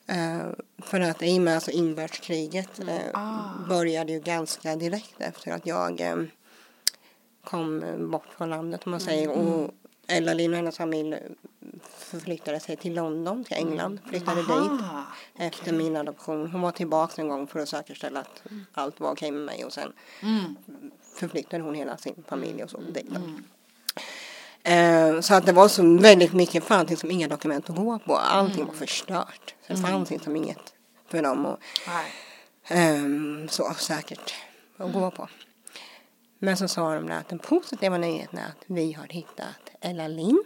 Eh, 0.07 0.47
för 0.83 1.01
att 1.01 1.23
i 1.23 1.39
och 1.39 1.43
med 1.43 1.55
alltså 1.55 1.71
inbördeskriget 1.71 2.79
eh, 2.81 2.87
Ah. 3.15 3.69
började 3.69 4.13
ju 4.13 4.21
ganska 4.21 4.77
direkt 4.77 5.21
efter 5.21 5.53
att 5.53 5.67
jag 5.67 6.01
eh, 6.01 6.17
kom 7.45 7.85
bort 8.11 8.27
från 8.37 8.51
landet 8.51 8.81
om 8.85 8.91
man 8.91 9.01
säger. 9.01 9.31
Och 9.31 9.71
Ella-Linn 10.07 10.51
och 10.51 10.57
hennes 10.57 10.77
familj 10.77 11.17
förflyttade 11.99 12.61
sig 12.61 12.77
till 12.77 12.95
London, 12.95 13.45
till 13.45 13.57
England, 13.57 14.01
flyttade 14.09 14.41
dit 14.41 14.49
Aha. 14.51 15.05
efter 15.39 15.73
min 15.73 15.97
adoption. 15.97 16.51
Hon 16.51 16.61
var 16.61 16.71
tillbaka 16.73 17.23
en 17.23 17.29
gång 17.29 17.47
för 17.47 17.61
att 17.61 17.69
säkerställa 17.69 18.21
att 18.21 18.43
allt 18.73 19.01
var 19.01 19.11
okej 19.13 19.31
med 19.31 19.43
mig 19.43 19.65
och 19.65 19.73
sen 19.73 19.93
Mm. 20.23 20.57
förflyttade 21.15 21.63
hon 21.63 21.75
hela 21.75 21.97
sin 21.97 22.25
familj 22.29 22.65
och 22.65 22.71
så 22.71 22.81
dit. 22.81 23.07
då. 23.11 23.21
Eh, 24.71 25.21
så 25.21 25.35
att 25.35 25.47
det 25.47 25.53
var 25.53 25.69
så 25.69 25.99
väldigt 25.99 26.33
mycket, 26.33 26.65
fanns 26.65 26.91
liksom 26.91 27.11
inga 27.11 27.29
dokument 27.29 27.71
att 27.71 27.77
gå 27.77 27.99
på. 27.99 28.17
Allting 28.17 28.67
var 28.67 28.75
förstört. 28.75 29.55
Så 29.67 29.73
det 29.73 29.79
fanns 29.79 30.11
liksom 30.11 30.37
inget 30.37 30.75
för 31.09 31.23
dem 31.23 31.47
att 31.47 31.61
Nej. 31.87 32.13
ehm, 32.69 33.49
så 33.49 33.75
säkert 33.75 34.35
att 34.77 34.93
gå 34.93 35.11
på. 35.11 35.29
Men 36.45 36.57
så 36.57 36.69
sa 36.69 36.95
de 36.95 37.11
att 37.11 37.29
den 37.29 37.39
positiva 37.39 37.99
nyheten 37.99 38.39
är 38.39 38.43
att 38.47 38.65
vi 38.67 38.93
har 38.93 39.07
hittat 39.09 39.71
Ella 39.81 40.09
Linn. 40.09 40.43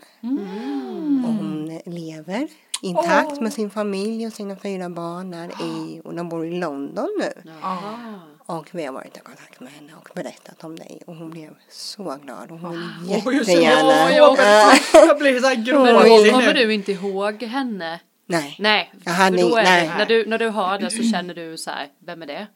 Och 1.26 1.32
hon 1.34 1.80
lever 1.86 2.48
intakt 2.82 3.40
med 3.40 3.52
sin 3.52 3.70
familj 3.70 4.26
och 4.26 4.32
sina 4.32 4.56
fyra 4.56 4.88
barn 4.88 5.30
där 5.30 5.48
i, 5.62 6.00
och 6.04 6.14
de 6.14 6.28
bor 6.28 6.46
i 6.46 6.58
London 6.58 7.08
nu. 7.20 7.50
Aha. 7.62 8.20
Och 8.46 8.68
vi 8.72 8.84
har 8.84 8.92
varit 8.92 9.16
i 9.16 9.20
kontakt 9.20 9.60
med 9.60 9.72
henne 9.72 9.92
och 10.00 10.08
berättat 10.14 10.64
om 10.64 10.76
dig 10.76 11.02
och 11.06 11.16
hon 11.16 11.30
blev 11.30 11.54
så 11.70 12.18
glad 12.24 12.50
och 12.50 12.58
hon 12.58 12.72
vill 13.02 13.22
jag 13.24 13.34
jättegärna. 13.34 14.12
jag 14.12 14.34
blir- 14.36 15.06
Jag 15.06 15.18
blir 15.18 15.40
så 15.40 15.46
här 15.46 15.56
Men 15.56 15.64
gråtig 15.64 16.32
kommer 16.32 16.54
du 16.54 16.74
inte 16.74 16.92
ihåg 16.92 17.42
henne? 17.42 18.00
Nej. 18.26 18.56
Nej, 18.58 18.92
Jag 19.04 19.12
hade 19.12 19.36
det, 19.36 19.54
nej. 19.54 19.88
när, 19.98 20.06
du, 20.06 20.26
när 20.26 20.38
du 20.38 20.48
hör 20.48 20.78
det 20.78 20.90
så 20.90 21.02
känner 21.02 21.34
du 21.34 21.56
så 21.58 21.70
här, 21.70 21.88
vem 22.06 22.22
är 22.22 22.26
det? 22.26 22.46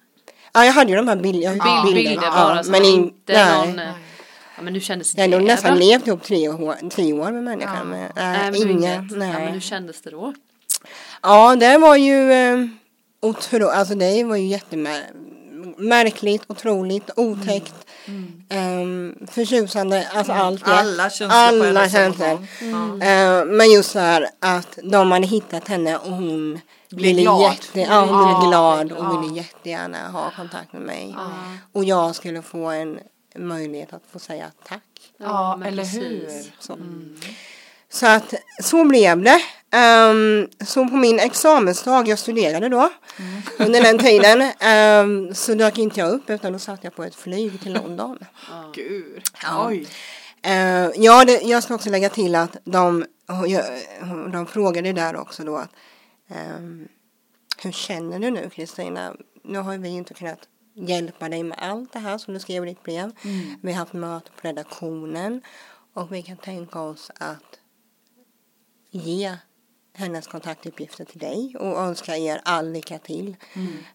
Ja, 0.53 0.65
jag 0.65 0.73
hade 0.73 0.91
ju 0.91 0.97
de 0.97 1.09
här 1.09 1.17
bild, 1.17 1.43
jag 1.43 1.51
har 1.51 1.83
Bild, 1.85 1.97
ju 1.99 2.05
bilder 2.05 2.11
bilderna. 2.21 2.37
bara, 2.37 2.57
ja, 2.57 2.63
men 2.63 2.71
men 2.71 2.85
in, 2.85 2.95
inte 2.95 3.33
nej. 3.33 3.67
någon... 3.67 3.79
eh, 3.79 3.85
Ja, 4.57 4.63
men 4.65 4.73
nu 4.73 4.81
kändes 4.81 5.15
Jag 5.17 5.31
det 5.31 5.37
nog 5.39 5.47
nästan 5.47 5.71
va? 5.71 5.79
levt 5.81 6.07
ihop 6.07 6.23
tre 6.23 6.49
år, 6.49 6.77
tio 6.91 7.13
år 7.13 7.33
med 7.33 7.45
människan. 7.45 7.77
Ja. 7.77 8.11
Men, 8.15 8.35
äh, 8.35 8.43
men 8.53 8.55
inga, 8.55 8.71
inget. 8.95 9.11
nej. 9.19 9.29
Ja, 9.33 9.39
men 9.39 9.53
hur 9.53 9.61
kändes 9.61 10.03
det 10.03 10.11
då? 10.11 10.35
Ja, 11.23 11.57
det 11.57 11.79
var 11.79 11.97
ju 11.97 12.33
eh, 12.33 12.65
otroligt. 13.23 13.69
Alltså 13.69 13.95
det 13.95 14.25
var 14.25 14.37
ju 14.37 14.47
jättemärkligt. 14.47 15.15
märkligt, 15.79 16.43
otroligt, 16.49 17.11
otäckt, 17.17 17.75
um, 18.55 19.15
förtjusande, 19.31 20.07
alltså 20.15 20.33
allt 20.33 20.65
det. 20.65 20.75
Alla 20.75 21.11
känslor 21.11 21.67
Alla 21.69 21.89
känslor. 21.89 22.47
Ja. 22.61 23.07
Eh, 23.07 23.45
men 23.45 23.71
just 23.73 23.91
så 23.91 23.99
här 23.99 24.27
att 24.41 24.79
de 24.83 25.13
hade 25.13 25.27
hittat 25.27 25.69
henne 25.69 25.97
och 25.97 26.11
hon 26.13 26.61
Blir 26.91 27.09
ville 27.09 27.23
glad. 27.23 27.53
Jätte, 27.53 27.81
ja, 27.81 28.01
hon 28.01 28.09
blev 28.25 28.29
Ja. 28.31 28.49
glad 28.49 28.93
och 28.93 29.05
Ja. 29.05 29.21
ville 29.21 29.35
jättegärna 29.37 30.09
ha 30.09 30.31
kontakt 30.37 30.73
med 30.73 30.83
mig. 30.83 31.17
Och 31.73 31.85
jag 31.85 32.15
skulle 32.15 32.43
få 32.43 32.67
en 32.71 32.99
möjlighet 33.37 33.93
att 33.93 34.03
få 34.13 34.19
säga 34.19 34.51
tack. 34.69 34.83
Ja, 35.19 35.61
eller 35.67 35.83
precis. 35.83 36.01
hur? 36.03 36.53
Så, 36.59 36.79
så 37.91 38.07
att 38.07 38.35
så 38.63 38.85
blev 38.85 39.23
det. 39.23 39.41
Ehm, 39.73 40.49
så 40.67 40.89
på 40.89 40.97
min 40.97 41.19
examensdag, 41.19 42.09
jag 42.09 42.19
studerade 42.19 42.69
då 42.69 42.89
under 43.59 43.83
den 43.83 43.99
tiden, 44.07 44.51
ehm, 44.61 45.35
så 45.35 45.55
dök 45.55 45.79
inte 45.79 46.01
jag 46.01 46.11
upp 46.11 46.31
utan 46.31 46.53
då 46.53 46.59
satt 46.59 46.85
jag 46.85 46.97
på 46.97 47.05
ett 47.05 47.15
flyg 47.15 47.61
till 47.63 47.73
London. 47.73 48.19
Gud. 48.75 49.23
Ja. 49.43 49.67
Oj. 49.69 49.87
Eh, 50.43 50.89
ja, 50.97 51.25
det, 51.25 51.41
jag 51.43 51.63
ska 51.63 51.75
också 51.75 51.91
lägga 51.91 52.09
till 52.09 52.35
att 52.35 52.57
de, 52.65 53.05
jag, 53.47 53.65
de 54.33 54.47
frågade 54.47 54.93
där 54.93 55.17
också 55.17 55.45
då 55.45 55.57
att 55.57 55.71
hur 57.63 57.73
känner 57.73 58.19
du 58.19 58.31
nu 58.31 58.51
Kristina? 58.51 59.17
Nu 59.43 59.59
har 59.59 59.79
vi 59.79 59.89
inte 59.89 60.15
kunnat 60.15 60.49
hjälpa 60.75 61.29
dig 61.29 61.43
med 61.43 61.59
allt 61.59 61.93
det 61.93 61.99
här 61.99 62.19
som 62.19 62.35
du 62.35 62.41
skrev 62.41 62.65
i 62.65 62.69
ditt 62.69 62.83
brev. 62.83 63.13
Vi 63.61 63.73
har 63.73 63.79
haft 63.79 63.93
möte 63.93 64.31
på 64.41 64.49
redaktionen 64.49 65.43
och 65.95 66.13
vi 66.13 66.23
kan 66.23 66.37
tänka 66.37 66.81
oss 66.81 67.11
att 67.15 67.61
ge 68.91 69.37
hennes 69.95 70.27
kontaktuppgifter 70.27 71.05
till 71.05 71.19
dig 71.19 71.57
och 71.59 71.81
önska 71.81 72.17
er 72.17 72.41
all 72.45 72.73
lycka 72.73 72.99
till. 72.99 73.37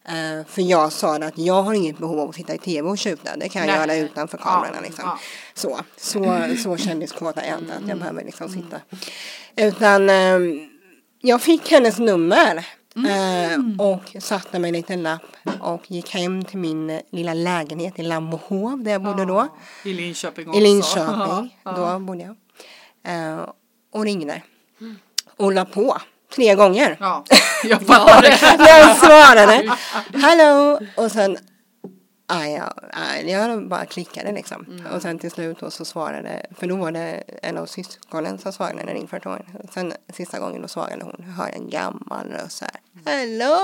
Eh, 0.05 0.45
för 0.47 0.61
jag 0.61 0.91
sa 0.91 1.15
att 1.15 1.37
jag 1.37 1.63
har 1.63 1.73
inget 1.73 1.97
behov 1.97 2.19
av 2.19 2.29
att 2.29 2.35
sitta 2.35 2.55
i 2.55 2.57
tv 2.57 2.89
och 2.89 2.97
tjuta. 2.97 3.37
Det 3.37 3.49
kan 3.49 3.61
jag 3.67 3.87
Nej. 3.87 3.97
göra 3.97 4.05
utanför 4.05 4.37
kamerorna. 4.37 4.75
Ja, 4.75 4.81
Liksom. 4.81 5.03
ja. 5.05 5.19
Så, 5.53 5.79
så, 5.97 6.55
så 6.63 6.77
kändes 6.77 7.11
kåta 7.11 7.47
jag 7.47 7.59
inte 7.59 7.73
att 7.73 7.87
jag 7.87 7.97
behöver 7.97 8.23
liksom 8.23 8.49
sitta. 8.49 8.81
Utan 9.55 10.09
ehm, 10.09 10.69
jag 11.25 11.41
fick 11.41 11.71
hennes 11.71 11.99
nummer. 11.99 12.65
eh, 12.95 13.59
och 13.85 14.23
satte 14.23 14.59
mig 14.59 14.69
en 14.69 14.73
liten 14.75 15.03
lapp 15.03 15.21
och 15.59 15.91
gick 15.91 16.09
hem 16.13 16.43
till 16.45 16.57
min 16.57 16.89
eh, 16.89 16.99
lilla 17.11 17.33
lägenhet 17.33 17.99
i 17.99 18.03
Lambohov 18.03 18.83
där 18.83 18.91
jag 18.91 19.03
bodde 19.03 19.25
då. 19.25 19.47
I 19.83 19.93
Linköping 19.93 20.45
I 20.45 20.49
också. 20.49 20.59
Linköping, 20.59 21.55
Ja. 21.63 21.71
då 21.71 21.99
bodde 21.99 22.23
jag. 22.23 22.35
Eh, 23.15 23.49
och 23.93 24.03
ringde. 24.03 24.41
Och 25.37 25.53
la 25.53 25.65
på 25.65 25.97
tre 26.35 26.55
gånger. 26.55 26.97
Ja, 26.99 27.23
jag 27.63 27.81
Jag 28.59 28.97
svarade. 28.97 29.77
Hallå! 30.21 30.79
Och 30.95 31.11
sen 31.11 31.37
aj, 32.27 32.51
ja, 32.51 32.73
jag 33.25 33.67
bara 33.67 33.85
klickade 33.85 34.31
liksom. 34.31 34.81
Och 34.93 35.01
sen 35.01 35.19
till 35.19 35.31
slut 35.31 35.59
då 35.59 35.71
så 35.71 35.85
svarade, 35.85 36.45
för 36.57 36.67
då 36.67 36.75
var 36.75 36.91
det 36.91 37.23
en 37.41 37.57
av 37.57 37.65
syskonen 37.65 38.37
som 38.37 38.53
svarade 38.53 38.75
när 38.75 38.83
jag 38.87 38.95
ringde 38.95 39.07
första 39.07 39.29
gången. 39.29 39.45
Sen 39.73 39.93
sista 40.13 40.39
gången 40.39 40.61
då 40.61 40.67
svarade 40.67 41.05
hon, 41.05 41.23
hör 41.23 41.49
en 41.49 41.69
gammal 41.69 42.27
röst 42.27 42.57
så 42.57 42.65
här. 42.65 42.81
Hello! 43.05 43.57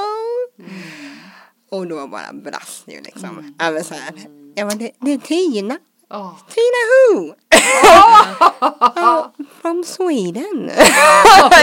Och 1.71 1.87
då 1.87 2.07
bara 2.07 2.33
brast 2.33 2.85
det 2.85 2.91
ju 2.91 3.01
liksom. 3.01 3.55
Ja, 3.59 3.71
men 3.71 3.83
så 3.83 3.93
här. 3.93 4.13
Jag 4.55 4.67
bara, 4.67 4.77
det, 4.77 4.91
det 4.99 5.11
är 5.11 5.17
Tina. 5.17 5.77
Ja. 6.11 6.37
Tina 6.47 6.81
who? 6.91 7.33
Ja, 8.95 9.31
From 9.61 9.83
Sweden. 9.83 10.71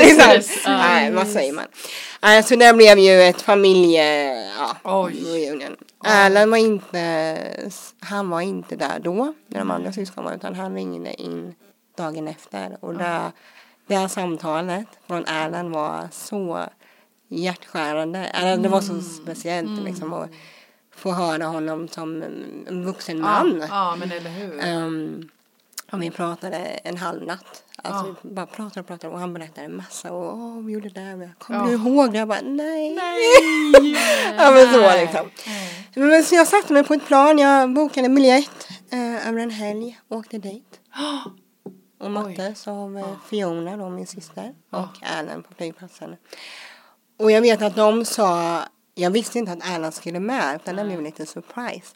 liksom. 0.03 0.27
precis. 0.27 0.63
Ja. 0.65 0.71
Nej, 0.77 1.11
vad 1.13 1.29
säger 1.29 1.53
man? 1.53 1.65
Nej, 2.23 2.43
så 2.43 2.57
det 2.57 2.73
blev 2.73 2.99
ju 2.99 3.23
ett 3.23 3.43
familje... 3.43 4.35
Ja, 4.85 5.09
reunion. 5.13 5.77
Erland 6.05 6.51
var 6.51 6.59
inte... 6.59 7.39
Han 8.01 8.31
var 8.31 8.41
inte 8.41 8.77
där 8.77 8.99
då, 8.99 9.35
när 9.47 9.59
de 9.59 9.71
andra 9.71 9.93
syskon 9.93 10.25
var, 10.25 10.33
utan 10.35 10.55
han 10.55 10.75
ringde 10.75 11.23
in 11.23 11.55
dagen 11.97 12.29
efter. 12.29 12.77
Och 12.81 12.95
det, 12.95 13.33
det 13.87 13.97
här 13.97 14.09
samtalet 14.09 14.87
från 15.07 15.25
Erland 15.27 15.71
var 15.75 16.09
så 16.13 16.65
hjärtskärande. 17.29 18.19
Eller 18.19 18.57
det 18.57 18.69
var 18.69 18.81
så 18.81 19.01
speciellt 19.01 19.83
liksom 19.85 20.13
att 20.13 20.31
få 20.99 21.13
höra 21.13 21.45
honom 21.47 21.89
som 21.89 22.23
en 22.23 22.65
en 22.69 22.85
vuxen 22.85 23.21
man. 23.21 23.59
Ja, 23.61 23.67
ja, 23.71 23.97
men 23.97 24.13
eller 24.13 24.31
hur. 24.31 24.77
Um, 24.77 25.29
och 25.93 26.03
vi 26.03 26.11
pratade 26.11 26.57
en 26.59 26.97
halv 26.97 27.27
natt. 27.27 27.65
Alltså 27.83 28.15
vi 28.23 28.31
bara 28.35 28.47
pratade 28.47 28.81
och 28.81 28.87
pratade 28.87 29.13
och 29.15 29.21
han 29.21 29.35
berättade 29.35 29.67
en 29.67 29.77
massa 29.77 30.13
och 30.13 30.35
åh, 30.35 30.59
vi 30.65 30.73
gjorde 30.73 30.89
det 30.89 31.01
där. 31.01 31.35
Kommer 31.39 31.61
Ja. 31.61 31.67
du 31.67 31.73
ihåg 31.73 32.13
det? 32.13 32.19
Jag 32.19 32.29
bara 32.29 32.41
nej. 32.41 32.95
Nej. 32.95 33.97
ja 34.39 34.51
men 34.51 34.73
så 34.75 35.01
liksom. 35.01 35.31
Men 35.95 36.25
så 36.25 36.35
jag 36.35 36.49
satte 36.49 36.73
mig 36.73 36.85
på 36.85 36.95
ett 36.95 37.07
plan. 37.07 37.39
Jag 37.39 37.73
bokade 37.73 38.09
biljett 38.09 38.69
eh, 38.91 39.29
över 39.29 39.39
en 39.41 39.51
helg. 39.51 39.99
Åkte 40.09 40.39
dit. 40.39 40.81
Och 42.01 42.11
möttes 42.11 42.69
av 42.69 42.99
eh, 42.99 43.07
Fiona 43.31 43.77
då, 43.77 43.89
min 43.89 44.07
syster. 44.07 44.55
Och 44.71 45.03
Erland 45.03 45.49
på 45.49 45.55
flygplatsen. 45.55 46.17
Och 47.19 47.31
jag 47.31 47.41
vet 47.41 47.63
att 47.63 47.77
de 47.77 48.05
sa, 48.05 48.59
jag 48.99 49.11
visste 49.11 49.39
inte 49.39 49.53
att 49.53 49.69
Erland 49.71 49.95
skulle 49.95 50.21
med 50.21 50.57
utan 50.57 50.77
det 50.77 50.85
blev 50.85 51.03
lite 51.03 51.27
surprise. 51.27 51.95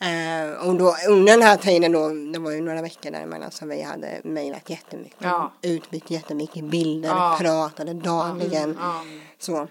Eh, 0.00 0.66
och 0.68 0.74
då 0.76 0.94
under 1.08 1.32
den 1.32 1.42
här 1.42 1.56
tiden 1.56 1.92
då, 1.92 2.08
det 2.08 2.38
var 2.38 2.50
ju 2.50 2.60
några 2.60 2.82
veckor 2.82 3.10
däremellan 3.10 3.50
så 3.50 3.66
vi 3.66 3.82
hade 3.82 4.20
mejlat 4.24 4.70
jättemycket. 4.70 5.18
Ja. 5.18 5.52
Utbytt 5.62 6.10
jättemycket 6.10 6.64
bilder, 6.64 7.08
Ja. 7.08 7.36
pratade 7.40 7.94
dagligen. 7.94 8.76
Ja. 8.80 9.04
Så. 9.38 9.68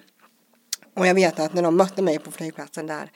Och 0.95 1.07
jag 1.07 1.13
vet 1.15 1.39
att 1.39 1.53
när 1.53 1.61
de 1.61 1.77
mötte 1.77 2.01
mig 2.01 2.19
på 2.19 2.31
flygplatsen 2.31 2.87
där 2.87 3.11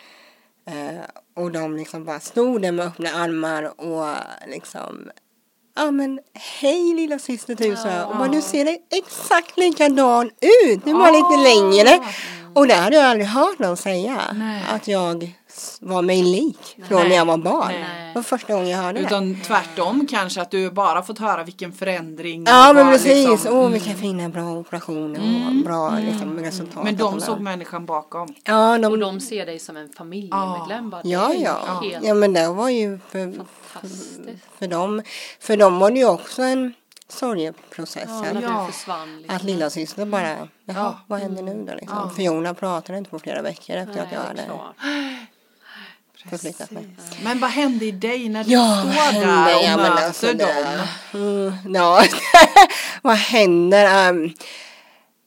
eh, 0.65 1.01
och 1.35 1.51
de 1.51 1.77
liksom 1.77 2.05
bara 2.05 2.19
stod 2.19 2.61
där 2.61 2.71
med 2.71 2.85
öppna 2.85 3.09
armar 3.09 3.81
och 3.81 4.15
liksom 4.47 5.11
Ja 5.75 5.91
men 5.91 6.19
hej 6.33 6.93
lilla 6.93 7.19
syster 7.19 7.55
Tusa 7.55 8.05
och 8.05 8.17
bara, 8.17 8.27
du 8.27 8.41
ser 8.41 8.77
exakt 8.91 9.57
likadan 9.57 10.25
ut, 10.65 10.85
du 10.85 10.93
var 10.93 11.11
lite 11.11 11.49
längre. 11.49 11.99
Och 12.53 12.67
det 12.67 12.73
hade 12.73 12.95
jag 12.95 13.05
aldrig 13.05 13.27
hört 13.27 13.59
någon 13.59 13.77
säga. 13.77 14.21
Nej. 14.33 14.63
Att 14.71 14.87
jag 14.87 15.33
var 15.79 16.01
mig 16.01 16.23
lik 16.23 16.77
från 16.87 17.09
när 17.09 17.15
jag 17.15 17.25
var 17.25 17.37
barn. 17.37 17.67
Nej. 17.71 18.07
Det 18.07 18.15
var 18.15 18.23
första 18.23 18.53
gången 18.53 18.69
jag 18.69 18.77
hörde 18.77 18.99
det. 18.99 19.05
Utan 19.05 19.37
tvärtom 19.41 20.07
kanske 20.09 20.41
att 20.41 20.51
du 20.51 20.71
bara 20.71 21.01
fått 21.01 21.19
höra 21.19 21.43
vilken 21.43 21.71
förändring. 21.71 22.43
Ja 22.47 22.73
men 22.73 22.91
precis, 22.91 23.29
liksom- 23.29 23.57
åh 23.57 23.69
vilka 23.69 23.93
fina 23.93 24.29
bra 24.29 24.51
operationer 24.51 25.47
och 25.47 25.63
bra 25.65 25.97
liksom, 25.99 26.39
resultat. 26.39 26.83
Men 26.83 26.97
de 26.97 27.21
såg 27.21 27.39
människan 27.39 27.85
bakom. 27.85 28.33
Ja, 28.43 28.73
Och 28.73 28.81
de, 28.81 28.99
de 28.99 29.19
ser 29.19 29.45
dig 29.45 29.59
som 29.59 29.77
en 29.77 29.89
familjemedlem 29.89 30.95
ja, 31.03 31.27
Det 31.27 31.35
ja. 31.35 31.79
Helt 31.81 32.05
ja 32.05 32.13
men 32.13 32.33
det 32.33 32.47
var 32.47 32.69
ju 32.69 32.99
för, 33.09 33.33
fantastiskt. 33.73 34.45
för 34.59 34.67
dem, 34.67 35.01
för 35.39 35.57
dem 35.57 35.79
var 35.79 35.91
det 35.91 35.99
ju 35.99 36.05
också 36.09 36.41
en 36.41 36.73
sorgeprocess. 37.07 38.09
Ja. 38.41 38.65
Liksom. 38.67 39.23
Att 39.27 39.43
lilla 39.43 39.69
syster 39.69 40.05
bara, 40.05 40.29
jaha, 40.29 40.47
Ja. 40.65 40.99
vad 41.07 41.19
händer 41.19 41.43
nu 41.43 41.63
då 41.67 41.73
liksom? 41.73 41.97
Ja. 41.97 42.09
Fiona 42.15 42.53
pratade 42.53 42.97
inte 42.97 43.09
på 43.09 43.19
flera 43.19 43.41
veckor 43.41 43.75
efter 43.75 43.91
att 44.01 44.11
jag 44.11 44.19
Nej, 44.19 44.27
hade 44.27 44.43
klart. 44.43 44.75
förflyttat 46.29 46.71
mig. 46.71 46.89
Men 47.23 47.39
vad 47.39 47.49
hände 47.49 47.85
i 47.85 47.91
dig 47.91 48.29
när 48.29 48.43
du 48.43 48.51
Ja, 48.51 48.83
står 48.83 49.19
där 49.21 49.55
och 49.57 49.63
Ja, 49.63 49.77
möter 49.77 50.05
alltså, 50.05 50.33
dem? 50.33 50.81
Mm, 51.13 51.53
ja, 51.75 52.03
vad 53.01 53.15
händer? 53.15 53.85
Ehm, 54.09 54.33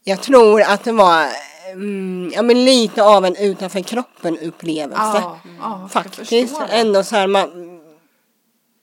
jag 0.05 0.23
tror 0.23 0.63
att 0.63 0.85
det 0.85 0.93
var 0.93 1.27
mm, 1.73 2.33
ja, 2.35 2.43
men 2.43 2.65
lite 2.65 3.03
av 3.03 3.25
en 3.25 3.37
utanför 3.37 3.81
kroppen 3.81 4.39
upplevelse. 4.39 4.97
Ja, 5.03 5.39
ja, 5.61 5.89
Faktiskt. 5.93 6.55
Ändå 6.71 7.03
så 7.05 7.17
här, 7.17 7.27
man, 7.27 7.74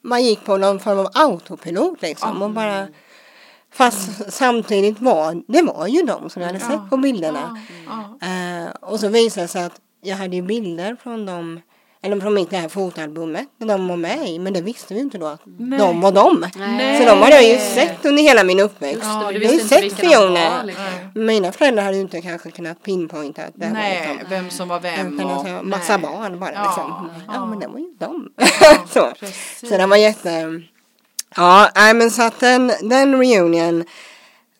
man 0.02 0.24
gick 0.24 0.46
på 0.46 0.58
någon 0.58 0.80
form 0.80 1.00
av 1.00 1.08
autopilot 1.14 2.02
liksom. 2.02 2.42
Och 2.42 2.52
bara, 2.52 2.88
fast 3.74 4.34
samtidigt 4.34 5.00
var 5.00 5.44
det 5.48 5.62
var 5.62 5.88
ju 5.88 6.02
de 6.02 6.30
som 6.30 6.42
jag 6.42 6.50
hade 6.50 6.60
sett 6.60 6.90
på 6.90 6.98
bilderna. 6.98 7.60
Eh, 8.22 8.72
och 8.82 9.00
så 9.00 9.08
visade 9.08 9.44
det 9.44 9.48
sig 9.48 9.64
att 9.64 9.82
jag 10.02 10.18
hade 10.18 10.36
ju 10.36 10.42
bilder 10.42 10.96
från 11.04 11.26
dem, 11.26 11.62
eller 12.04 12.20
från 12.20 12.34
mitt 12.34 12.50
det 12.50 12.58
här 12.58 12.70
fotoalbumet, 12.70 13.48
där 13.58 13.68
de 13.68 13.88
var 13.88 13.98
med 13.98 14.30
i, 14.30 14.40
men 14.40 14.54
det 14.54 14.62
visste 14.62 14.94
vi 14.94 15.00
inte 15.00 15.18
då 15.18 15.26
att 15.28 15.42
Nej. 15.46 15.80
de 15.80 16.02
var 16.02 16.12
de. 16.12 16.46
Nej. 16.56 17.00
Så 17.00 17.06
de 17.10 17.20
hade 17.22 17.36
jag 17.36 17.44
ju 17.44 17.58
sett 17.58 18.06
under 18.06 18.24
hela 18.24 18.44
min 18.44 18.60
uppväxt. 18.60 19.04
Men 19.04 19.20
jag 19.20 19.24
har 19.24 19.32
ju 19.54 19.60
sett 19.60 19.84
var. 20.04 20.10
Fiona. 20.10 20.64
Liksom. 20.64 20.86
Mina 21.16 21.52
föräldrar 21.52 21.84
hade 21.84 21.96
ju 21.96 22.02
inte 22.02 22.22
kanske 22.22 22.52
kunnat 22.52 22.84
pinpointa 22.84 23.42
att 23.44 23.52
det 23.56 23.66
var 23.66 23.74
Nej, 23.74 24.08
liksom 24.08 24.30
vem 24.30 24.50
som 24.50 24.68
var 24.68 24.80
vem. 24.80 25.20
och- 25.20 25.32
alltså, 25.32 25.64
massa 25.64 25.98
nej. 25.98 26.06
barn 26.12 26.40
bara 26.40 26.54
Ja, 26.54 26.64
liksom. 26.64 27.10
Ja, 27.28 27.34
ja. 27.34 27.46
men 27.46 27.60
det 27.60 27.68
var 27.68 27.80
ju 27.80 27.94
de. 28.00 28.30
så. 28.94 29.12
precis. 29.20 29.70
så 29.70 29.78
det 29.78 29.86
var 29.88 29.98
jätte... 29.98 30.62
Ja, 31.36 31.70
nej 31.76 31.94
men 31.94 32.12
så 32.12 32.22
att 32.24 32.40
den, 32.40 32.72
den 32.82 33.16
reunion 33.20 33.84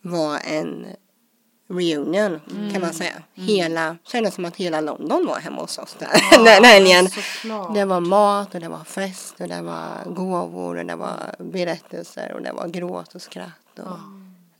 var 0.02 0.40
en 0.46 0.86
reunion 1.72 2.40
kan 2.74 2.82
man 2.82 2.94
säga. 2.94 3.14
Hela, 3.34 3.98
kändes 4.04 4.36
som 4.36 4.46
att 4.46 4.56
hela 4.56 4.82
London 4.82 5.26
var 5.28 5.40
hemma 5.40 5.62
hos 5.62 5.78
oss 5.78 5.96
där. 6.00 6.44
den 6.46 6.64
helgen. 6.64 7.08
Det 7.74 7.86
var 7.86 8.00
mat 8.00 8.56
och 8.56 8.62
det 8.62 8.70
var 8.70 8.84
fest 8.84 9.36
och 9.42 9.48
det 9.48 9.62
var 9.62 10.14
gåvor 10.14 10.78
och 10.78 10.86
det 10.86 10.96
var 10.96 11.36
berättelser 11.40 12.34
och 12.34 12.42
det 12.42 12.52
var 12.52 12.68
gråt 12.68 13.16
och 13.16 13.22
skratt. 13.22 13.80
Och, 13.80 13.98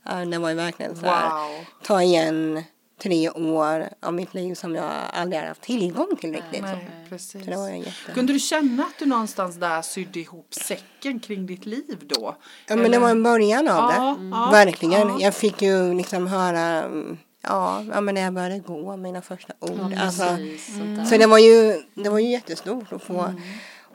ja, 0.04 0.24
det 0.24 0.38
var 0.38 0.54
verkligen 0.54 0.96
så 0.96 1.06
här 1.06 1.48
Wow. 1.48 1.64
ta 1.82 2.02
igen 2.02 2.62
tre 3.02 3.30
år 3.30 3.88
av 4.00 4.14
mitt 4.14 4.34
liv 4.34 4.54
som 4.54 4.74
jag 4.74 4.92
aldrig 5.12 5.40
har 5.40 5.48
haft 5.48 5.60
tillgång 5.60 6.16
till 6.20 6.32
riktigt. 6.32 6.62
Nej, 6.62 6.90
precis. 7.08 7.44
Så 7.44 7.50
det 7.50 7.56
var 7.56 7.68
ju 7.68 7.76
jätte... 7.78 8.12
Kunde 8.14 8.32
du 8.32 8.38
känna 8.38 8.82
att 8.82 8.98
du 8.98 9.06
någonstans 9.06 9.56
där 9.56 9.82
sydde 9.82 10.20
ihop 10.20 10.54
säcken 10.54 11.20
kring 11.20 11.46
ditt 11.46 11.66
liv 11.66 11.98
då? 12.06 12.36
Ja 12.68 12.76
men 12.76 12.90
det 12.90 12.98
var 12.98 13.10
en 13.10 13.22
början 13.22 13.68
av 13.68 13.88
det. 13.90 13.96
Ja, 13.96 14.16
ja, 14.30 14.48
Verkligen. 14.52 15.08
ja. 15.08 15.16
Jag 15.20 15.34
fick 15.34 15.62
ju 15.62 15.94
liksom 15.94 16.26
höra, 16.26 16.60
mm, 16.82 17.18
ja, 17.42 17.82
ja 17.94 18.00
men 18.00 18.14
när 18.14 18.22
jag 18.22 18.32
började 18.34 18.58
gå, 18.58 18.96
mina 18.96 19.22
första 19.22 19.52
ord. 19.60 19.94
alltså, 19.98 20.22
Precis, 20.36 20.66
sånt 20.78 20.96
där. 20.96 21.04
så 21.04 21.16
det 21.16 21.26
var 21.26 21.38
ju, 21.38 21.82
det 21.94 22.08
var 22.10 22.18
ju 22.18 22.30
jättestort 22.30 22.92
att 22.92 23.02
få, 23.02 23.20
Mm. 23.22 23.42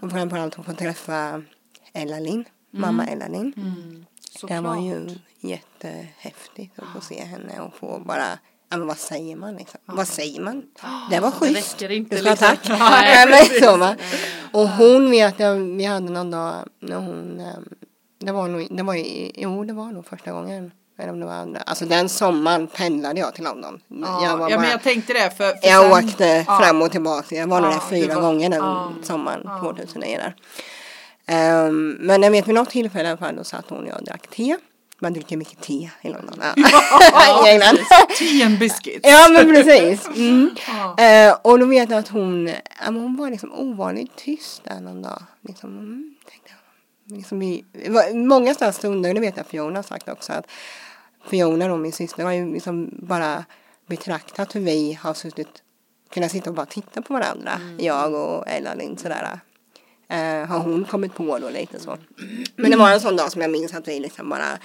och 0.01 0.12
framförallt 0.12 0.60
att 0.60 0.66
få 0.66 0.74
träffa 0.74 1.43
Ella 1.93 2.20
Lind, 2.20 2.45
mamma 2.72 3.05
Ella 3.08 3.28
Lind. 3.28 3.53
Det 4.47 4.62
var 4.62 4.82
ju 4.82 5.10
jättehäftigt 5.39 6.80
att 6.80 6.86
få 6.95 7.01
se 7.01 7.24
henne 7.24 7.60
och 7.62 7.76
få 7.76 7.99
bara 8.05 8.39
Ja, 8.70 8.78
men 8.78 8.88
vad 8.88 8.97
säger 8.97 9.36
man 9.36 9.55
liksom? 9.55 9.80
Vad 9.86 10.07
säger 10.07 10.41
man? 10.41 10.63
Det 11.09 11.20
var 11.20 11.32
schysst. 11.32 11.82
räcker 11.82 11.95
inte, 11.95 12.15
liksom. 12.22 12.36
tack. 12.38 12.59
Nej, 12.80 13.28
men 13.28 13.61
så 13.61 13.78
va. 13.78 13.95
Och 14.51 14.70
hon 14.70 15.11
vet 15.11 15.39
jag, 15.39 15.55
vi 15.55 15.86
hade 15.86 16.11
någon 16.11 16.32
dag 16.32 16.53
när 16.82 16.95
hon, 16.95 17.39
ehm, 17.39 17.65
det 18.20 18.32
var 18.32 18.47
nog, 18.47 18.68
det 18.78 18.84
var 18.84 18.95
i, 18.95 19.32
jo 19.36 19.63
det 19.63 19.74
var 19.74 19.86
nog 19.91 20.05
första 20.05 20.32
gången. 20.32 20.72
Eller 20.99 21.11
om 21.13 21.20
det 21.20 21.26
var 21.26 21.34
andra. 21.34 21.61
Alltså 21.61 21.86
den 21.86 22.09
sommaren 22.09 22.68
pendlade 22.68 23.20
jag 23.20 23.34
till 23.34 23.43
London. 23.43 23.80
Ja, 23.88 24.24
jag 24.24 24.38
var 24.38 24.49
ja 24.49 24.55
bara, 24.55 24.61
men 24.61 24.70
jag 24.72 24.84
tänkte 24.84 25.13
det 25.13 25.30
för, 25.38 25.53
för 25.61 25.68
jag 25.68 25.84
sen- 25.97 26.05
åkte 26.09 26.26
ja. 26.47 26.59
fram 26.61 26.82
och 26.82 26.91
tillbaka. 26.91 27.36
Jag 27.36 27.47
var 27.47 27.61
nog 27.61 27.70
Ja, 27.72 27.74
där 27.74 27.80
fyra 27.89 28.15
var- 28.15 28.22
gånger 28.22 28.49
den 28.49 28.59
ja, 28.59 28.91
sommaren 29.03 29.41
ja. 29.43 29.59
2009 29.59 30.18
där. 30.18 30.36
Ehm, 31.28 31.89
men 31.99 32.24
jag 32.24 32.32
vet 32.32 32.47
vid 32.47 32.55
något 32.55 32.70
tillfälle 32.70 33.03
i 33.03 33.07
alla 33.11 33.18
fall 33.18 33.36
då 33.36 33.43
satt 33.43 33.65
hon 33.70 33.80
och 33.84 33.88
jag 33.88 33.97
och 33.97 34.03
drack 34.03 34.28
te. 34.28 34.57
Man 34.99 35.13
dricker 35.13 35.37
mycket 35.37 35.61
te 35.61 35.89
i 36.01 36.09
London. 36.09 36.39
Ja. 36.55 37.47
I 37.47 37.49
England. 37.49 37.79
Tea 38.17 38.45
and 38.45 38.59
biscuits. 38.59 38.99
Ja 39.03 39.27
men 39.31 39.55
precis. 39.55 40.07
Mm. 40.07 40.55
Ja. 40.67 41.03
Eh, 41.03 41.37
och 41.41 41.59
då 41.59 41.65
vet 41.65 41.89
jag 41.89 41.99
att 41.99 42.07
hon, 42.07 42.47
ja, 42.47 42.91
men 42.91 43.01
hon 43.01 43.15
var 43.15 43.29
liksom 43.29 43.53
ovanligt 43.53 44.15
tyst 44.15 44.63
där 44.63 44.79
någon 44.79 45.01
dag. 45.01 45.23
Liksom, 45.41 45.69
mm, 45.69 46.15
tänkte. 46.29 46.51
Liksom 47.09 47.41
i, 47.41 47.65
många 48.13 48.53
sådana 48.53 48.73
stunder, 48.73 49.13
det 49.13 49.19
vet 49.19 49.37
jag 49.37 49.45
Fiona 49.45 49.75
har 49.75 49.83
sagt 49.83 50.09
också, 50.09 50.33
att 50.33 50.47
Fiona 51.29 51.73
och 51.73 51.79
min 51.79 51.91
syster 51.91 52.23
har 52.23 52.31
ju 52.31 52.53
liksom 52.53 52.89
bara 52.91 53.45
betraktat 53.87 54.55
hur 54.55 54.61
vi 54.61 54.93
har 55.01 55.13
suttit, 55.13 55.61
kunnat 56.09 56.31
sitta 56.31 56.49
och 56.49 56.55
bara 56.55 56.65
titta 56.65 57.01
på 57.01 57.13
varandra, 57.13 57.61
jag 57.77 58.13
och 58.13 58.47
Ella 58.47 58.73
Lind 58.73 58.99
sådär. 58.99 59.39
Eh, 60.10 60.45
har 60.45 60.60
hon 60.60 60.86
kommit 60.86 61.16
på 61.16 61.39
då 61.39 61.49
lite 61.49 61.80
så. 61.80 61.97
Men 62.55 62.72
det 62.72 62.78
var 62.78 62.91
en 62.91 63.01
sån 63.01 63.16
dag 63.16 63.32
som 63.32 63.41
jag 63.41 63.51
minns 63.51 63.74
att 63.74 63.88
vi 63.88 63.99
liksom 63.99 64.30
bara 64.30 64.60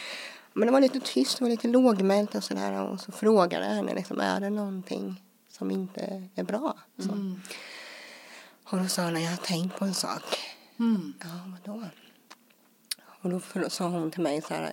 men 0.52 0.66
det 0.66 0.72
var 0.72 0.80
lite 0.80 1.00
tyst, 1.00 1.38
det 1.38 1.44
var 1.44 1.50
lite 1.50 1.68
lågmält 1.68 2.34
och 2.34 2.44
sådär 2.44 2.82
och 2.82 3.00
så 3.00 3.12
frågade 3.12 3.66
jag 3.66 3.74
henne 3.74 3.94
liksom, 3.94 4.20
är 4.20 4.40
det 4.40 4.50
någonting 4.50 5.22
som 5.48 5.70
inte 5.70 6.28
är 6.34 6.44
bra? 6.44 6.76
Så. 6.98 7.36
Och 8.64 8.78
då 8.78 8.88
sa 8.88 9.04
hon, 9.04 9.22
jag 9.22 9.30
har 9.30 9.36
tänkt 9.36 9.78
på 9.78 9.84
en 9.84 9.94
sak. 9.94 10.22
Mm. 10.78 11.12
Ja, 11.20 11.28
vadå? 11.66 11.84
Och 13.22 13.30
då 13.30 13.70
sa 13.70 13.88
hon 13.88 14.10
till 14.10 14.22
mig 14.22 14.42
så 14.42 14.54
här, 14.54 14.72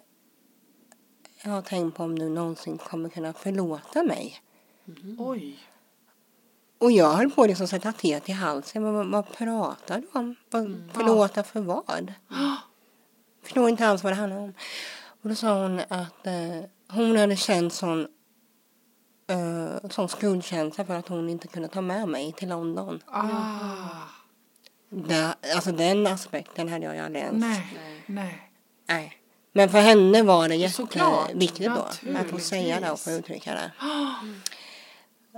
jag 1.44 1.52
har 1.52 1.62
tänkt 1.62 1.98
på 1.98 2.04
om 2.04 2.20
du 2.20 2.30
någonsin 2.30 2.78
kommer 2.78 3.10
kunna 3.10 3.34
förlåta 3.34 4.04
mig. 4.04 4.42
Oj. 5.18 5.60
Och 6.80 6.92
jag 6.92 7.10
höll 7.14 7.30
på 7.30 7.46
liksom 7.46 7.64
att 7.64 7.70
sätta 7.70 7.92
teet 7.92 8.30
i 8.30 8.32
halsen. 8.32 8.84
Men 8.84 8.94
vad, 8.94 9.08
vad 9.08 9.32
pratar 9.38 10.02
du 10.02 10.20
om? 10.20 10.36
Vad, 10.50 10.84
Förlåta 10.94 11.44
för 11.44 11.62
vad? 11.62 12.14
Förstår 13.44 13.70
inte 13.70 13.88
alls 13.88 14.04
vad 14.04 14.12
det 14.12 14.18
handlar 14.18 14.40
om. 14.40 14.54
Och 15.22 15.30
då 15.30 15.36
sa 15.36 15.62
hon 15.62 15.80
att 15.80 16.28
eh, 16.28 16.64
hon 16.88 17.18
hade 17.18 17.36
känt 17.36 17.74
sån, 17.74 18.08
eh, 19.28 19.90
sån 19.90 20.10
skuldkänsla 20.10 20.86
för 20.86 20.96
att 20.96 21.08
hon 21.08 21.30
inte 21.30 21.48
kunde 21.48 21.68
ta 21.68 21.82
med 21.82 22.08
mig 22.08 22.34
till 22.34 22.50
London. 22.50 23.04
Ah. 23.06 23.26
Det, 24.90 25.36
alltså 25.56 25.72
den 25.72 26.08
aspekten 26.08 26.70
hade 26.70 26.86
jag 26.86 26.96
ju 26.96 27.02
aldrig 27.02 27.24
ens. 27.24 27.42
Nej. 27.42 27.78
Nej. 28.06 28.52
Nej. 28.88 29.16
Men 29.52 29.70
för 29.70 29.80
henne 29.80 30.24
var 30.24 30.50
det 30.50 30.56
jätteviktigt 30.56 31.72
då. 31.76 31.88
Att 32.18 32.30
få 32.30 32.40
säga 32.40 32.80
det 32.80 32.92
och 32.92 33.00
få 33.00 33.12
uttrycka 33.12 33.54
det. 33.54 33.72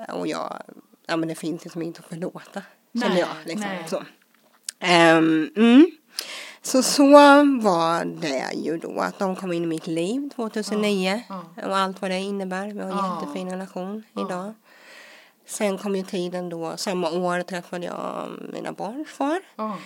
Och 0.13 0.27
jag, 0.27 0.61
ja 1.07 1.17
men 1.17 1.29
det 1.29 1.35
finns 1.35 1.63
liksom 1.63 1.81
inte 1.81 1.99
att 1.99 2.05
förlåta. 2.05 2.61
Nej, 2.91 3.03
Känner 3.09 3.19
jag 3.19 3.29
liksom. 3.45 3.69
nej. 3.69 3.85
Så. 3.87 4.03
Ehm, 4.79 5.49
mm. 5.55 5.91
Så 6.61 6.83
så 6.83 7.03
var 7.61 8.05
det 8.21 8.53
ju 8.53 8.77
då 8.77 8.99
att 8.99 9.19
de 9.19 9.35
kom 9.35 9.51
in 9.53 9.63
i 9.63 9.67
mitt 9.67 9.87
liv 9.87 10.29
2009 10.35 11.23
Ja, 11.29 11.43
och 11.67 11.77
allt 11.77 12.01
vad 12.01 12.11
det 12.11 12.19
innebär. 12.19 12.67
Vi 12.67 12.79
har 12.79 12.89
en 12.89 12.97
Ja. 12.97 13.19
jättefin 13.21 13.49
relation 13.49 14.03
idag. 14.17 14.53
Sen 15.45 15.77
kom 15.77 15.95
ju 15.95 16.03
tiden 16.03 16.49
då, 16.49 16.77
samma 16.77 17.11
år 17.11 17.41
träffade 17.41 17.85
jag 17.85 18.29
mina 18.53 18.71
barns 18.71 19.09
far. 19.09 19.39
Ja. 19.55 19.77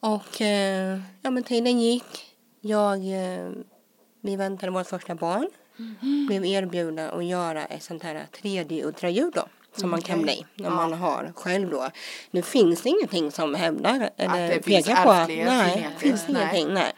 Och 0.00 0.40
eh, 0.40 1.00
ja 1.22 1.30
men 1.30 1.42
tiden 1.42 1.80
gick. 1.80 2.24
Jag, 2.60 2.96
eh, 2.96 3.50
vi 4.20 4.36
väntade 4.36 4.72
vårt 4.72 4.86
första 4.86 5.14
barn. 5.14 5.48
Blev 6.28 6.44
erbjudna 6.44 7.10
att 7.10 7.24
göra 7.24 7.64
ett 7.66 7.82
sånt 7.82 8.02
här 8.02 8.26
tredje 8.42 8.86
ultraljud 8.86 9.32
då. 9.34 9.42
Som 9.80 9.90
man 9.90 10.02
kan 10.02 10.20
Okej. 10.20 10.24
bli 10.54 10.64
när 10.64 10.70
Ja. 10.70 10.74
man 10.76 10.92
har 10.92 11.32
själv 11.36 11.70
då. 11.70 11.88
Nu 12.30 12.42
finns 12.42 12.82
det 12.82 12.88
ingenting 12.88 13.30
som 13.32 13.54
hävdar 13.54 14.10
eller 14.16 14.60
finns 14.62 14.86
pekar 14.86 15.04
på 15.04 15.10
att 15.10 15.28
nej, 15.28 15.88
det 15.94 16.00
finns 16.00 16.28
ingenting. 16.28 16.74
Nej. 16.74 16.92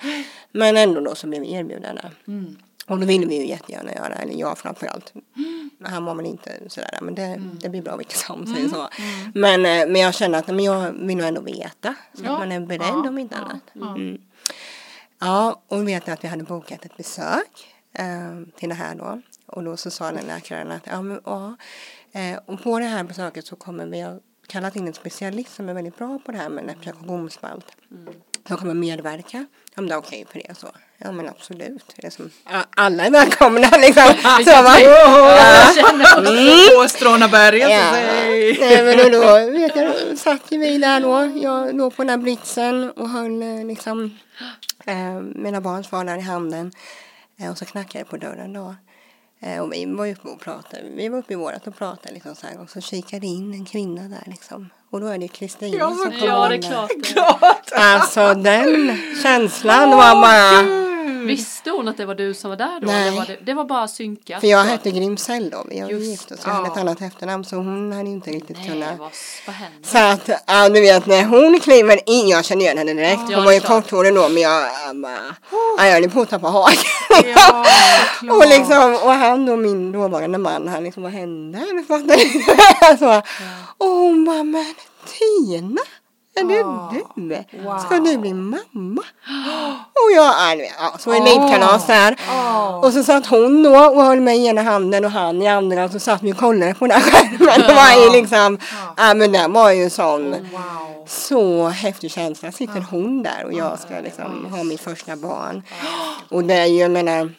Men 0.52 0.76
ändå 0.76 1.00
då 1.00 1.14
så 1.14 1.26
blev 1.26 1.40
vi 1.42 1.52
erbjudna 1.52 1.94
det. 1.94 2.10
Mm. 2.26 2.56
Och 2.86 2.98
då 3.00 3.06
ville 3.06 3.26
vi 3.26 3.36
ju 3.40 3.46
jättegärna 3.46 3.94
göra, 3.94 4.14
eller 4.14 4.34
jag 4.34 4.58
framförallt. 4.58 5.12
Han 5.84 6.04
var 6.04 6.14
väl 6.14 6.26
inte 6.26 6.52
sådär, 6.68 6.98
men 7.02 7.14
det, 7.14 7.22
Mm. 7.22 7.58
det 7.62 7.68
blir 7.68 7.82
bra 7.82 7.96
vilket 7.96 8.16
som, 8.16 8.46
säger 8.54 8.68
så. 8.68 8.88
Men, 9.34 9.66
eh, 9.66 9.86
men 9.88 9.96
jag 9.96 10.14
kände 10.14 10.38
att 10.38 10.46
men 10.46 10.60
jag 10.64 10.90
vill 10.92 11.16
nog 11.16 11.26
ändå 11.26 11.40
veta, 11.40 11.94
så 12.14 12.24
Ja. 12.24 12.32
att 12.32 12.38
man 12.38 12.52
är 12.52 12.60
beredd 12.60 12.80
Ja. 13.04 13.08
om 13.08 13.18
inte 13.18 13.36
Ja. 13.38 13.44
annat. 13.44 13.62
Ja. 13.72 13.88
Mm. 13.94 14.18
Ja, 15.20 15.62
och 15.68 15.88
vet 15.88 16.08
att 16.08 16.24
vi 16.24 16.28
hade 16.28 16.44
bokat 16.44 16.84
ett 16.84 16.96
besök 16.96 17.74
eh, 17.92 18.06
till 18.56 18.68
det 18.68 18.74
här 18.74 18.94
då. 18.94 19.20
Och 19.46 19.64
då 19.64 19.76
så 19.76 19.90
sa 19.90 20.12
den 20.12 20.26
läkaren 20.26 20.70
att 20.70 20.86
ja, 20.86 21.02
men, 21.02 21.20
ja. 21.24 21.56
Eh, 22.12 22.38
och 22.46 22.62
på 22.62 22.78
det 22.78 22.84
här 22.84 23.04
besöket 23.04 23.46
så 23.46 23.56
kommer 23.56 23.86
vi 23.86 24.00
ha 24.00 24.18
kallat 24.46 24.76
in 24.76 24.86
en 24.86 24.94
specialist 24.94 25.54
som 25.54 25.68
är 25.68 25.74
väldigt 25.74 25.98
bra 25.98 26.18
på 26.26 26.32
det 26.32 26.38
här 26.38 26.48
med 26.48 26.68
reproduktionsspalt. 26.68 27.66
Som 28.48 28.56
kommer 28.56 28.74
medverka. 28.74 29.46
Om 29.76 29.88
det 29.88 29.94
är 29.94 29.98
okej 29.98 30.26
för 30.30 30.42
det 30.46 30.54
så. 30.58 30.66
Ja 30.98 31.12
men 31.12 31.28
absolut. 31.28 31.94
Det 31.96 32.06
är 32.06 32.10
som, 32.10 32.30
alla 32.76 33.06
är 33.06 33.10
välkomna 33.10 33.70
liksom. 33.78 34.12
så, 34.44 34.62
va? 34.62 34.80
Jag 34.80 35.74
känner 35.74 36.04
också. 36.18 36.82
På 36.82 36.88
Strånaberget. 36.88 37.70
Ja. 37.70 37.92
Nej, 37.92 38.84
men 38.84 39.12
då, 39.12 39.20
då 39.20 39.50
vet 39.50 39.76
jag, 39.76 40.18
satt 40.18 40.52
ju 40.52 40.58
vi 40.58 40.78
där 40.78 41.00
då. 41.00 41.38
Jag 41.42 41.74
låg 41.74 41.96
på 41.96 42.02
den 42.02 42.10
här 42.10 42.16
britsen 42.16 42.90
och 42.90 43.08
höll 43.08 43.42
eh, 43.42 43.64
liksom 43.64 44.18
eh, 44.84 45.20
mina 45.20 45.60
barns 45.60 45.88
far 45.88 46.04
där 46.04 46.18
i 46.18 46.20
handen. 46.20 46.72
Eh, 47.40 47.50
och 47.50 47.58
så 47.58 47.64
knackade 47.64 48.04
det 48.04 48.10
på 48.10 48.16
dörren 48.16 48.52
då. 48.52 48.74
Eh, 49.42 49.60
och 49.62 49.72
vi 49.72 49.86
var 49.86 50.04
ju 50.04 50.12
uppe 50.12 50.28
och 50.28 50.40
pratade. 50.40 50.82
Vi 50.94 51.08
var 51.08 51.18
uppe 51.18 51.32
i 51.32 51.36
vårat 51.36 51.66
och 51.66 51.76
pratade 51.78 52.14
liksom 52.14 52.34
så 52.34 52.46
här. 52.46 52.60
Och 52.60 52.70
så 52.70 52.80
kikade 52.80 53.26
in 53.26 53.54
en 53.54 53.64
kvinna 53.64 54.02
där 54.02 54.22
liksom. 54.26 54.70
Och 54.90 55.00
då 55.00 55.06
är 55.06 55.18
det 55.18 55.28
Kristina 55.28 55.76
Ja, 55.76 55.88
som 55.88 56.12
kommer 56.12 56.26
Ja, 56.26 56.48
det 56.48 56.54
är 56.54 57.02
klart. 57.12 57.70
Alltså 57.72 58.34
den 58.34 58.98
känslan 59.22 59.90
var 59.90 60.14
bara. 60.14 60.89
Visste 61.10 61.70
hon 61.70 61.88
att 61.88 61.96
det 61.96 62.06
var 62.06 62.14
du 62.14 62.34
som 62.34 62.50
var 62.50 62.56
där 62.56 62.80
då? 62.80 62.86
Nej. 62.86 63.08
Eller 63.08 63.16
var 63.18 63.26
det, 63.26 63.36
det 63.42 63.54
var 63.54 63.64
bara 63.64 63.88
synkat? 63.88 64.40
För 64.40 64.46
jag 64.46 64.64
hette 64.64 64.90
Grimsell 64.90 65.50
då. 65.50 65.64
Vi 65.68 65.78
Just, 65.78 66.06
gift 66.06 66.30
oss. 66.30 66.40
Jag 66.44 66.52
hade 66.52 66.68
ett 66.68 66.76
annat 66.76 67.00
efternamn. 67.02 67.44
Så 67.44 67.56
hon 67.56 67.92
hade 67.92 68.10
inte 68.10 68.30
riktigt 68.30 68.56
Nej, 68.56 68.68
kunnat. 68.68 68.98
vad, 68.98 69.10
vad 69.46 69.54
hände? 69.54 69.88
Så 69.88 69.98
att, 69.98 70.42
ja 70.46 70.68
du 70.68 70.80
vet 70.80 71.06
när 71.06 71.24
hon 71.24 71.60
kliver 71.60 72.10
in, 72.10 72.28
jag 72.28 72.44
känner 72.44 72.62
igen 72.62 72.78
henne 72.78 72.94
direkt. 72.94 73.22
Ja, 73.30 73.36
Hon 73.36 73.44
var 73.44 73.52
ju 73.52 73.60
korthårig 73.60 74.14
då 74.14 74.28
men 74.28 74.42
jag, 74.42 74.62
bara, 75.02 75.18
ja, 75.78 75.86
jag 75.86 75.92
höll 75.92 76.10
på 76.10 76.20
att 76.20 76.30
tappa 76.30 76.48
hakan. 76.48 76.74
Ja, 77.36 77.64
och 78.36 78.48
liksom, 78.48 78.94
och 79.02 79.12
han 79.12 79.46
då 79.46 79.56
min 79.56 79.92
dåvarande 79.92 80.38
man, 80.38 80.68
han 80.68 80.84
liksom, 80.84 81.02
vad 81.02 81.12
hände? 81.12 81.58
Du 81.58 81.84
fattar 81.84 82.22
inte. 82.36 82.98
så, 82.98 83.22
Och 83.78 83.90
hon 83.90 84.24
bara, 84.24 84.42
men 84.42 84.74
Tina, 85.06 85.80
är 86.36 86.44
det 86.44 86.54
Ja. 86.54 86.92
du? 87.16 87.58
Wow. 87.64 87.78
Ska 87.78 87.94
du 87.98 88.18
bli 88.18 88.34
mamma? 88.34 89.02
Och 89.94 90.12
jag, 90.16 90.24
ja, 90.24 90.50
du 90.54 90.56
vet, 90.62 90.70
ja, 90.78 90.98
så 90.98 91.10
en 91.12 91.22
elitkalas 91.26 91.86
där. 91.86 92.16
Ja. 92.26 92.76
Och 92.78 92.92
så 92.92 93.04
satt 93.04 93.26
hon 93.26 93.62
då 93.62 93.78
och 93.78 94.04
höll 94.04 94.20
mig 94.20 94.38
i 94.38 94.46
ena 94.46 94.62
handen 94.62 95.04
och 95.04 95.10
han 95.10 95.42
i 95.42 95.48
andra 95.48 95.84
och 95.84 95.90
så 95.90 95.98
satt 96.00 96.22
vi 96.22 96.32
och 96.32 96.36
kollade 96.36 96.74
på 96.74 96.86
den 96.86 97.00
här 97.00 97.10
skärmen. 97.10 97.60
Det 97.68 97.74
var 97.74 98.04
ju 98.04 98.20
liksom, 98.20 98.58
ja 98.96 99.14
men 99.14 99.32
det 99.32 99.48
var 99.48 99.70
ju 99.70 99.90
sån 99.90 100.30
Wow. 100.30 101.06
så 101.06 101.68
häftig 101.68 102.10
känsla. 102.10 102.52
Sitter 102.52 102.84
hon 102.90 103.22
där 103.22 103.44
och 103.44 103.52
jag 103.52 103.78
ska 103.78 104.00
liksom 104.00 104.46
ha 104.50 104.64
mitt 104.64 104.80
första 104.80 105.16
barn. 105.16 105.62
Och 106.28 106.44
det 106.44 106.54
är 106.54 106.66
ju, 106.66 106.78
jag 106.78 106.90
menar, 106.90 107.30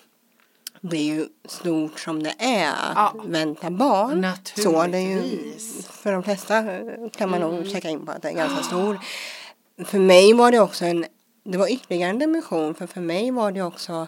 det 0.81 0.97
är 0.97 1.03
ju 1.03 1.27
stort 1.45 1.99
som 1.99 2.23
det 2.23 2.33
är 2.39 2.71
att 2.71 2.95
Ja. 2.95 3.23
vänta 3.25 3.71
barn. 3.71 4.27
Så 4.55 4.87
det 4.87 4.97
är 4.97 5.01
ju, 5.01 5.53
för 5.91 6.11
de 6.11 6.23
flesta 6.23 6.63
kan 7.11 7.29
man 7.29 7.41
nog 7.41 7.67
checka 7.67 7.89
in 7.89 8.05
på 8.05 8.11
att 8.11 8.21
det 8.21 8.29
är 8.29 8.33
ganska 8.33 8.63
stor. 8.63 8.99
För 9.85 9.99
mig 9.99 10.33
var 10.33 10.51
det 10.51 10.59
också 10.59 10.85
en, 10.85 11.05
det 11.43 11.57
var 11.57 11.71
ytterligare 11.71 12.09
en 12.09 12.19
dimension 12.19 12.75
för 12.75 12.87
för 12.87 13.01
mig 13.01 13.31
var 13.31 13.51
det 13.51 13.61
också 13.61 14.07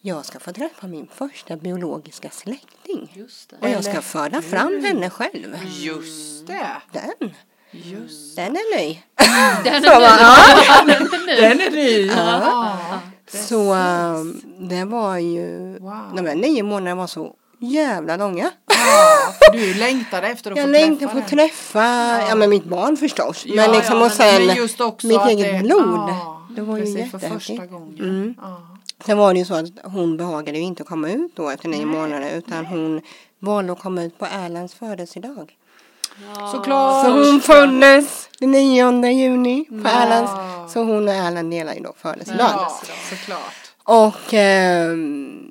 jag 0.00 0.24
ska 0.24 0.38
få 0.38 0.52
träffa 0.52 0.86
min 0.86 1.08
första 1.14 1.56
biologiska 1.56 2.30
släkting. 2.30 3.12
Just 3.14 3.50
det. 3.50 3.56
Och 3.60 3.68
jag 3.68 3.84
ska 3.84 4.02
föra 4.02 4.42
fram 4.42 4.84
henne 4.84 5.10
själv. 5.10 5.56
Just 5.66 6.46
det. 6.46 6.82
Den, 6.92 7.34
Just 7.70 8.36
den 8.36 8.56
är 8.56 8.76
ny. 8.78 9.02
Den 9.64 9.82
va, 9.82 9.90
ja. 10.20 10.36
Den 11.26 11.60
är 11.60 11.70
ny. 11.74 12.06
Ja. 12.06 12.78
Så 13.28 13.74
ähm, 13.74 14.40
det 14.70 14.84
var 14.84 15.16
ju, 15.18 15.78
Wow. 15.80 16.16
de 16.16 16.26
här 16.26 16.34
nio 16.34 16.62
månaderna 16.62 16.94
var 16.94 17.06
så 17.06 17.34
jävla 17.60 18.16
långa. 18.16 18.50
Ja, 18.66 19.50
du 19.52 19.74
längtade 19.74 20.28
efter 20.28 20.50
att 20.50 20.56
Jag 20.56 20.66
få 20.66 20.70
längtade 20.72 20.98
träffa 20.98 21.12
på 21.12 21.18
att 21.24 21.28
träffa, 21.30 21.84
ja. 22.28 22.34
men 22.34 22.50
mitt 22.50 22.64
barn 22.64 22.96
förstås. 22.96 23.42
Ja, 23.46 23.54
men 23.56 23.72
liksom 23.72 23.98
ja, 23.98 24.06
och 24.06 24.12
sen 24.12 24.46
men 24.46 24.56
just 24.56 24.80
också 24.80 25.06
mitt 25.06 25.20
eget 25.26 25.52
det- 25.52 25.62
blod. 25.62 25.80
Ja, 26.08 26.46
det 26.56 26.62
var 26.62 26.76
ju 26.76 26.82
precis, 26.82 26.96
för 27.10 27.18
jättehäftigt. 27.18 27.58
första 27.60 27.66
gången. 27.66 27.98
Mm. 28.00 28.34
Ja. 28.40 28.60
Sen 29.06 29.18
var 29.18 29.32
det 29.32 29.38
ju 29.38 29.44
så 29.44 29.54
att 29.54 29.66
hon 29.84 30.16
behagade 30.16 30.58
ju 30.58 30.64
inte 30.64 30.84
komma 30.84 31.10
ut 31.10 31.36
då 31.36 31.50
efter 31.50 31.68
nio 31.68 31.86
månader 31.86 32.30
utan 32.36 32.66
hon 32.66 33.00
valde 33.38 33.72
att 33.72 33.78
komma 33.80 34.02
ut 34.02 34.18
på 34.18 34.26
Erlands 34.26 34.74
födelsedag. 34.74 35.52
Såklart. 36.52 37.04
Så 37.06 37.10
hon 37.12 37.40
föddes 37.40 38.28
den 38.38 38.50
9 38.50 39.10
juni 39.10 39.64
på 39.68 39.74
Mm. 39.74 39.86
Erlands. 39.86 40.32
Så 40.72 40.84
hon 40.84 41.08
och 41.08 41.14
Erland 41.14 41.50
delar 41.50 41.74
ju 41.74 41.80
då 41.80 41.92
födelsedag. 41.96 42.50
Ja, 42.52 42.80
såklart. 43.10 43.54
Och 43.84 44.34
ehm, 44.34 45.50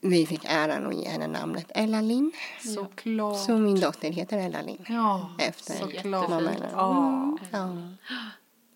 vi 0.00 0.26
fick 0.26 0.44
äran 0.44 0.86
att 0.86 0.94
ge 0.94 1.08
henne 1.08 1.26
namnet 1.26 1.66
Ella 1.74 2.00
Linn. 2.00 2.32
Såklart. 2.74 3.38
Så 3.38 3.52
min 3.52 3.80
dotter 3.80 4.10
heter 4.10 4.38
Ella 4.38 4.62
Linn. 4.62 4.84
Ja, 4.88 5.30
Efter 5.38 5.72
såklart. 5.74 6.28
mamma. 6.28 6.50
Ja. 6.72 7.38
Ja. 7.50 7.68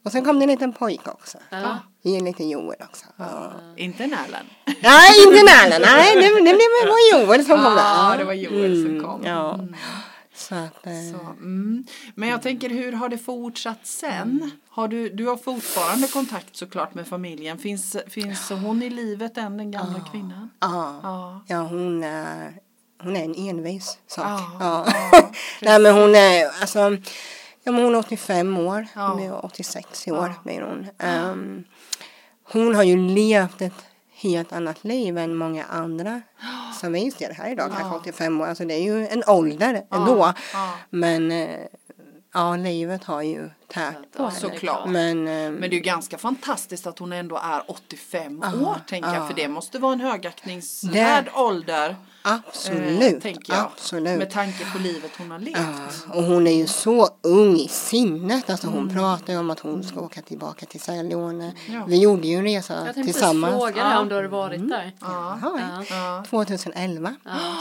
Och 0.04 0.12
sen 0.12 0.24
kom 0.24 0.38
det 0.38 0.44
en 0.44 0.48
liten 0.50 0.72
pojke 0.72 1.10
också. 1.10 1.38
Ja. 1.50 1.78
I 2.02 2.16
en 2.16 2.24
liten 2.24 2.48
Joel 2.48 2.76
också. 2.90 3.06
Ja. 3.16 3.52
Inte 3.76 4.04
en 4.04 4.12
Erland. 4.12 4.48
Nej, 4.66 5.10
inte 5.26 5.42
Närla. 5.42 5.78
Nej, 5.86 6.14
det, 6.14 6.20
det, 6.20 6.52
det 6.52 6.86
var 6.86 7.20
Joel 7.20 7.44
som 7.44 7.56
kom 7.56 7.64
Ja, 7.64 8.08
där. 8.10 8.18
det 8.18 8.24
var 8.24 8.32
Joel 8.32 8.82
som 8.86 9.04
kom. 9.04 9.22
Ja. 9.24 9.58
Så 10.38 10.54
att, 10.54 10.86
eh, 10.86 10.92
Så, 10.92 11.26
mm. 11.26 11.84
Men 12.14 12.28
jag 12.28 12.42
tänker 12.42 12.70
hur 12.70 12.92
har 12.92 13.08
det 13.08 13.18
fortsatt 13.18 13.86
sen? 13.86 14.50
Har 14.68 14.88
du, 14.88 15.08
du 15.08 15.26
har 15.26 15.36
fortfarande 15.36 16.06
kontakt 16.06 16.56
såklart 16.56 16.94
med 16.94 17.06
familjen. 17.06 17.58
Finns, 17.58 17.96
finns 18.08 18.50
hon 18.50 18.82
i 18.82 18.90
livet 18.90 19.38
än 19.38 19.56
den 19.56 19.70
gamla 19.70 20.00
kvinnan? 20.12 20.50
ja. 20.60 21.00
Ja. 21.02 21.44
Ja, 21.46 21.56
hon 21.62 22.02
är, 22.02 22.60
hon 23.02 23.16
är 23.16 23.24
en 23.24 23.34
envis 23.34 23.98
sak. 24.06 24.40
Ja, 24.60 24.86
Nej, 25.62 25.80
men 25.80 25.94
hon 25.94 26.14
är, 26.14 26.46
alltså, 26.60 26.78
ja, 27.62 27.72
men 27.72 27.82
hon 27.84 27.94
är 27.94 27.98
85 27.98 28.58
år. 28.58 28.86
Hon 28.94 29.20
är 29.20 29.44
86 29.44 30.08
i 30.08 30.10
år 30.10 30.34
blir 30.44 30.60
hon. 30.60 30.86
Ehm, 30.98 31.64
hon 32.52 32.74
har 32.74 32.82
ju 32.82 32.96
levt 32.96 33.62
ett 33.62 33.87
helt 34.20 34.52
annat 34.52 34.84
liv 34.84 35.18
än 35.18 35.34
många 35.34 35.64
andra 35.64 36.20
som 36.80 36.92
vi 36.92 37.10
ser 37.10 37.32
här 37.32 37.52
idag, 37.52 37.72
kanske 37.78 37.96
85 37.98 38.40
år. 38.40 38.46
Alltså 38.46 38.64
det 38.64 38.74
är 38.74 38.82
ju 38.82 39.06
en 39.06 39.22
ålder 39.26 39.82
ändå. 39.92 40.32
Men 40.90 41.30
eh, 41.30 41.48
ja, 42.34 42.56
livet 42.56 43.04
har 43.04 43.22
ju 43.22 43.50
tärt 43.68 44.12
på 44.16 44.22
henne. 44.22 44.40
Såklart. 44.40 44.88
Men, 44.88 45.28
eh, 45.28 45.50
Men 45.50 45.60
det 45.60 45.66
är 45.66 45.70
ju 45.72 45.80
ganska 45.80 46.18
fantastiskt 46.18 46.86
att 46.86 46.98
hon 46.98 47.12
ändå 47.12 47.36
är 47.42 47.62
85 47.70 48.42
år 48.42 48.76
tänker 48.86 49.14
jag. 49.14 49.26
För 49.26 49.34
det 49.34 49.48
måste 49.48 49.78
vara 49.78 49.92
en 49.92 50.00
högaktningsvärd 50.00 51.30
ålder. 51.34 51.96
Absolut, 52.28 53.24
eh, 53.24 53.32
jag. 53.46 53.58
absolut. 53.58 54.18
Med 54.18 54.30
tanke 54.30 54.64
på 54.72 54.78
livet 54.78 55.10
hon 55.18 55.30
har 55.30 55.38
levt. 55.38 55.56
Ja, 56.08 56.14
och 56.14 56.22
hon 56.24 56.46
är 56.46 56.52
ju 56.52 56.66
så 56.66 57.08
ung 57.22 57.56
i 57.56 57.68
sinnet. 57.68 58.50
Alltså 58.50 58.66
hon 58.66 58.82
Mm. 58.82 58.94
pratar 58.94 59.32
ju 59.32 59.38
om 59.38 59.50
att 59.50 59.60
hon 59.60 59.82
ska 59.84 60.00
åka 60.00 60.22
tillbaka 60.22 60.66
till 60.66 60.80
Sierra 60.80 61.02
Leone. 61.02 61.52
Ja. 61.68 61.84
Vi 61.88 61.98
gjorde 62.00 62.28
ju 62.28 62.36
en 62.36 62.44
resa 62.44 62.74
Jag 62.74 62.94
tänkte 62.94 63.12
tillsammans. 63.12 63.52
fråga 63.54 63.88
dig 63.88 63.98
om 63.98 64.08
du 64.08 64.14
har 64.14 64.24
varit 64.24 64.68
där. 64.68 64.92
Ja. 65.00 65.38
Ja, 65.42 65.58
Ja. 65.60 65.84
Ja. 65.90 66.24
2011 66.30 67.14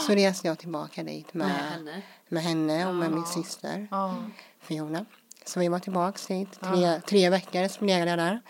så 0.06 0.12
reste 0.14 0.46
jag 0.46 0.58
tillbaka 0.58 1.02
dit 1.02 1.34
med, 1.34 1.46
Med 1.46 1.56
henne. 1.56 2.02
med 2.28 2.42
henne 2.42 2.86
och 2.88 2.94
med 2.94 3.10
min 3.12 3.26
syster 3.26 3.88
Ja. 3.90 4.14
Fiona. 4.62 5.04
Så 5.44 5.60
vi 5.60 5.68
var 5.68 5.78
tillbaka 5.78 6.18
dit. 6.34 6.60
Tre, 6.60 7.00
tre 7.08 7.30
veckor 7.30 7.68
spenderade 7.68 8.10
jag 8.10 8.18
där. 8.18 8.40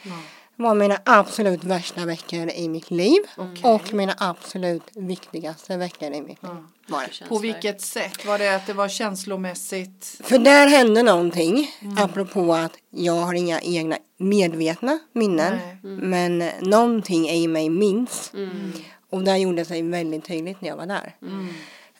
Var 0.60 0.74
mina 0.74 0.98
absolut 1.04 1.64
värsta 1.64 2.06
veckor 2.06 2.50
i 2.50 2.68
mitt 2.68 2.90
liv. 2.90 3.18
Och 3.62 3.92
mina 3.92 4.14
absolut 4.18 4.82
viktigaste 4.94 5.76
veckor 5.76 6.12
i 6.12 6.22
mitt 6.22 6.42
liv. 6.42 6.52
Var 6.88 7.02
det. 7.02 7.28
På 7.28 7.38
vilket 7.38 7.80
sätt? 7.80 8.24
Var 8.26 8.38
det 8.38 8.54
att 8.54 8.66
det 8.66 8.72
var 8.72 8.88
känslomässigt? 8.88 10.20
För 10.20 10.38
där 10.38 10.66
hände 10.66 11.02
någonting. 11.02 11.70
Mm. 11.80 11.98
Apropå 11.98 12.54
att 12.54 12.72
jag 12.90 13.12
har 13.12 13.34
inga 13.34 13.60
egna 13.60 13.96
medvetna 14.16 14.98
minnen. 15.12 15.58
Nej. 15.58 15.78
Men 15.82 16.50
någonting 16.60 17.28
i 17.28 17.48
mig 17.48 17.70
minns. 17.70 18.30
Mm. 18.34 18.72
Och 19.10 19.22
det 19.24 19.36
gjorde 19.38 19.64
sig 19.64 19.82
väldigt 19.82 20.24
tydligt 20.24 20.60
när 20.60 20.68
jag 20.68 20.76
var 20.76 20.86
där. 20.86 21.16
Mm. 21.22 21.48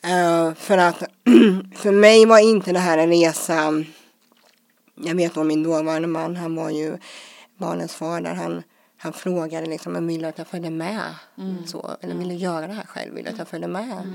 Eh, 0.03 0.53
för 0.53 0.77
att 0.77 0.97
för 1.75 1.91
mig 1.91 2.25
var 2.25 2.39
inte 2.39 2.71
det 2.71 2.79
här 2.79 2.97
en 2.97 3.09
resa. 3.09 3.83
Jag 4.95 5.15
vet 5.15 5.37
om 5.37 5.47
min 5.47 5.63
dåvarande 5.63 6.07
man, 6.07 6.35
han 6.35 6.55
var 6.55 6.69
ju 6.69 6.97
barnens 7.59 7.93
far 7.93 8.21
där 8.21 8.33
han 8.33 8.63
han 9.01 9.13
frågade 9.13 9.65
liksom 9.65 9.95
om 9.95 10.07
ville 10.07 10.27
att 10.27 10.37
jag 10.37 10.47
följde 10.47 10.69
med. 10.69 11.15
Mm. 11.37 11.67
Så, 11.67 11.97
eller 12.01 12.15
ville 12.15 12.33
göra 12.33 12.67
det 12.67 12.73
här 12.73 12.83
själv, 12.83 13.13
ville 13.13 13.29
att 13.29 13.37
jag 13.37 13.47
följde 13.47 13.67
med. 13.67 14.13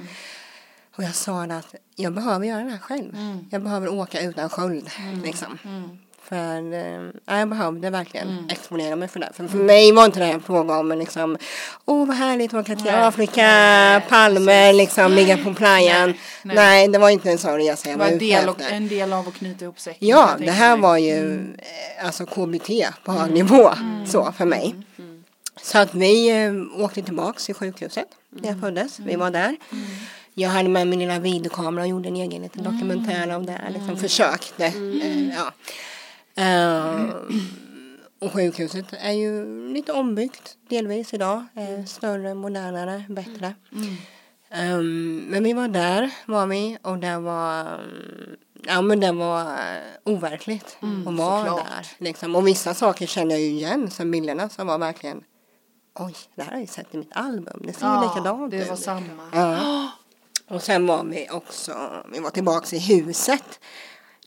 Och 0.97 1.05
jag 1.05 1.15
sa 1.15 1.45
att 1.45 1.75
jag 1.95 2.15
behöver 2.15 2.47
göra 2.47 2.65
det 2.65 2.71
här 2.71 2.79
själv. 2.79 3.15
Mm. 3.15 3.47
Jag 3.51 3.63
behöver 3.63 3.89
åka 3.89 4.21
utan 4.21 4.49
sköld. 4.49 4.91
Liksom. 5.23 5.59
För 6.29 6.73
eh, 6.73 7.11
ja, 7.27 7.39
jag 7.39 7.49
behövde 7.49 7.91
verkligen 7.91 8.29
Mm. 8.29 8.45
exponera 8.49 8.97
mig 8.97 9.09
för 9.09 9.21
det. 9.21 9.31
För, 9.35 9.47
för 9.49 9.59
mig 9.59 9.93
var 9.93 10.05
inte 10.05 10.19
det 10.19 10.25
här 10.27 10.33
en 10.35 10.43
fråga 10.43 10.79
om 10.79 10.89
liksom, 10.99 11.37
åh 11.85 12.07
vad 12.07 12.17
härligt 12.17 12.55
att 12.55 12.61
åka 12.61 12.77
till 12.77 12.85
Nej. 12.85 12.95
Afrika, 12.95 14.03
Palme, 14.09 14.73
liksom 14.73 15.13
ligga 15.13 15.37
på 15.37 15.55
playan. 15.55 16.09
Nej, 16.11 16.19
Nej, 16.43 16.57
nej. 16.57 16.89
det 16.89 16.99
var 16.99 17.11
inte 17.11 17.31
en 17.31 17.39
sån 17.39 17.57
resa 17.57 17.91
jag 17.91 17.97
var 17.99 18.05
var 18.07 18.13
ute 18.13 18.25
del, 18.25 18.49
och, 18.49 18.61
en 18.63 18.89
del 18.89 19.13
av 19.13 19.29
att 19.29 19.35
knyta 19.35 19.65
ihop 19.65 19.81
säcken. 19.81 19.99
kan 20.01 20.09
Ja, 20.09 20.31
det 20.39 20.51
här 20.51 20.77
var 20.77 20.97
ju 20.97 21.41
eh, 21.59 22.07
alltså 22.07 22.27
KBT 22.27 22.71
på 23.05 23.13
hög 23.13 23.33
nivå 23.33 23.71
så 24.07 24.33
för 24.33 24.45
mig. 24.45 24.75
Så 25.63 25.79
att 25.79 25.95
vi 25.95 26.29
eh, 26.45 26.83
åkte 26.85 27.03
tillbaks 27.03 27.47
till 27.47 27.55
sjukhuset 27.55 28.07
där 28.31 28.49
jag 28.49 28.61
föddes. 28.61 28.99
Vi 28.99 29.17
var 29.17 29.31
där. 29.31 29.57
Jag 30.35 30.51
hade 30.51 30.69
med 30.69 30.87
min 30.87 30.99
lilla 30.99 31.19
videokamera 31.19 31.83
och 31.85 31.89
gjorde 31.89 32.09
en 32.09 32.17
egen 32.17 32.43
liten 32.43 32.63
dokumentär 32.65 33.37
om 33.37 33.47
det. 33.47 33.53
här, 33.53 33.71
Liksom 33.71 33.97
försökte. 33.97 34.65
Eh, 34.67 35.29
ja. 35.29 35.53
Eh, 36.37 37.15
och 38.21 38.33
sjukhuset 38.33 38.87
är 38.91 39.13
ju 39.13 39.45
lite 39.69 39.93
ombyggt 39.93 40.57
delvis 40.69 41.15
idag. 41.15 41.45
Eh, 41.55 41.85
större, 41.85 42.35
modernare, 42.35 43.05
bättre. 43.09 43.55
Um, 44.57 45.19
men 45.19 45.45
vi 45.45 45.53
var 45.53 45.69
där 45.69 46.11
var 46.27 46.47
vi 46.47 46.79
och 46.83 46.99
det 46.99 47.19
var 47.19 47.81
Ja 48.67 48.83
men 48.83 49.01
det 49.01 49.13
var 49.13 49.43
uh, 49.43 49.59
overkligt 50.05 50.77
att 51.07 51.15
vara 51.15 51.47
såklart. 51.47 51.67
där. 51.67 51.87
Liksom. 51.99 52.37
Och 52.37 52.47
vissa 52.47 52.75
saker 52.75 53.07
känner 53.07 53.31
jag 53.31 53.41
ju 53.41 53.47
igen 53.47 53.91
som 53.91 54.11
bilderna 54.11 54.49
som 54.49 54.67
var 54.67 54.79
verkligen 54.79 55.25
Oj, 55.99 56.15
det 56.35 56.43
här 56.43 56.53
har 56.53 56.59
jag 56.59 56.69
sett 56.69 56.95
i 56.95 56.99
mitt 56.99 57.17
album. 57.17 57.63
Det 57.67 57.73
ser 57.73 57.87
ju 57.87 58.01
likadant 58.03 58.51
det 58.51 58.63
ut. 58.63 58.69
var 58.69 58.77
samma. 58.77 59.29
Ja. 59.33 59.91
Och 60.49 60.63
sen 60.63 60.87
var 60.87 61.05
vi 61.05 61.29
också, 61.31 61.73
vi 62.13 62.21
var 62.21 62.31
tillbaka 62.31 62.77
i 62.77 62.79
huset 62.79 63.61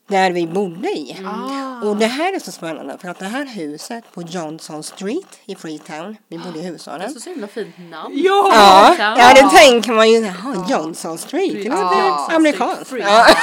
där 0.07 0.31
vi 0.31 0.47
bodde 0.47 0.87
i. 0.89 1.17
Ah. 1.25 1.87
Och 1.87 1.97
det 1.97 2.05
här 2.05 2.35
är 2.35 2.39
så 2.39 2.51
spännande 2.51 2.97
för 3.01 3.09
att 3.09 3.19
det 3.19 3.25
här 3.25 3.45
huset 3.45 4.03
på 4.13 4.21
Johnson 4.21 4.83
Street 4.83 5.39
i 5.45 5.55
Freetown, 5.55 6.17
vi 6.29 6.37
bodde 6.37 6.59
i 6.59 6.67
hustaden. 6.67 7.01
Alltså 7.01 7.19
så 7.19 7.29
himla 7.29 7.47
fint 7.47 7.77
namn. 7.91 8.13
Ja! 8.17 8.49
Ja, 8.53 8.95
Ja. 8.99 9.15
ja 9.17 9.33
det 9.43 9.57
tänker 9.57 9.91
man 9.93 10.09
ju. 10.11 10.17
Jaha, 10.17 10.65
Johnson 10.69 11.17
Street. 11.17 11.53
Det 11.63 11.69
låter 11.69 11.97
Ja. 11.97 12.29
amerikanskt. 12.35 12.93
Ja. 12.99 13.25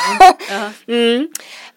Mm. 0.89 1.29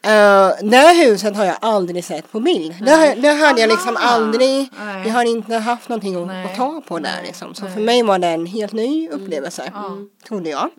Uh, 0.06 0.70
det 0.70 0.78
här 0.78 1.06
huset 1.06 1.36
har 1.36 1.46
jag 1.46 1.56
aldrig 1.62 2.06
sett 2.06 2.32
på 2.32 2.40
bild. 2.40 2.76
Det, 2.86 2.92
har- 2.92 3.16
det 3.22 3.32
hade 3.34 3.62
jag 3.62 3.68
liksom 3.70 3.98
Aha. 3.98 4.08
aldrig. 4.16 4.70
Nej. 4.86 5.04
Jag 5.08 5.14
har 5.14 5.24
inte 5.26 5.56
haft 5.56 5.90
någonting 5.90 6.16
att, 6.30 6.46
att 6.52 6.58
ta 6.58 6.82
på 6.88 7.00
där. 7.00 7.22
Liksom. 7.26 7.56
Så 7.56 7.64
Nej. 7.64 7.74
för 7.74 7.82
mig 7.82 8.04
var 8.04 8.20
det 8.20 8.28
en 8.28 8.46
helt 8.46 8.74
ny 8.74 9.10
upplevelse. 9.10 9.72
Ja. 9.74 9.98
Trodde 10.28 10.50
jag. 10.50 10.70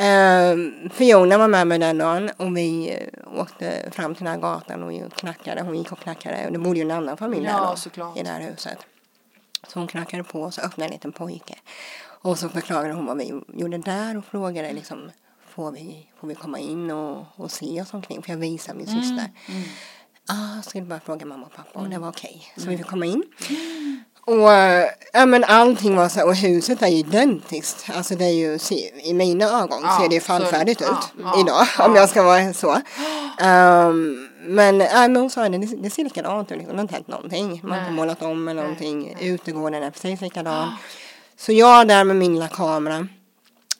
Uh, 0.00 0.90
Fiona 0.90 1.38
var 1.38 1.48
med 1.48 1.66
mig 1.66 1.78
den 1.78 1.98
dagen 1.98 2.30
och 2.36 2.56
vi 2.56 2.90
eh, 2.90 3.40
åkte 3.40 3.90
fram 3.92 4.14
till 4.14 4.24
den 4.24 4.32
här 4.34 4.40
gatan 4.40 4.82
och 4.82 5.12
knackade. 5.12 5.62
Hon 5.62 5.78
gick 5.78 5.92
och 5.92 5.98
knackade 5.98 6.46
och 6.46 6.52
det 6.52 6.58
bodde 6.58 6.78
ju 6.78 6.82
en 6.84 6.90
annan 6.90 7.16
familj 7.16 7.44
Ja, 7.44 7.60
där 7.60 7.70
då, 7.70 7.76
såklart. 7.76 8.16
i 8.18 8.22
det 8.22 8.28
här 8.28 8.40
huset. 8.40 8.78
Så 9.68 9.78
hon 9.78 9.88
knackade 9.88 10.24
på 10.24 10.42
och 10.42 10.54
så 10.54 10.60
öppnade 10.60 10.86
en 10.88 10.92
liten 10.92 11.12
pojke. 11.12 11.54
Och 12.22 12.38
så 12.38 12.48
förklarade 12.48 12.94
hon 12.94 13.06
vad 13.06 13.18
vi 13.18 13.40
gjorde 13.52 13.78
där 13.78 14.16
och 14.16 14.24
frågade 14.24 14.72
liksom 14.72 15.10
får 15.48 15.72
vi, 15.72 16.08
får 16.20 16.28
vi 16.28 16.34
komma 16.34 16.58
in 16.58 16.90
och, 16.90 17.26
och 17.36 17.50
se 17.50 17.82
oss 17.82 17.94
omkring? 17.94 18.22
För 18.22 18.30
jag 18.30 18.38
visade 18.38 18.78
min 18.78 18.86
syster. 18.86 19.30
Ah, 20.28 20.54
jag 20.56 20.64
skulle 20.64 20.84
bara 20.84 21.00
fråga 21.00 21.26
mamma 21.26 21.46
och 21.46 21.52
pappa 21.52 21.80
och 21.80 21.88
det 21.88 21.98
var 21.98 22.08
okej. 22.08 22.42
Så 22.56 22.68
vi 22.68 22.76
fick 22.76 22.86
komma 22.86 23.06
in. 23.06 23.22
Och 24.26 24.52
eh, 24.52 24.88
ja, 25.12 25.26
men 25.26 25.44
allting 25.44 25.96
var 25.96 26.08
så 26.08 26.18
här, 26.18 26.26
och 26.26 26.34
huset 26.36 26.82
är 26.82 26.88
ju 26.88 26.96
identiskt. 26.96 27.86
Alltså 27.96 28.14
det 28.14 28.24
är 28.24 28.28
ju, 28.32 28.58
i 29.04 29.14
mina 29.14 29.44
ögon 29.44 29.80
Ja, 29.82 29.98
ser 30.00 30.08
det 30.08 30.14
ju 30.14 30.20
så- 30.20 30.26
fallfärdigt 30.26 30.80
ja, 30.80 30.86
ut 30.86 31.22
ja, 31.24 31.40
idag. 31.40 31.66
ja. 31.78 31.84
Om 31.86 31.96
jag 31.96 32.08
ska 32.08 32.22
vara 32.22 32.52
så. 32.52 32.80
Ehm, 33.40 34.28
Men, 34.46 34.80
äh, 34.80 34.88
men 34.92 35.16
hon 35.16 35.30
sa 35.30 35.48
det, 35.48 35.58
det, 35.58 35.90
ser 35.90 36.04
likadant 36.04 36.52
ut. 36.52 36.58
Liksom. 36.58 36.72
Det 36.76 36.78
har 36.78 36.82
inte 36.82 36.94
hänt 36.94 37.08
någonting. 37.08 37.60
Man 37.62 37.70
har 37.72 37.78
inte 37.80 37.92
målat 37.92 38.22
om 38.22 38.48
eller 38.48 38.62
någonting. 38.62 39.16
Utegården 39.20 39.82
är 39.82 39.90
precis 39.90 40.20
likadan. 40.20 40.72
Så 41.38 41.52
jag 41.52 41.88
där 41.88 42.04
med 42.04 42.16
min 42.16 42.32
lilla 42.34 42.48
kamera, 42.48 43.08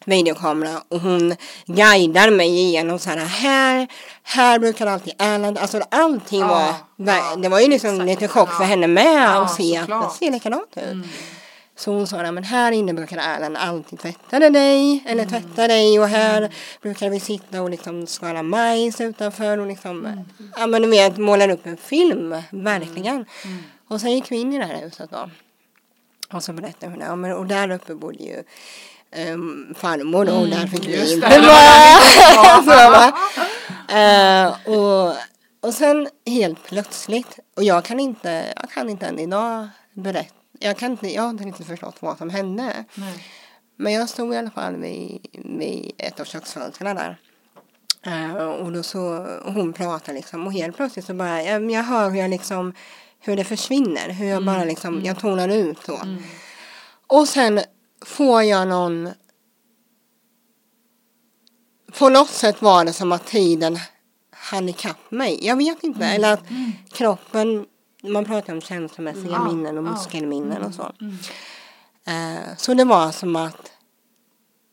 videokamera 0.05 0.83
och 0.89 1.01
hon 1.01 1.37
guidar 1.67 2.31
mig 2.31 2.49
igenom 2.49 2.99
så 2.99 3.11
här, 3.11 3.17
här, 3.17 3.89
här 4.23 4.59
brukar 4.59 4.87
alltid 4.87 5.15
Erland, 5.19 5.59
alltså 5.59 5.81
allting 5.91 6.41
Ja, 6.41 6.77
var, 6.97 7.15
ja, 7.15 7.37
det 7.37 7.49
var 7.49 7.61
ju 7.61 7.69
liksom 7.69 7.91
exakt 7.91 8.07
lite 8.07 8.29
chock 8.29 8.51
för 8.51 8.65
henne 8.65 8.87
med 8.87 9.05
Ja, 9.05 9.45
att 9.45 9.55
se 9.55 9.77
att 9.77 9.89
det 9.89 10.11
ser 10.19 10.31
likadant 10.31 10.77
ut. 10.77 10.83
Mm. 10.83 11.09
Så 11.77 11.93
hon 11.93 12.07
sa, 12.07 12.33
men 12.33 12.45
här 12.45 12.73
inne 12.73 12.95
brukar 12.95 13.17
Erland 13.17 13.57
alltid 13.57 13.99
tvätta 13.99 14.51
dig, 14.51 15.05
eller 15.07 15.25
tvätta 15.25 15.69
dig 15.69 16.01
och 16.01 16.09
här 16.09 16.55
brukar 16.83 17.11
vi 17.11 17.21
sitta 17.21 17.63
och 17.63 17.71
liksom 17.71 18.07
skala 18.07 18.43
majs 18.43 19.01
utanför 19.01 19.59
och 19.59 19.67
liksom, 19.67 20.25
ja 20.57 20.67
men 20.67 20.83
du 20.83 20.89
vet, 20.89 21.19
målar 21.19 21.49
upp 21.49 21.67
en 21.67 21.77
film, 21.77 22.43
verkligen. 22.51 23.27
Och 23.89 24.01
sen 24.01 24.13
gick 24.13 24.33
vi 24.33 24.37
in 24.37 24.53
i 24.53 24.59
det 24.59 24.65
här 24.65 24.81
huset 24.81 25.11
då. 25.11 25.31
Och 26.33 26.45
så 26.45 26.53
berättade 26.53 26.93
hon, 26.93 27.01
ja 27.01 27.17
men 27.17 27.33
och 27.33 27.47
där 27.47 27.71
uppe 27.71 27.95
bodde 27.95 28.25
ju 28.25 28.43
um, 29.33 29.75
farmor 29.77 30.29
och 30.29 30.49
där 30.49 30.67
fick 30.67 30.87
vi 30.89 31.13
inte 31.15 31.41
vara. 31.41 33.13
Eh, 33.89 34.57
och, 34.65 35.17
och 35.61 35.75
sen 35.75 36.09
helt 36.27 36.65
plötsligt, 36.65 37.39
och 37.57 37.65
jag 37.65 37.85
kan 37.85 38.01
inte, 38.01 38.55
jag 38.61 38.71
kan 38.71 38.91
inte 38.91 39.07
än 39.07 39.19
idag 39.19 39.69
berätta, 39.93 40.35
jag, 40.59 40.77
kan 40.77 40.91
inte, 40.91 41.15
jag 41.15 41.23
har 41.23 41.31
inte 41.31 41.45
riktigt 41.45 41.67
förstått 41.67 41.97
vad 42.01 42.19
som 42.19 42.31
hände. 42.31 42.85
Nej. 42.95 43.25
Men 43.77 43.93
jag 43.93 44.09
stod 44.09 44.35
i 44.35 44.37
alla 44.37 44.51
fall 44.51 44.77
vid, 44.77 45.27
vid 45.59 45.93
ett 45.99 46.21
av 46.21 46.25
köksfönstren 46.25 46.97
där. 46.97 47.17
Eh, 48.07 48.35
och 48.35 48.73
då 48.73 48.83
så, 48.83 49.27
och 49.45 49.53
hon 49.53 49.73
pratar 49.73 50.13
liksom 50.13 50.47
och 50.47 50.53
helt 50.53 50.77
plötsligt 50.77 51.05
så 51.05 51.15
bara, 51.15 51.43
jag, 51.43 51.71
jag 51.71 51.83
hör 51.83 52.11
hur 52.11 52.19
jag 52.19 52.31
liksom, 52.31 52.75
hur 53.21 53.37
det 53.37 53.45
försvinner, 53.45 54.11
hur 54.11 54.27
jag 54.27 54.45
bara 54.45 54.65
liksom, 54.65 55.05
jag 55.05 55.19
tonar 55.19 55.49
ut 55.49 55.79
så. 55.87 55.99
Och 57.07 57.29
sen 57.29 57.61
får 58.05 58.43
jag 58.43 58.69
någon, 58.69 59.09
på 61.99 62.09
något 62.09 62.31
sätt 62.31 62.63
var 62.63 62.85
det 62.85 62.93
som 62.93 63.13
att 63.13 63.27
tiden 63.27 63.79
hann 64.31 64.69
ikapp 64.69 65.11
mig. 65.11 65.47
Jag 65.47 65.57
vet 65.57 65.85
inte, 65.85 66.05
eller 66.07 66.33
att 66.33 66.45
kroppen, 66.89 67.67
man 68.03 68.25
pratar 68.25 68.53
om 68.53 68.61
känslomässiga 68.61 69.31
Ja, 69.31 69.53
minnen 69.53 69.79
och 69.79 69.85
muskelminnen 69.85 70.63
och 70.63 70.75
så. 70.75 70.93
Eh, 72.07 72.57
så 72.57 72.75
det 72.75 72.85
var 72.85 73.13
som 73.13 73.37
att 73.37 73.71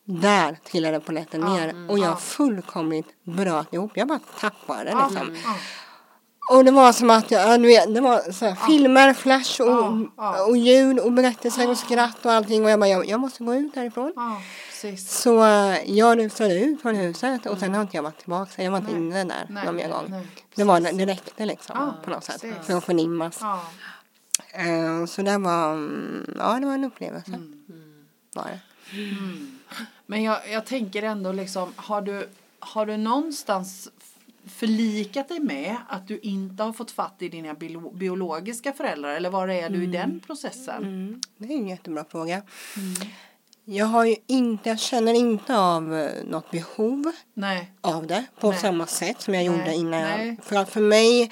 där 0.06 0.58
trillade 0.72 1.00
polletten 1.00 1.42
ner 1.42 1.90
och 1.90 2.00
jag 2.00 2.22
fullkomligt 2.22 3.24
bröt 3.24 3.74
ihop. 3.74 3.92
Jag 3.96 4.08
bara 4.08 4.20
tappade 4.40 4.84
liksom. 4.84 5.38
Och 6.50 6.66
det 6.66 6.72
var 6.72 6.92
som 6.92 7.10
att 7.10 7.32
jag, 7.32 7.50
ja, 7.50 7.58
du 7.58 7.68
vet, 7.68 7.94
det 7.96 8.02
var 8.02 8.32
så 8.32 8.46
här, 8.46 8.56
filmer, 8.56 9.14
flash 9.14 9.62
och, 9.62 9.68
Ja, 9.68 10.00
ja. 10.18 10.46
och 10.46 10.58
ljud 10.58 11.00
och 11.00 11.12
berättelser 11.12 11.70
och 11.70 11.78
skratt 11.78 12.26
och 12.26 12.32
allting. 12.32 12.64
Och 12.66 12.70
jag 12.72 12.80
bara, 12.80 12.90
jag, 12.90 13.06
jag 13.06 13.20
måste 13.20 13.44
gå 13.44 13.56
ut 13.56 13.76
härifrån. 13.76 14.14
Så 14.98 15.44
eh, 15.46 15.92
jag 15.92 16.18
rusade 16.18 16.60
ut 16.60 16.82
från 16.82 16.96
huset 16.96 17.46
och 17.46 17.58
sen 17.60 17.74
har 17.74 17.82
inte 17.82 17.98
jag 17.98 18.04
varit 18.04 18.20
tillbaka. 18.20 18.64
Jag 18.64 18.72
var 18.72 18.78
inte 18.78 18.92
inne 18.92 19.24
där 19.24 19.46
Nej, 19.50 19.66
någon 19.66 19.76
mer 19.76 19.90
gång. 19.90 20.06
nej, 20.08 20.28
Det, 20.56 20.64
var, 20.64 20.80
det 20.80 21.06
räckte 21.06 21.46
liksom 21.46 21.94
på 22.04 22.10
något 22.10 22.24
sätt. 22.24 22.42
precis. 22.42 22.66
För 22.68 22.74
att 22.78 22.84
förnimmas. 22.84 23.38
Ja. 23.42 23.62
Eh, 24.54 25.06
så 25.06 25.22
det 25.22 25.38
var, 25.38 25.72
mm, 25.74 26.36
ja 26.40 26.54
det 26.60 26.66
var 26.66 26.74
en 26.74 26.84
upplevelse. 26.84 27.32
Var 28.36 28.44
det. 28.44 28.60
Men 30.06 30.24
jag, 30.24 30.38
jag 30.52 30.66
tänker 30.66 31.04
ändå 31.04 31.32
liksom, 31.32 31.74
har 31.76 32.02
du, 32.02 32.30
har 32.60 32.86
du 32.86 32.98
någonstans 32.98 33.90
förlikat 34.48 35.30
dig 35.30 35.40
med 35.40 35.76
att 35.90 36.08
du 36.08 36.20
inte 36.20 36.64
har 36.64 36.74
fått 36.74 36.92
fatt 36.92 37.16
i 37.20 37.30
dina 37.30 37.54
bio, 37.54 37.92
biologiska 37.92 38.74
föräldrar 38.74 39.16
eller 39.16 39.30
var 39.30 39.48
är 39.48 39.70
du 39.70 39.84
i 39.84 39.88
den 39.88 40.20
processen? 40.20 40.84
Mm, 40.84 41.22
det 41.38 41.54
är 41.54 41.58
en 41.58 41.68
jättebra 41.68 42.06
fråga. 42.10 42.42
Jag 43.66 43.86
har 43.86 44.06
ju 44.06 44.16
inte, 44.28 44.70
jag 44.70 44.80
känner 44.80 45.14
inte 45.14 45.58
av 45.58 45.96
eh, 45.96 46.24
något 46.26 46.52
behov 46.52 47.12
Nej. 47.34 47.72
av 47.82 48.08
det 48.08 48.26
på 48.40 48.52
Nej. 48.52 48.60
samma 48.60 48.88
sätt 48.88 49.22
som 49.22 49.34
jag 49.34 49.46
Nej, 49.46 49.58
gjorde 49.58 49.76
innan. 49.76 50.00
Jag, 50.02 50.38
för 50.44 50.56
att 50.56 50.70
för 50.70 50.82
mig, 50.82 51.32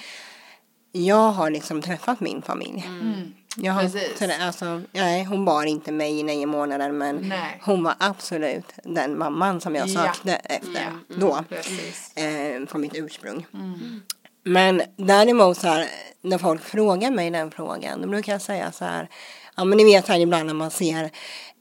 jag 0.91 1.31
har 1.31 1.49
liksom 1.49 1.81
träffat 1.81 2.19
min 2.19 2.41
familj. 2.41 2.85
Mm. 2.87 3.33
Jag 3.61 3.73
har, 3.73 3.81
Precis. 3.81 4.19
trä- 4.19 4.45
alltså, 4.45 4.81
nej, 4.91 5.23
hon 5.23 5.45
var 5.45 5.63
inte 5.65 5.91
mig 5.91 6.19
i 6.19 6.23
nio 6.23 6.45
månader 6.45 6.91
men 6.91 7.15
Nej. 7.15 7.61
hon 7.65 7.83
var 7.83 7.95
absolut 7.99 8.65
den 8.83 9.17
mamman 9.17 9.61
som 9.61 9.75
jag 9.75 9.87
Ja. 9.87 10.03
sökte 10.03 10.33
efter 10.33 10.81
Mm, 10.81 10.99
då. 11.07 11.43
Precis. 11.49 12.17
Eh, 12.17 12.65
från 12.67 12.81
mitt 12.81 12.95
ursprung. 12.95 13.45
Mm. 13.53 14.01
Men 14.43 14.81
däremot 14.95 15.57
så 15.57 15.67
här, 15.67 15.87
när 16.21 16.37
folk 16.37 16.61
frågar 16.63 17.11
mig 17.11 17.29
den 17.31 17.51
frågan, 17.51 18.01
då 18.01 18.07
brukar 18.07 18.31
jag 18.31 18.41
säga 18.41 18.71
så 18.71 18.85
här, 18.85 19.09
ja 19.55 19.63
men 19.63 19.77
ni 19.77 19.83
vet 19.83 20.07
här 20.07 20.19
ibland 20.19 20.45
när 20.47 20.53
man 20.53 20.71
ser, 20.71 21.09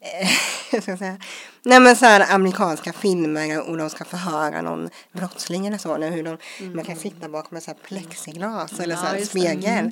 jag 0.72 0.82
ska 0.82 0.96
säga, 0.96 1.16
nej 1.62 1.80
men 1.80 1.96
så 1.96 2.04
här 2.06 2.34
amerikanska 2.34 2.92
filmer 2.92 3.68
och 3.70 3.76
de 3.78 3.90
ska 3.90 4.04
förhöra 4.04 4.62
någon 4.62 4.90
brottsling 5.12 5.66
eller 5.66 5.78
så, 5.78 5.96
nu, 5.96 6.06
hur 6.10 6.22
de, 6.24 6.38
man 6.74 6.84
kan 6.84 6.96
sitta 6.96 7.28
bakom 7.28 7.56
en 7.56 7.62
så 7.62 7.70
här 7.70 7.78
plexiglas 7.78 8.80
eller 8.80 8.96
så 8.96 9.02
här 9.06 9.16
Ja, 9.16 9.26
spegel. 9.26 9.90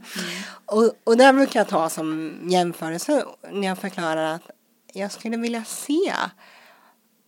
Och, 0.67 0.91
och 1.05 1.17
där 1.17 1.33
brukar 1.33 1.61
jag 1.61 1.69
ta 1.69 1.89
som 1.89 2.39
jämförelse 2.51 3.25
när 3.51 3.69
jag 3.69 3.79
förklarar 3.79 4.35
att 4.35 4.51
jag 4.93 5.13
skulle 5.13 5.37
vilja 5.37 5.65
se 5.65 6.13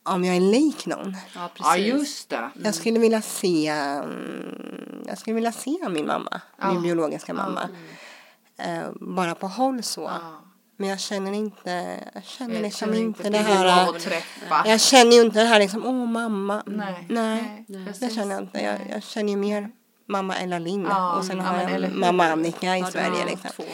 om 0.03 0.25
jag 0.25 0.37
är 0.37 0.41
lik 0.41 0.87
någon. 0.87 1.17
Ja, 1.35 1.51
precis. 1.55 1.67
Ja, 1.67 1.77
just 1.77 2.29
det. 2.31 2.51
Jag 2.65 2.75
skulle 2.75 2.99
vilja 2.99 3.23
se, 3.23 3.69
mm, 3.69 5.05
jag 5.07 5.19
skulle 5.19 5.35
vilja 5.35 5.53
se 5.53 5.89
min 5.89 6.07
mamma, 6.07 6.41
Ja. 6.59 6.73
min 6.73 6.83
biologiska 6.83 7.35
mamma. 7.35 7.69
Eh, 8.59 8.89
bara 9.01 9.35
på 9.35 9.49
håll 9.49 9.83
så. 9.83 10.01
Ja. 10.03 10.43
Men 10.81 10.89
jag 10.89 11.01
känner 11.01 11.33
inte, 11.33 12.01
jag 12.15 12.25
känner 12.25 12.55
Jag 12.55 12.63
liksom 12.63 12.89
känner 12.89 13.01
inte 13.01 13.23
det 13.23 13.31
behov 13.31 13.45
här. 13.45 13.89
att. 13.89 14.69
Jag 14.69 14.81
känner 14.81 15.13
ju 15.13 15.21
inte 15.23 15.39
det 15.41 15.47
här 15.47 15.59
liksom, 15.59 15.87
åh 15.87 16.07
mamma. 16.07 16.63
Nej. 16.67 17.07
Nej, 17.09 17.65
Nej, 17.69 17.85
det 17.85 17.85
precis. 17.93 18.15
känner 18.15 18.35
jag 18.35 18.43
inte. 18.45 18.61
Jag, 18.61 18.79
jag 18.91 19.03
känner 19.03 19.31
ju 19.31 19.37
mer 19.37 19.71
mamma 20.07 20.37
Ella 20.37 20.59
Lind 20.59 20.87
Ja, 20.91 21.17
och 21.17 21.25
sen 21.25 21.37
ja, 21.37 21.43
har 21.45 21.57
men 21.71 21.83
jag 21.83 21.93
mamma 21.93 22.25
Annika 22.27 22.77
i 22.77 22.81
Ja, 22.81 22.87
Sverige. 22.87 23.25
Liksom. 23.27 23.51
två. 23.57 23.65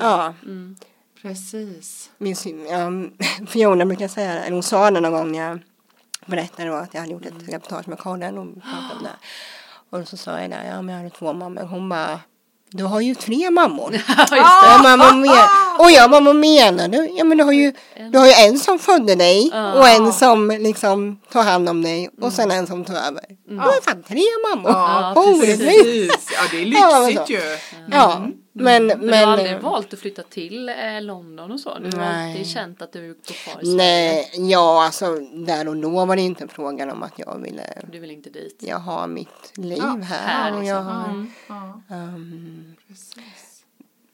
Ja, 0.00 0.34
Mm. 0.42 0.76
Precis. 1.22 2.10
min, 2.18 2.36
ja, 2.70 2.90
Fiona 3.46 3.86
brukar 3.86 4.08
säga 4.08 4.34
det, 4.34 4.40
eller 4.40 4.52
hon 4.52 4.62
sa 4.62 4.90
det 4.90 5.00
någon 5.00 5.12
gång 5.12 5.32
när 5.32 5.38
jag 5.48 5.58
berättade 6.26 6.68
då 6.68 6.74
att 6.74 6.94
jag 6.94 7.00
hade 7.00 7.12
gjort 7.12 7.26
ett 7.26 7.48
reportage 7.48 7.88
med 7.88 7.98
Karin 7.98 8.38
och 8.38 8.62
pratade 8.62 8.94
om 8.98 9.02
det. 9.02 9.16
Och 9.98 10.08
så 10.08 10.16
sa 10.16 10.40
jag 10.40 10.50
det, 10.50 10.66
ja 10.66 10.82
men 10.82 10.88
jag 10.94 11.02
hade 11.02 11.10
två 11.16 11.32
mammor. 11.32 11.62
Hon 11.62 11.88
bara, 11.88 12.20
du 12.72 12.84
har 12.84 13.00
ju 13.00 13.14
tre 13.14 13.50
mammor. 13.50 13.94
Ja. 14.30 14.36
Ja, 14.62 14.96
men 14.96 15.00
och 15.78 15.90
jag 15.90 16.10
bara, 16.10 16.20
vad 16.20 16.36
menar 16.36 16.88
du? 16.88 17.10
Ja 17.16 17.24
men 17.24 17.38
du 17.38 17.44
har 17.44 17.52
ju, 17.52 17.72
du 18.12 18.18
har 18.18 18.26
ju 18.26 18.32
en 18.32 18.58
som 18.58 18.78
födde 18.78 19.14
dig 19.14 19.50
Ja. 19.52 19.72
och 19.72 19.88
en 19.88 20.12
som 20.12 20.50
liksom 20.60 21.20
tar 21.32 21.42
hand 21.42 21.68
om 21.68 21.82
dig 21.82 22.10
och 22.22 22.32
sen 22.32 22.50
en 22.50 22.66
som 22.66 22.84
tar 22.84 22.94
över. 22.94 23.22
Du 23.48 23.56
har 23.58 23.80
fan 23.82 24.02
tre 24.08 24.22
mammor. 24.50 24.70
Ja, 24.70 25.12
precis. 25.40 26.28
Ja, 26.32 26.42
det 26.50 26.62
är 26.62 26.64
lyxigt 27.10 27.30
ju. 27.30 27.40
Ja, 27.90 28.26
men, 28.52 28.86
Men, 28.86 29.00
du 29.00 29.12
har 29.12 29.22
aldrig 29.26 29.52
men 29.52 29.62
valt 29.62 29.92
att 29.92 29.98
flytta 29.98 30.22
till 30.22 30.68
eh, 30.68 31.00
London 31.02 31.52
och 31.52 31.60
så? 31.60 31.78
Du 31.78 31.84
har 31.96 32.04
Nej. 32.04 32.30
alltid 32.30 32.46
känt 32.46 32.82
att 32.82 32.92
du 32.92 33.08
går 33.08 33.34
kvar 33.34 33.62
i 33.62 33.66
Sverige? 33.66 33.76
nej, 33.76 34.30
ja 34.50 34.84
alltså 34.84 35.14
där 35.34 35.68
och 35.68 35.76
då 35.76 36.04
var 36.04 36.16
det 36.16 36.22
inte 36.22 36.48
frågan 36.48 36.90
om 36.90 37.02
att 37.02 37.18
jag 37.18 37.38
ville, 37.42 37.82
Du 37.92 37.98
vill 37.98 38.10
inte 38.10 38.30
dit? 38.30 38.56
jag 38.66 38.78
har 38.78 39.06
mitt 39.06 39.52
liv 39.58 39.78
Ja, 39.78 39.98
här 40.02 40.26
här 40.26 40.52
och 40.58 40.64
jag 40.64 40.76
liksom. 40.76 40.86
har, 40.86 41.08
Mm. 41.08 41.30
Ja, 41.48 41.80
ehm, 41.96 42.74
precis. 42.88 43.64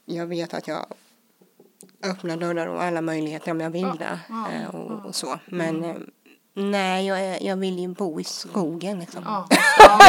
jag 0.05 0.27
vet 0.27 0.55
att 0.55 0.69
jag 0.69 0.87
öppnar 2.03 2.37
dörrar 2.37 2.67
och 2.67 2.83
alla 2.83 3.01
möjligheter 3.01 3.51
om 3.51 3.61
jag 3.61 3.71
vill 3.71 3.93
det 3.99 4.21
ja, 4.29 4.51
eh, 4.53 4.75
och, 4.75 5.07
och 5.07 5.15
så. 5.15 5.39
Men 5.47 5.85
eh, 5.85 5.97
nej, 6.59 7.07
jag, 7.07 7.21
är, 7.21 7.43
jag 7.43 7.57
vill 7.57 7.79
ju 7.79 7.89
bo 7.89 8.21
i 8.21 8.25
skogen 8.25 8.99
liksom. 9.01 9.23
Ja. 9.25 9.49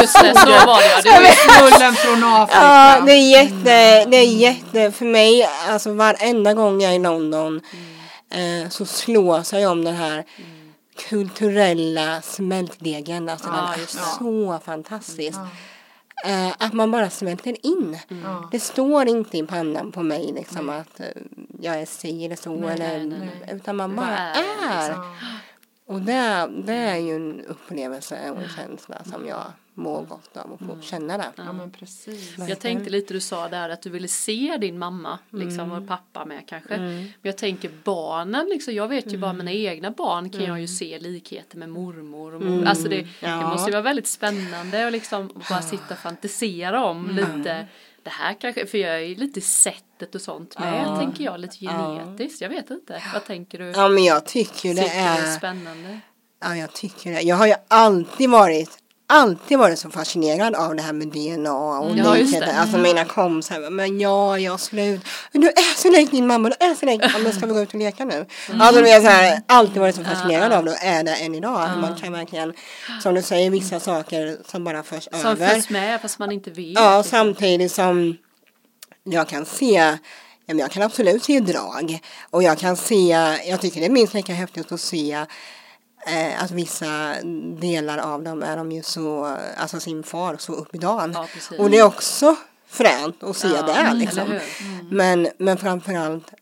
Just 0.00 0.20
det, 0.22 0.34
så 0.34 0.46
var 0.46 0.80
det 0.80 0.88
ja. 0.88 1.00
Det 1.02 1.18
Du, 1.18 1.24
var 1.24 1.70
smullen 1.70 1.94
från 1.94 2.24
Afrika. 2.24 2.60
Ja, 2.62 3.00
det 3.06 3.12
är 3.12 3.30
jätte, 3.42 4.04
det 4.10 4.16
är 4.16 4.26
jätte, 4.26 4.92
för 4.92 5.04
mig, 5.04 5.48
alltså 5.68 5.92
varenda 5.92 6.54
gång 6.54 6.80
jag 6.80 6.92
är 6.92 6.96
i 6.96 6.98
London 6.98 7.60
eh, 8.30 8.68
så 8.70 8.86
slås 8.86 9.52
jag 9.52 9.72
om 9.72 9.84
den 9.84 9.94
här 9.94 10.24
kulturella 11.08 12.22
smältdegen. 12.22 13.28
Alltså 13.28 13.48
Ja, 13.48 13.70
den 13.74 13.82
är 13.82 14.18
så 14.18 14.60
fantastisk. 14.64 15.38
Eh, 16.26 16.48
att 16.58 16.72
man 16.72 16.90
bara 16.90 17.10
smälter 17.10 17.66
in. 17.66 17.98
Ja. 18.08 18.48
Det 18.52 18.60
står 18.60 19.08
inte 19.08 19.38
i 19.38 19.42
pannan 19.42 19.92
på 19.92 20.02
mig 20.02 20.32
liksom 20.34 20.68
att 20.68 21.00
eh, 21.00 21.06
jag 21.60 21.80
är 21.80 21.86
si 21.86 22.24
eller 22.24 22.36
så 22.36 22.50
Nej, 22.54 22.74
eller 22.74 22.98
nej, 22.98 23.08
nej. 23.08 23.54
utan 23.56 23.76
man 23.76 23.96
Bara 23.96 24.18
är, 24.18 24.42
är. 24.70 24.90
Ja. 24.90 25.04
Och 25.90 26.00
det, 26.00 26.50
det 26.64 26.72
är 26.72 26.96
ju 26.96 27.16
en 27.16 27.44
upplevelse 27.48 28.30
och 28.30 28.42
en 28.42 28.48
känsla 28.48 29.04
som 29.04 29.26
jag 29.26 29.44
mår 29.74 30.02
gott 30.02 30.36
av 30.36 30.52
att 30.52 30.66
få 30.66 30.80
känna 30.82 31.18
det. 31.18 31.32
Ja 31.36 31.52
men 31.52 31.70
precis. 31.70 32.34
Jag 32.48 32.60
tänkte 32.60 32.90
lite 32.90 33.14
du 33.14 33.20
sa 33.20 33.48
där 33.48 33.68
att 33.68 33.82
du 33.82 33.90
ville 33.90 34.08
se 34.08 34.56
din 34.60 34.78
mamma 34.78 35.18
liksom 35.30 35.72
och 35.72 35.88
pappa 35.88 36.24
med 36.24 36.48
kanske. 36.48 36.76
Men 36.78 37.12
jag 37.22 37.36
tänker 37.36 37.70
barnen 37.84 38.46
liksom, 38.46 38.74
jag 38.74 38.88
vet 38.88 39.12
ju 39.12 39.18
bara 39.18 39.32
mina 39.32 39.52
egna 39.52 39.90
barn 39.90 40.30
kan 40.30 40.44
jag 40.44 40.60
ju 40.60 40.68
se 40.68 40.98
likheter 40.98 41.58
med 41.58 41.68
mormor 41.68 42.34
och 42.34 42.42
mor. 42.42 42.64
Alltså 42.66 42.88
det, 42.88 43.06
det 43.20 43.46
måste 43.46 43.70
ju 43.70 43.72
vara 43.72 43.82
väldigt 43.82 44.06
spännande 44.06 44.86
och 44.86 44.92
liksom 44.92 45.42
bara 45.48 45.62
sitta 45.62 45.94
och 45.94 45.98
fantisera 46.00 46.84
om 46.84 47.10
lite. 47.10 47.66
Det 48.02 48.10
här 48.10 48.34
kanske, 48.40 48.66
för 48.66 48.78
jag 48.78 48.94
är 48.94 48.98
ju 48.98 49.14
lite 49.14 49.38
i 49.38 49.42
sättet 50.00 50.14
och 50.14 50.20
sånt 50.20 50.58
med 50.58 50.98
tänker 50.98 51.24
jag 51.24 51.40
lite 51.40 51.56
genetiskt. 51.56 52.40
Jag 52.40 52.48
vet 52.48 52.70
inte, 52.70 53.02
vad 53.14 53.24
tänker 53.24 53.58
du? 53.58 53.70
Ja 53.70 53.88
men 53.88 54.04
jag 54.04 54.26
tycker 54.26 54.74
det 54.74 54.88
är 54.88 55.36
spännande? 55.36 56.00
Ja, 56.42 56.56
jag 56.56 56.72
tycker 56.72 57.12
det. 57.12 57.20
Jag 57.20 57.36
har 57.36 57.46
ju 57.46 57.54
alltid 57.68 58.30
varit 58.30 58.70
alltid 59.12 59.58
varit 59.58 59.78
så 59.78 59.90
fascinerad 59.90 60.54
av 60.54 60.76
det 60.76 60.82
här 60.82 60.92
med 60.92 61.08
DNA 61.08 61.78
och 61.78 61.96
Ja, 61.96 62.16
just 62.16 62.32
likheter. 62.32 62.54
Alltså 62.58 62.78
mina 62.78 63.04
kompisar, 63.04 63.70
men 63.70 64.00
ja, 64.00 64.38
jag 64.38 64.50
har 64.50 64.58
slut. 64.58 65.00
Du 65.32 65.48
är 65.48 65.76
så 65.76 65.90
lik 65.90 66.10
din 66.10 66.26
mamma, 66.26 66.48
du 66.48 66.66
är 66.66 66.74
så 66.74 66.86
lik. 66.86 67.00
Ja, 67.02 67.18
men 67.18 67.32
ska 67.32 67.46
vi 67.46 67.52
gå 67.52 67.60
ut 67.60 67.74
och 67.74 67.80
leka 67.80 68.04
nu? 68.04 68.26
Alltså 68.58 68.82
det 68.82 68.90
är 68.90 69.00
så 69.00 69.06
här, 69.06 69.40
alltid 69.46 69.80
varit 69.80 69.96
så 69.96 70.04
fascinerad 70.04 70.52
av 70.52 70.64
det 70.64 70.70
och 70.70 70.82
är 70.82 71.02
det 71.04 71.14
än 71.14 71.34
idag. 71.34 71.62
Att 71.62 71.78
man 71.78 71.96
kan 71.96 72.12
verkligen, 72.12 72.52
som 73.02 73.14
du 73.14 73.22
säger, 73.22 73.50
vissa 73.50 73.80
saker 73.80 74.36
som 74.46 74.64
bara 74.64 74.82
förs 74.82 75.08
Som 75.12 75.30
över. 75.30 75.48
följs 75.48 75.70
med 75.70 76.00
fast 76.00 76.18
man 76.18 76.32
inte 76.32 76.50
vet. 76.50 76.74
Ja, 76.74 77.02
samtidigt 77.02 77.72
som 77.72 78.16
jag 79.02 79.28
kan 79.28 79.46
se, 79.46 79.98
jag 80.46 80.70
kan 80.70 80.82
absolut 80.82 81.24
se 81.24 81.40
drag. 81.40 82.00
Och 82.30 82.42
jag 82.42 82.58
kan 82.58 82.76
se, 82.76 83.08
jag 83.46 83.60
tycker 83.60 83.80
det 83.80 83.86
är 83.86 83.90
minst 83.90 84.14
lika 84.14 84.32
häftigt 84.32 84.72
att 84.72 84.80
se 84.80 85.26
eh, 86.06 86.42
att 86.42 86.50
vissa 86.50 87.14
delar 87.60 87.98
av 87.98 88.22
dem 88.22 88.42
är 88.42 88.56
de 88.56 88.72
ju 88.72 88.82
så, 88.82 89.36
alltså 89.56 89.80
sin 89.80 90.02
far 90.02 90.36
så 90.36 90.52
upp 90.52 90.74
i 90.74 90.78
dagen. 90.78 91.12
Ja, 91.14 91.28
och 91.58 91.70
det 91.70 91.78
är 91.78 91.84
också 91.84 92.36
fränt 92.66 93.22
att 93.22 93.36
se 93.36 93.48
Ja, 93.48 93.62
det 93.62 93.72
eller 93.72 93.94
liksom. 93.94 94.28
hur? 94.30 94.42
Men, 94.90 95.28
men 95.38 95.58
framförallt 95.58 96.32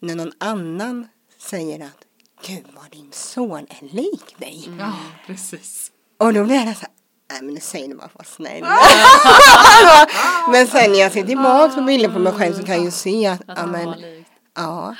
när 0.00 0.14
någon 0.14 0.32
annan 0.38 1.08
säger 1.38 1.84
att 1.84 2.04
Gud 2.46 2.66
vad 2.74 2.90
din 2.90 3.12
son 3.12 3.66
är 3.68 3.94
lik 3.94 4.34
dig. 4.38 4.68
Ja 4.78 4.92
precis. 5.26 5.90
Och 6.18 6.34
då 6.34 6.44
blir 6.44 6.66
jag 6.66 6.76
så 6.76 6.86
nej 7.30 7.42
men 7.42 7.54
det 7.54 7.60
säger 7.60 7.88
du 7.88 7.94
bara 7.94 8.08
för 8.08 8.20
att 8.20 8.28
vara 8.40 8.48
snäll. 8.50 8.64
men 10.52 10.66
sen 10.66 10.92
när 10.92 10.98
jag 10.98 11.12
ser 11.12 11.22
tillbaka 11.22 11.74
på 11.74 11.82
bilder 11.82 12.08
på 12.08 12.18
mig 12.18 12.32
själv 12.32 12.54
så 12.54 12.62
kan 12.62 12.74
jag 12.74 12.84
ju 12.84 12.90
se 12.90 13.26
att, 13.26 13.40
Att 13.40 13.46
ja 13.58 13.62
man 13.62 13.70
men, 13.72 13.86
var 13.86 13.96
likt. 13.96 14.30
ja. 14.56 14.94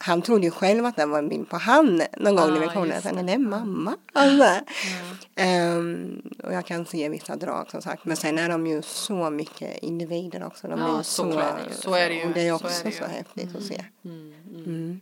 Han 0.00 0.22
trodde 0.22 0.44
ju 0.44 0.50
själv 0.50 0.86
att 0.86 0.96
det 0.96 1.06
var 1.06 1.18
en 1.18 1.28
bild 1.28 1.48
på 1.50 1.56
han 1.56 2.02
någon 2.16 2.36
gång 2.36 2.50
när 2.54 2.60
vi 2.60 2.66
kom 2.66 2.88
där. 2.88 3.00
Sen 3.00 3.18
är 3.18 3.22
det 3.22 3.38
mamma. 3.38 3.96
Alltså. 4.12 4.48
Ehm, 5.36 6.22
och 6.44 6.52
jag 6.54 6.66
kan 6.66 6.86
se 6.86 7.08
vissa 7.08 7.36
drag 7.36 7.70
som 7.70 7.82
sagt. 7.82 8.04
Men 8.04 8.16
sen 8.16 8.38
är 8.38 8.48
de 8.48 8.66
ju 8.66 8.82
så 8.82 9.30
mycket 9.30 9.78
individer 9.82 10.46
också. 10.46 10.68
De 10.68 10.80
är 10.82 10.88
Ja, 10.88 10.96
ju 10.98 11.02
så 11.04 11.32
så, 11.32 11.38
är 11.38 11.56
det. 11.68 11.74
Så 11.74 11.94
är 11.94 12.08
det 12.08 12.14
ju. 12.14 12.24
Och 12.26 12.30
det 12.34 12.40
är 12.48 12.48
Så 12.48 12.54
också 12.54 12.86
är 12.86 12.90
så, 12.90 13.00
det 13.04 13.06
ju. 13.10 13.16
häftigt 13.16 13.56
att 13.56 13.62
se. 13.62 13.84
Mm. 14.04 15.00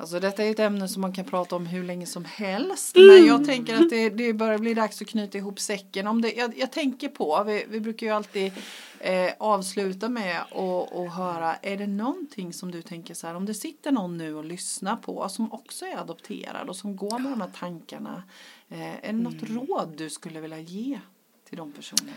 Alltså 0.00 0.20
detta 0.20 0.44
är 0.44 0.50
ett 0.50 0.58
ämne 0.58 0.88
som 0.88 1.02
man 1.02 1.12
kan 1.12 1.24
prata 1.24 1.56
om 1.56 1.66
hur 1.66 1.84
länge 1.84 2.06
som 2.06 2.24
helst. 2.24 2.96
Men 2.96 3.26
jag 3.26 3.44
tänker 3.44 3.74
att 3.74 3.90
det, 3.90 4.10
det 4.10 4.32
börjar 4.32 4.58
bli 4.58 4.74
dags 4.74 5.02
att 5.02 5.08
knyta 5.08 5.38
ihop 5.38 5.60
säcken. 5.60 6.06
Om 6.06 6.22
det, 6.22 6.32
jag, 6.32 6.58
jag 6.58 6.72
tänker 6.72 7.08
på, 7.08 7.44
vi, 7.46 7.64
vi 7.68 7.80
brukar 7.80 8.06
ju 8.06 8.12
alltid 8.12 8.52
eh, 8.98 9.32
avsluta 9.38 10.08
med 10.08 10.40
att 10.40 11.12
höra, 11.12 11.54
är 11.54 11.76
det 11.76 11.86
någonting 11.86 12.52
som 12.52 12.70
du 12.70 12.82
tänker 12.82 13.14
så 13.14 13.26
här, 13.26 13.34
om 13.34 13.46
det 13.46 13.54
sitter 13.54 13.92
någon 13.92 14.18
nu 14.18 14.34
och 14.34 14.44
lyssnar 14.44 14.96
på 14.96 15.28
som 15.28 15.52
också 15.52 15.86
är 15.86 15.96
adopterad 15.96 16.68
och 16.68 16.76
som 16.76 16.96
går 16.96 17.18
med 17.18 17.32
de 17.32 17.40
här 17.40 17.50
tankarna. 17.58 18.22
Eh, 18.68 18.94
är 18.94 19.12
det 19.12 19.12
något 19.12 19.42
råd 19.42 19.94
du 19.96 20.10
skulle 20.10 20.40
vilja 20.40 20.58
ge 20.58 21.00
till 21.48 21.58
de 21.58 21.72
personerna? 21.72 22.12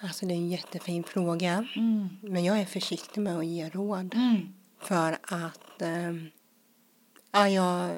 Alltså 0.00 0.26
det 0.26 0.32
är 0.32 0.36
en 0.36 0.50
jättefin 0.50 1.04
fråga. 1.04 1.66
Mm. 1.76 2.08
Men 2.20 2.44
jag 2.44 2.60
är 2.60 2.66
försiktig 2.66 3.20
med 3.20 3.38
att 3.38 3.46
ge 3.46 3.68
råd. 3.68 4.14
Mm. 4.14 4.54
För 4.80 5.18
att 5.22 5.63
ehm, 5.82 6.30
ja, 7.32 7.48
jag, 7.48 7.90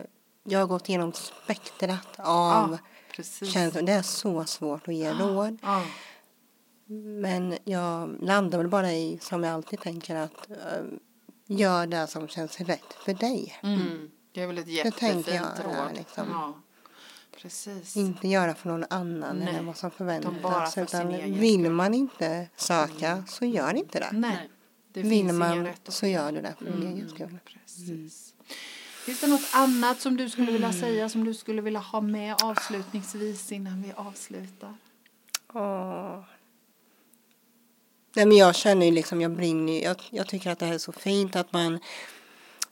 jag 0.45 0.59
har 0.61 0.67
gått 0.67 0.89
igenom 0.89 1.13
spektrat 1.13 2.09
av 2.19 2.79
Ja, 3.17 3.25
känslor. 3.47 3.83
Det 3.83 3.93
är 3.93 4.03
så 4.03 4.45
svårt 4.45 4.89
att 4.89 4.95
ge 4.95 5.13
råd. 5.13 5.59
Ja. 5.63 5.83
Men 7.21 7.59
jag 7.65 8.17
landar 8.23 8.59
väl 8.59 8.69
bara 8.69 8.93
i, 8.93 9.19
som 9.23 9.45
jag 9.45 9.55
alltid 9.55 9.81
tänker, 9.81 10.15
att 10.17 10.51
eh, 10.51 10.57
gör 11.47 11.87
det 11.87 12.07
som 12.07 12.29
känns 12.29 12.61
rätt 12.61 12.93
för 13.05 13.15
dig. 13.15 13.59
Mm. 13.63 14.11
Det 14.33 14.43
är 14.43 14.47
väl 14.47 14.59
ett 14.59 14.65
tänker 14.65 14.85
jättefint 14.85 15.29
råd. 15.65 15.97
liksom- 15.97 16.29
Ja. 16.31 16.55
Precis. 17.43 17.97
Inte 17.97 18.29
göra 18.29 18.55
för 18.55 18.69
någon 18.69 18.85
annan 18.91 19.37
Nej, 19.37 19.55
än 19.55 19.67
vad 19.67 19.77
som 19.77 19.91
bara 19.91 19.97
förväntas. 19.97 20.75
för 20.75 20.83
Utan 20.83 21.09
vill 21.41 21.71
man 21.71 21.95
inte 21.95 22.49
söka 22.57 23.25
så 23.29 23.45
gör 23.45 23.75
inte 23.75 23.99
det. 24.01 24.09
Nej. 24.13 24.51
Det 25.03 25.15
ingen 25.15 25.39
man 25.39 25.69
så 25.89 26.07
gör 26.07 26.33
du 26.33 26.41
det 26.41 26.55
för 26.59 26.65
din 26.65 26.93
egen 26.93 27.09
skull. 27.09 27.27
Mm. 27.27 27.39
Precis. 27.45 28.35
Finns 29.07 29.21
det 29.21 29.27
något 29.27 29.51
annat 29.53 30.01
som 30.01 30.17
du 30.17 30.31
skulle 30.31 30.53
vilja 30.53 30.73
säga 30.73 31.09
som 31.09 31.25
du 31.25 31.35
skulle 31.35 31.63
vilja 31.63 31.81
ha 31.81 32.01
med 32.01 32.35
avslutningsvis 32.43 33.53
innan 33.53 33.83
vi 33.83 33.93
avslutar? 33.97 34.75
Åh. 35.53 36.21
Nej 38.17 38.27
men 38.27 38.37
jag 38.37 38.57
känner 38.57 38.87
ju 38.87 38.93
liksom, 38.93 39.21
jag 39.21 39.31
brinner 39.31 39.83
jag, 39.83 39.97
jag 40.11 40.27
tycker 40.27 40.51
att 40.51 40.59
det 40.59 40.67
här 40.67 40.75
är 40.75 40.79
så 40.79 40.93
fint 40.93 41.37
att 41.37 41.53
man 41.53 41.79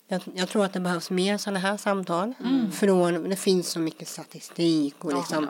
jag, 0.09 0.23
jag 0.35 0.49
tror 0.49 0.65
att 0.65 0.73
det 0.73 0.81
behövs 0.81 1.11
mer 1.11 1.39
sådana 1.39 1.59
här 1.59 1.77
samtal. 1.77 2.35
Från, 2.73 3.31
det 3.31 3.37
finns 3.37 3.69
så 3.69 3.81
mycket 3.81 4.09
statistik 4.09 5.05
och 5.05 5.15
liksom, 5.15 5.49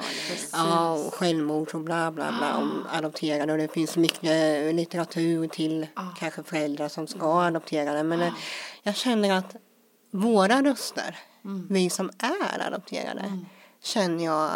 ja, 0.52 0.90
och 0.90 1.14
självmord 1.14 1.74
och 1.74 1.80
bla 1.80 2.10
bla 2.10 2.32
bla 2.38 2.56
om 2.56 2.86
adopterade 2.92 3.52
och 3.52 3.58
det 3.58 3.72
finns 3.72 3.96
mycket 3.96 4.74
litteratur 4.74 5.48
till 5.48 5.86
kanske 6.18 6.42
föräldrar 6.42 6.88
som 6.88 7.06
ska 7.06 7.42
adoptera. 7.42 8.02
Men 8.02 8.18
det, 8.18 8.32
jag 8.82 8.96
känner 8.96 9.32
att 9.38 9.56
våra 10.10 10.62
röster, 10.62 11.18
vi 11.70 11.90
som 11.90 12.10
är 12.18 12.66
adopterade, 12.66 13.38
känner 13.82 14.24
jag 14.24 14.50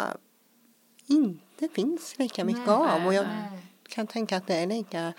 inte 1.07 1.67
finns 1.73 2.19
lika 2.19 2.43
mycket 2.43 2.67
av. 2.67 3.07
Och 3.07 3.13
jag 3.13 3.25
nej. 3.25 3.59
kan 3.89 4.07
tänka 4.07 4.37
att 4.37 4.47
det 4.47 4.55
är 4.55 4.67
lika. 4.67 5.13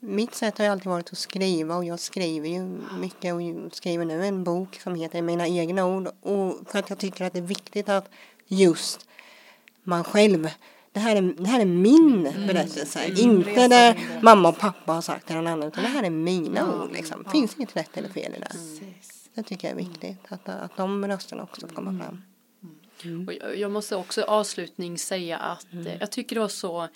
Mitt 0.00 0.34
sätt 0.34 0.58
har 0.58 0.64
ju 0.64 0.70
alltid 0.70 0.86
varit 0.86 1.12
att 1.12 1.18
skriva 1.18 1.76
och 1.76 1.84
jag 1.84 2.00
skriver 2.00 2.48
ju 2.48 2.80
mycket 2.98 3.34
och 3.34 3.40
skriver 3.74 4.04
nu 4.04 4.26
en 4.26 4.44
bok 4.44 4.80
som 4.80 4.94
heter 4.94 5.22
Mina 5.22 5.48
egna 5.48 5.86
ord. 5.86 6.08
Och 6.20 6.54
för 6.70 6.78
att 6.78 6.90
jag 6.90 6.98
tycker 6.98 7.24
att 7.24 7.32
det 7.32 7.38
är 7.38 7.42
viktigt 7.42 7.88
att 7.88 8.10
just 8.46 9.06
man 9.82 10.04
själv 10.04 10.48
det 10.92 11.00
här, 11.00 11.16
är, 11.16 11.22
det 11.22 11.48
här 11.48 11.60
är 11.60 11.64
min 11.64 12.22
berättelse. 12.22 13.06
Inte 13.16 13.50
resa 13.50 13.68
det 13.68 13.96
mamma 14.22 14.48
och 14.48 14.58
pappa 14.58 14.92
har 14.92 15.00
sagt 15.02 15.26
till 15.26 15.36
någon 15.36 15.46
annan. 15.46 15.68
Utan 15.68 15.82
det 15.84 15.88
här 15.90 16.02
är 16.02 16.10
mina 16.10 16.82
ord. 16.82 16.92
Liksom. 16.92 17.22
Det 17.22 17.30
finns 17.30 17.56
inget 17.56 17.76
rätt 17.76 17.96
eller 17.96 18.08
fel 18.08 18.34
i 18.34 18.38
det. 18.40 18.56
Det 19.34 19.42
tycker 19.42 19.68
jag 19.68 19.80
är 19.80 19.84
viktigt. 19.88 20.18
Att, 20.28 20.48
att 20.48 20.76
de 20.76 21.06
rösterna 21.08 21.42
också 21.42 21.60
får 21.60 21.74
komma 21.74 22.00
fram. 22.04 22.22
Och 23.26 23.32
jag- 23.56 23.70
måste 23.70 23.96
också 23.96 24.22
avslutning 24.22 24.98
säga 24.98 25.38
att 25.38 25.72
eh, 25.72 25.96
jag 26.00 26.10
tycker 26.10 26.36
det 26.36 26.40
var 26.40 26.48
så 26.48 26.88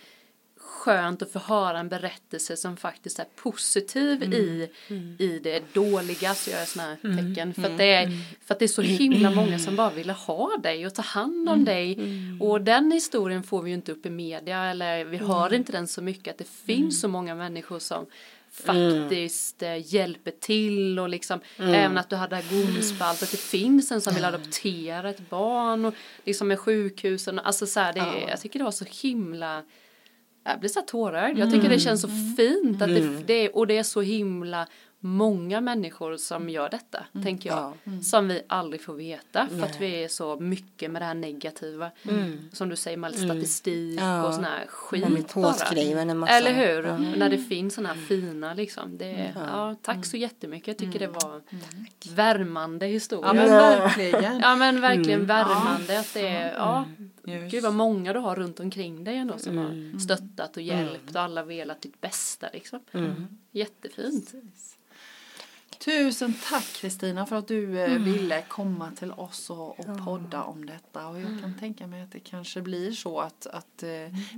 skönt 0.71 1.23
att 1.23 1.33
få 1.33 1.39
höra 1.39 1.79
en 1.79 1.89
berättelse 1.89 2.57
som 2.57 2.77
faktiskt 2.77 3.19
är 3.19 3.27
positiv 3.37 4.23
i, 4.35 4.71
i 5.19 5.39
det 5.43 5.75
dåliga, 5.75 6.35
så 6.35 6.51
jag 6.51 6.61
är 6.61 6.65
sådana 6.67 6.97
här 7.03 7.17
tecken. 7.17 7.55
För, 7.55 7.63
att 7.63 7.79
det 7.79 7.93
är, 7.95 8.09
för 8.45 8.55
att 8.55 8.59
det 8.59 8.65
är 8.65 8.69
så 8.69 8.83
himla 8.83 9.31
många 9.31 9.59
som 9.59 9.77
bara 9.77 9.91
ville 9.91 10.13
ha 10.13 10.57
dig 10.63 10.87
och 10.87 10.95
ta 10.95 11.03
hand 11.03 11.49
om 11.49 11.65
dig. 11.65 11.99
Och 12.41 12.61
den 12.61 12.93
historien 12.93 13.43
får 13.43 13.63
vi 13.63 13.71
ju 13.71 13.75
inte 13.75 13.93
upp 13.93 14.07
i 14.07 14.11
media, 14.11 14.65
eller 14.65 15.05
vi 15.05 15.17
hör 15.17 15.55
inte 15.55 15.73
den 15.73 15.87
så 15.89 16.03
mycket, 16.03 16.33
att 16.33 16.39
det 16.39 16.49
finns 16.67 17.01
så 17.01 17.09
många 17.09 17.35
människor 17.35 17.79
som 17.79 18.07
faktiskt 18.53 19.63
eh, 19.63 19.95
hjälper 19.95 20.31
till 20.31 20.99
och 20.99 21.09
liksom 21.09 21.41
även 21.59 21.99
att 21.99 22.11
du 22.11 22.17
hade 22.17 22.37
agomspalt 22.37 23.23
att 23.23 23.31
det 23.31 23.37
finns 23.41 23.93
en 23.93 24.01
som 24.01 24.15
vill 24.15 24.25
adoptera 24.25 25.11
ett 25.11 25.31
barn 25.31 25.85
och 25.85 25.95
liksom 26.25 26.49
med 26.49 26.59
sjukhusen. 26.59 27.39
Alltså 27.39 27.67
så 27.67 27.81
här, 27.81 27.93
det, 27.93 28.01
är- 28.01 28.29
jag 28.29 28.41
tycker 28.41 28.59
det 28.59 28.65
var 28.65 28.71
så 28.73 28.85
himla 29.03 29.63
jag 30.45 30.61
blir 30.61 30.71
så 30.71 30.81
tårögd. 30.81 31.39
Jag 31.39 31.51
tycker 31.51 31.69
det 31.69 31.79
känns 31.79 32.01
så 32.01 32.09
fint 32.37 32.83
att 32.83 32.89
det, 32.89 33.23
det 33.27 33.35
är, 33.35 33.57
och 33.57 33.67
det 33.67 33.79
är 33.79 33.83
så 33.83 34.01
himla 34.01 34.67
många 35.03 35.61
människor 35.61 36.17
som 36.17 36.49
gör 36.49 36.69
detta, 36.71 37.05
tänker 37.25 37.51
jag. 37.51 37.73
Som 38.05 38.29
vi 38.29 38.43
aldrig 38.47 38.83
får 38.83 38.95
veta 38.95 39.47
för 39.47 39.63
att 39.63 39.81
vi 39.81 40.05
är 40.05 40.09
så 40.09 40.37
mycket 40.41 40.91
med 40.91 41.03
det 41.03 41.07
här 41.07 41.15
negativa. 41.15 41.91
Som 42.53 42.69
du 42.69 42.77
säger 42.77 42.97
med 42.97 43.09
all 43.09 43.15
statistik 43.15 44.01
Ja. 44.01 44.27
och 44.27 44.35
sån 44.35 44.45
här 44.45 44.67
skit 44.69 45.35
massa. 45.37 46.35
Eller 46.37 46.53
hur? 46.53 46.83
När 47.19 47.29
det 47.31 47.39
finns 47.39 47.75
såna 47.75 47.89
här 47.89 47.97
fina 47.97 48.55
liksom. 48.55 48.99
Det, 48.99 49.33
ja, 49.35 49.77
tack 49.83 50.07
så 50.07 50.17
jättemycket. 50.17 50.69
Jag 50.69 50.77
tycker 50.77 50.99
det 50.99 51.13
var 51.13 51.41
värmande 52.15 52.87
historia. 52.87 53.27
Ja 53.27 53.33
men 53.35 53.49
verkligen. 53.51 54.41
Ja 54.41 54.57
men 54.57 54.81
verkligen 54.81 55.27
värmande 55.27 56.01
att 56.01 56.15
det 56.15 56.29
är, 56.29 56.55
ja, 56.55 56.85
Just. 57.31 57.51
gud 57.51 57.63
vad 57.63 57.75
många 57.75 58.13
du 58.13 58.19
har 58.19 58.37
runt 58.37 58.61
omkring 58.61 59.05
dig 59.05 59.17
ändå 59.17 59.39
som 59.39 59.59
har 59.59 59.99
stöttat 59.99 60.57
och 60.57 60.63
hjälpt 60.63 61.15
och 61.15 61.21
alla 61.21 61.45
velat 61.45 61.83
ditt 61.83 62.01
bästa 62.01 62.49
liksom. 62.53 62.81
Jättefint. 63.53 64.35
Tusen 65.85 66.35
tack 66.51 66.67
Kristina 66.81 67.27
för 67.27 67.37
att 67.37 67.49
du 67.49 67.81
eh, 67.81 67.99
ville 67.99 68.43
komma 68.49 68.91
till 68.99 69.13
oss 69.13 69.51
och, 69.51 69.81
och 69.81 70.05
podda 70.05 70.43
om 70.43 70.67
detta. 70.67 71.09
Och 71.09 71.21
jag 71.21 71.41
kan 71.41 71.55
tänka 71.61 71.87
mig 71.87 72.03
att 72.03 72.13
det 72.13 72.21
kanske 72.21 72.61
blir 72.61 72.93
så 72.93 73.21
att, 73.21 73.47
att 73.47 73.83
eh, 73.83 73.89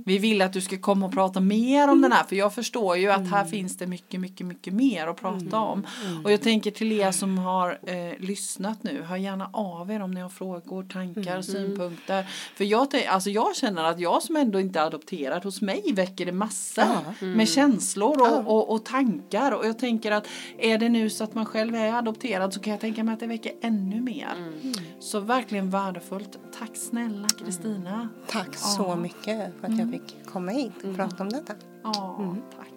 vi 0.05 0.17
vill 0.17 0.41
att 0.41 0.53
du 0.53 0.61
ska 0.61 0.77
komma 0.77 1.05
och 1.05 1.11
prata 1.11 1.39
mer 1.39 1.87
om 1.87 2.01
den 2.01 2.11
här. 2.11 2.23
För 2.23 2.35
jag 2.35 2.53
förstår 2.53 2.97
ju 2.97 3.11
att 3.11 3.29
här 3.29 3.45
finns 3.45 3.77
det 3.77 3.87
mycket, 3.87 4.19
mycket, 4.19 4.47
mycket 4.47 4.73
mer 4.73 5.07
att 5.07 5.21
prata 5.21 5.59
om. 5.59 5.87
Och 6.23 6.31
jag 6.31 6.41
tänker 6.41 6.71
till 6.71 6.91
er 6.91 7.11
som 7.11 7.37
har 7.37 7.79
eh, 7.83 8.19
lyssnat 8.19 8.83
nu, 8.83 9.01
hör 9.01 9.17
gärna 9.17 9.49
av 9.53 9.91
er 9.91 10.01
om 10.01 10.11
ni 10.11 10.21
har 10.21 10.29
frågor, 10.29 10.83
tankar, 10.83 11.41
synpunkter. 11.41 12.27
För 12.55 12.63
jag, 12.63 12.87
alltså 13.09 13.29
jag 13.29 13.55
känner 13.55 13.83
att 13.83 13.99
jag 13.99 14.23
som 14.23 14.35
ändå 14.35 14.59
inte 14.59 14.79
är 14.79 14.83
adopterad, 14.83 15.43
hos 15.43 15.61
mig 15.61 15.93
väcker 15.93 16.25
det 16.25 16.31
massor 16.31 17.25
med 17.25 17.49
känslor 17.49 18.21
och, 18.21 18.55
och, 18.55 18.71
och 18.73 18.85
tankar. 18.85 19.51
Och 19.51 19.67
jag 19.67 19.79
tänker 19.79 20.11
att 20.11 20.27
är 20.57 20.77
det 20.77 20.89
nu 20.89 21.09
så 21.09 21.23
att 21.23 21.32
man 21.35 21.45
själv 21.45 21.75
är 21.75 21.93
adopterad 21.93 22.53
så 22.53 22.59
kan 22.59 22.71
jag 22.71 22.79
tänka 22.81 23.03
mig 23.03 23.13
att 23.13 23.19
det 23.19 23.27
väcker 23.27 23.53
ännu 23.61 24.01
mer. 24.01 24.51
Så 24.99 25.19
verkligen 25.19 25.69
värdefullt. 25.69 26.39
Tack 26.59 26.71
snälla 26.73 27.27
Kristina. 27.29 28.09
Tack 28.27 28.55
så 28.55 28.95
mycket 28.95 29.53
för 29.59 29.67
att 29.67 29.79
jag 29.79 29.91
fick 29.91 30.25
komma 30.25 30.51
hit 30.51 30.71
och 30.83 30.95
prata 30.95 31.23
om 31.23 31.29
detta. 31.29 31.53
Ja, 31.83 32.35
tack. 32.57 32.67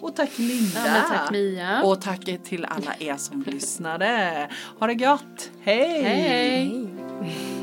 Och 0.00 0.16
tack 0.16 0.38
Linda. 0.38 0.86
Ja, 0.86 1.02
tack, 1.08 1.30
Mia. 1.30 1.82
Och 1.82 2.00
tack 2.00 2.24
till 2.44 2.64
alla 2.64 2.94
er 2.98 3.16
som 3.16 3.42
lyssnade. 3.42 4.50
Ha 4.78 4.86
det 4.86 4.94
gott. 4.94 5.50
Hej! 5.60 6.02
Hej! 6.02 6.88
Hej. 7.22 7.59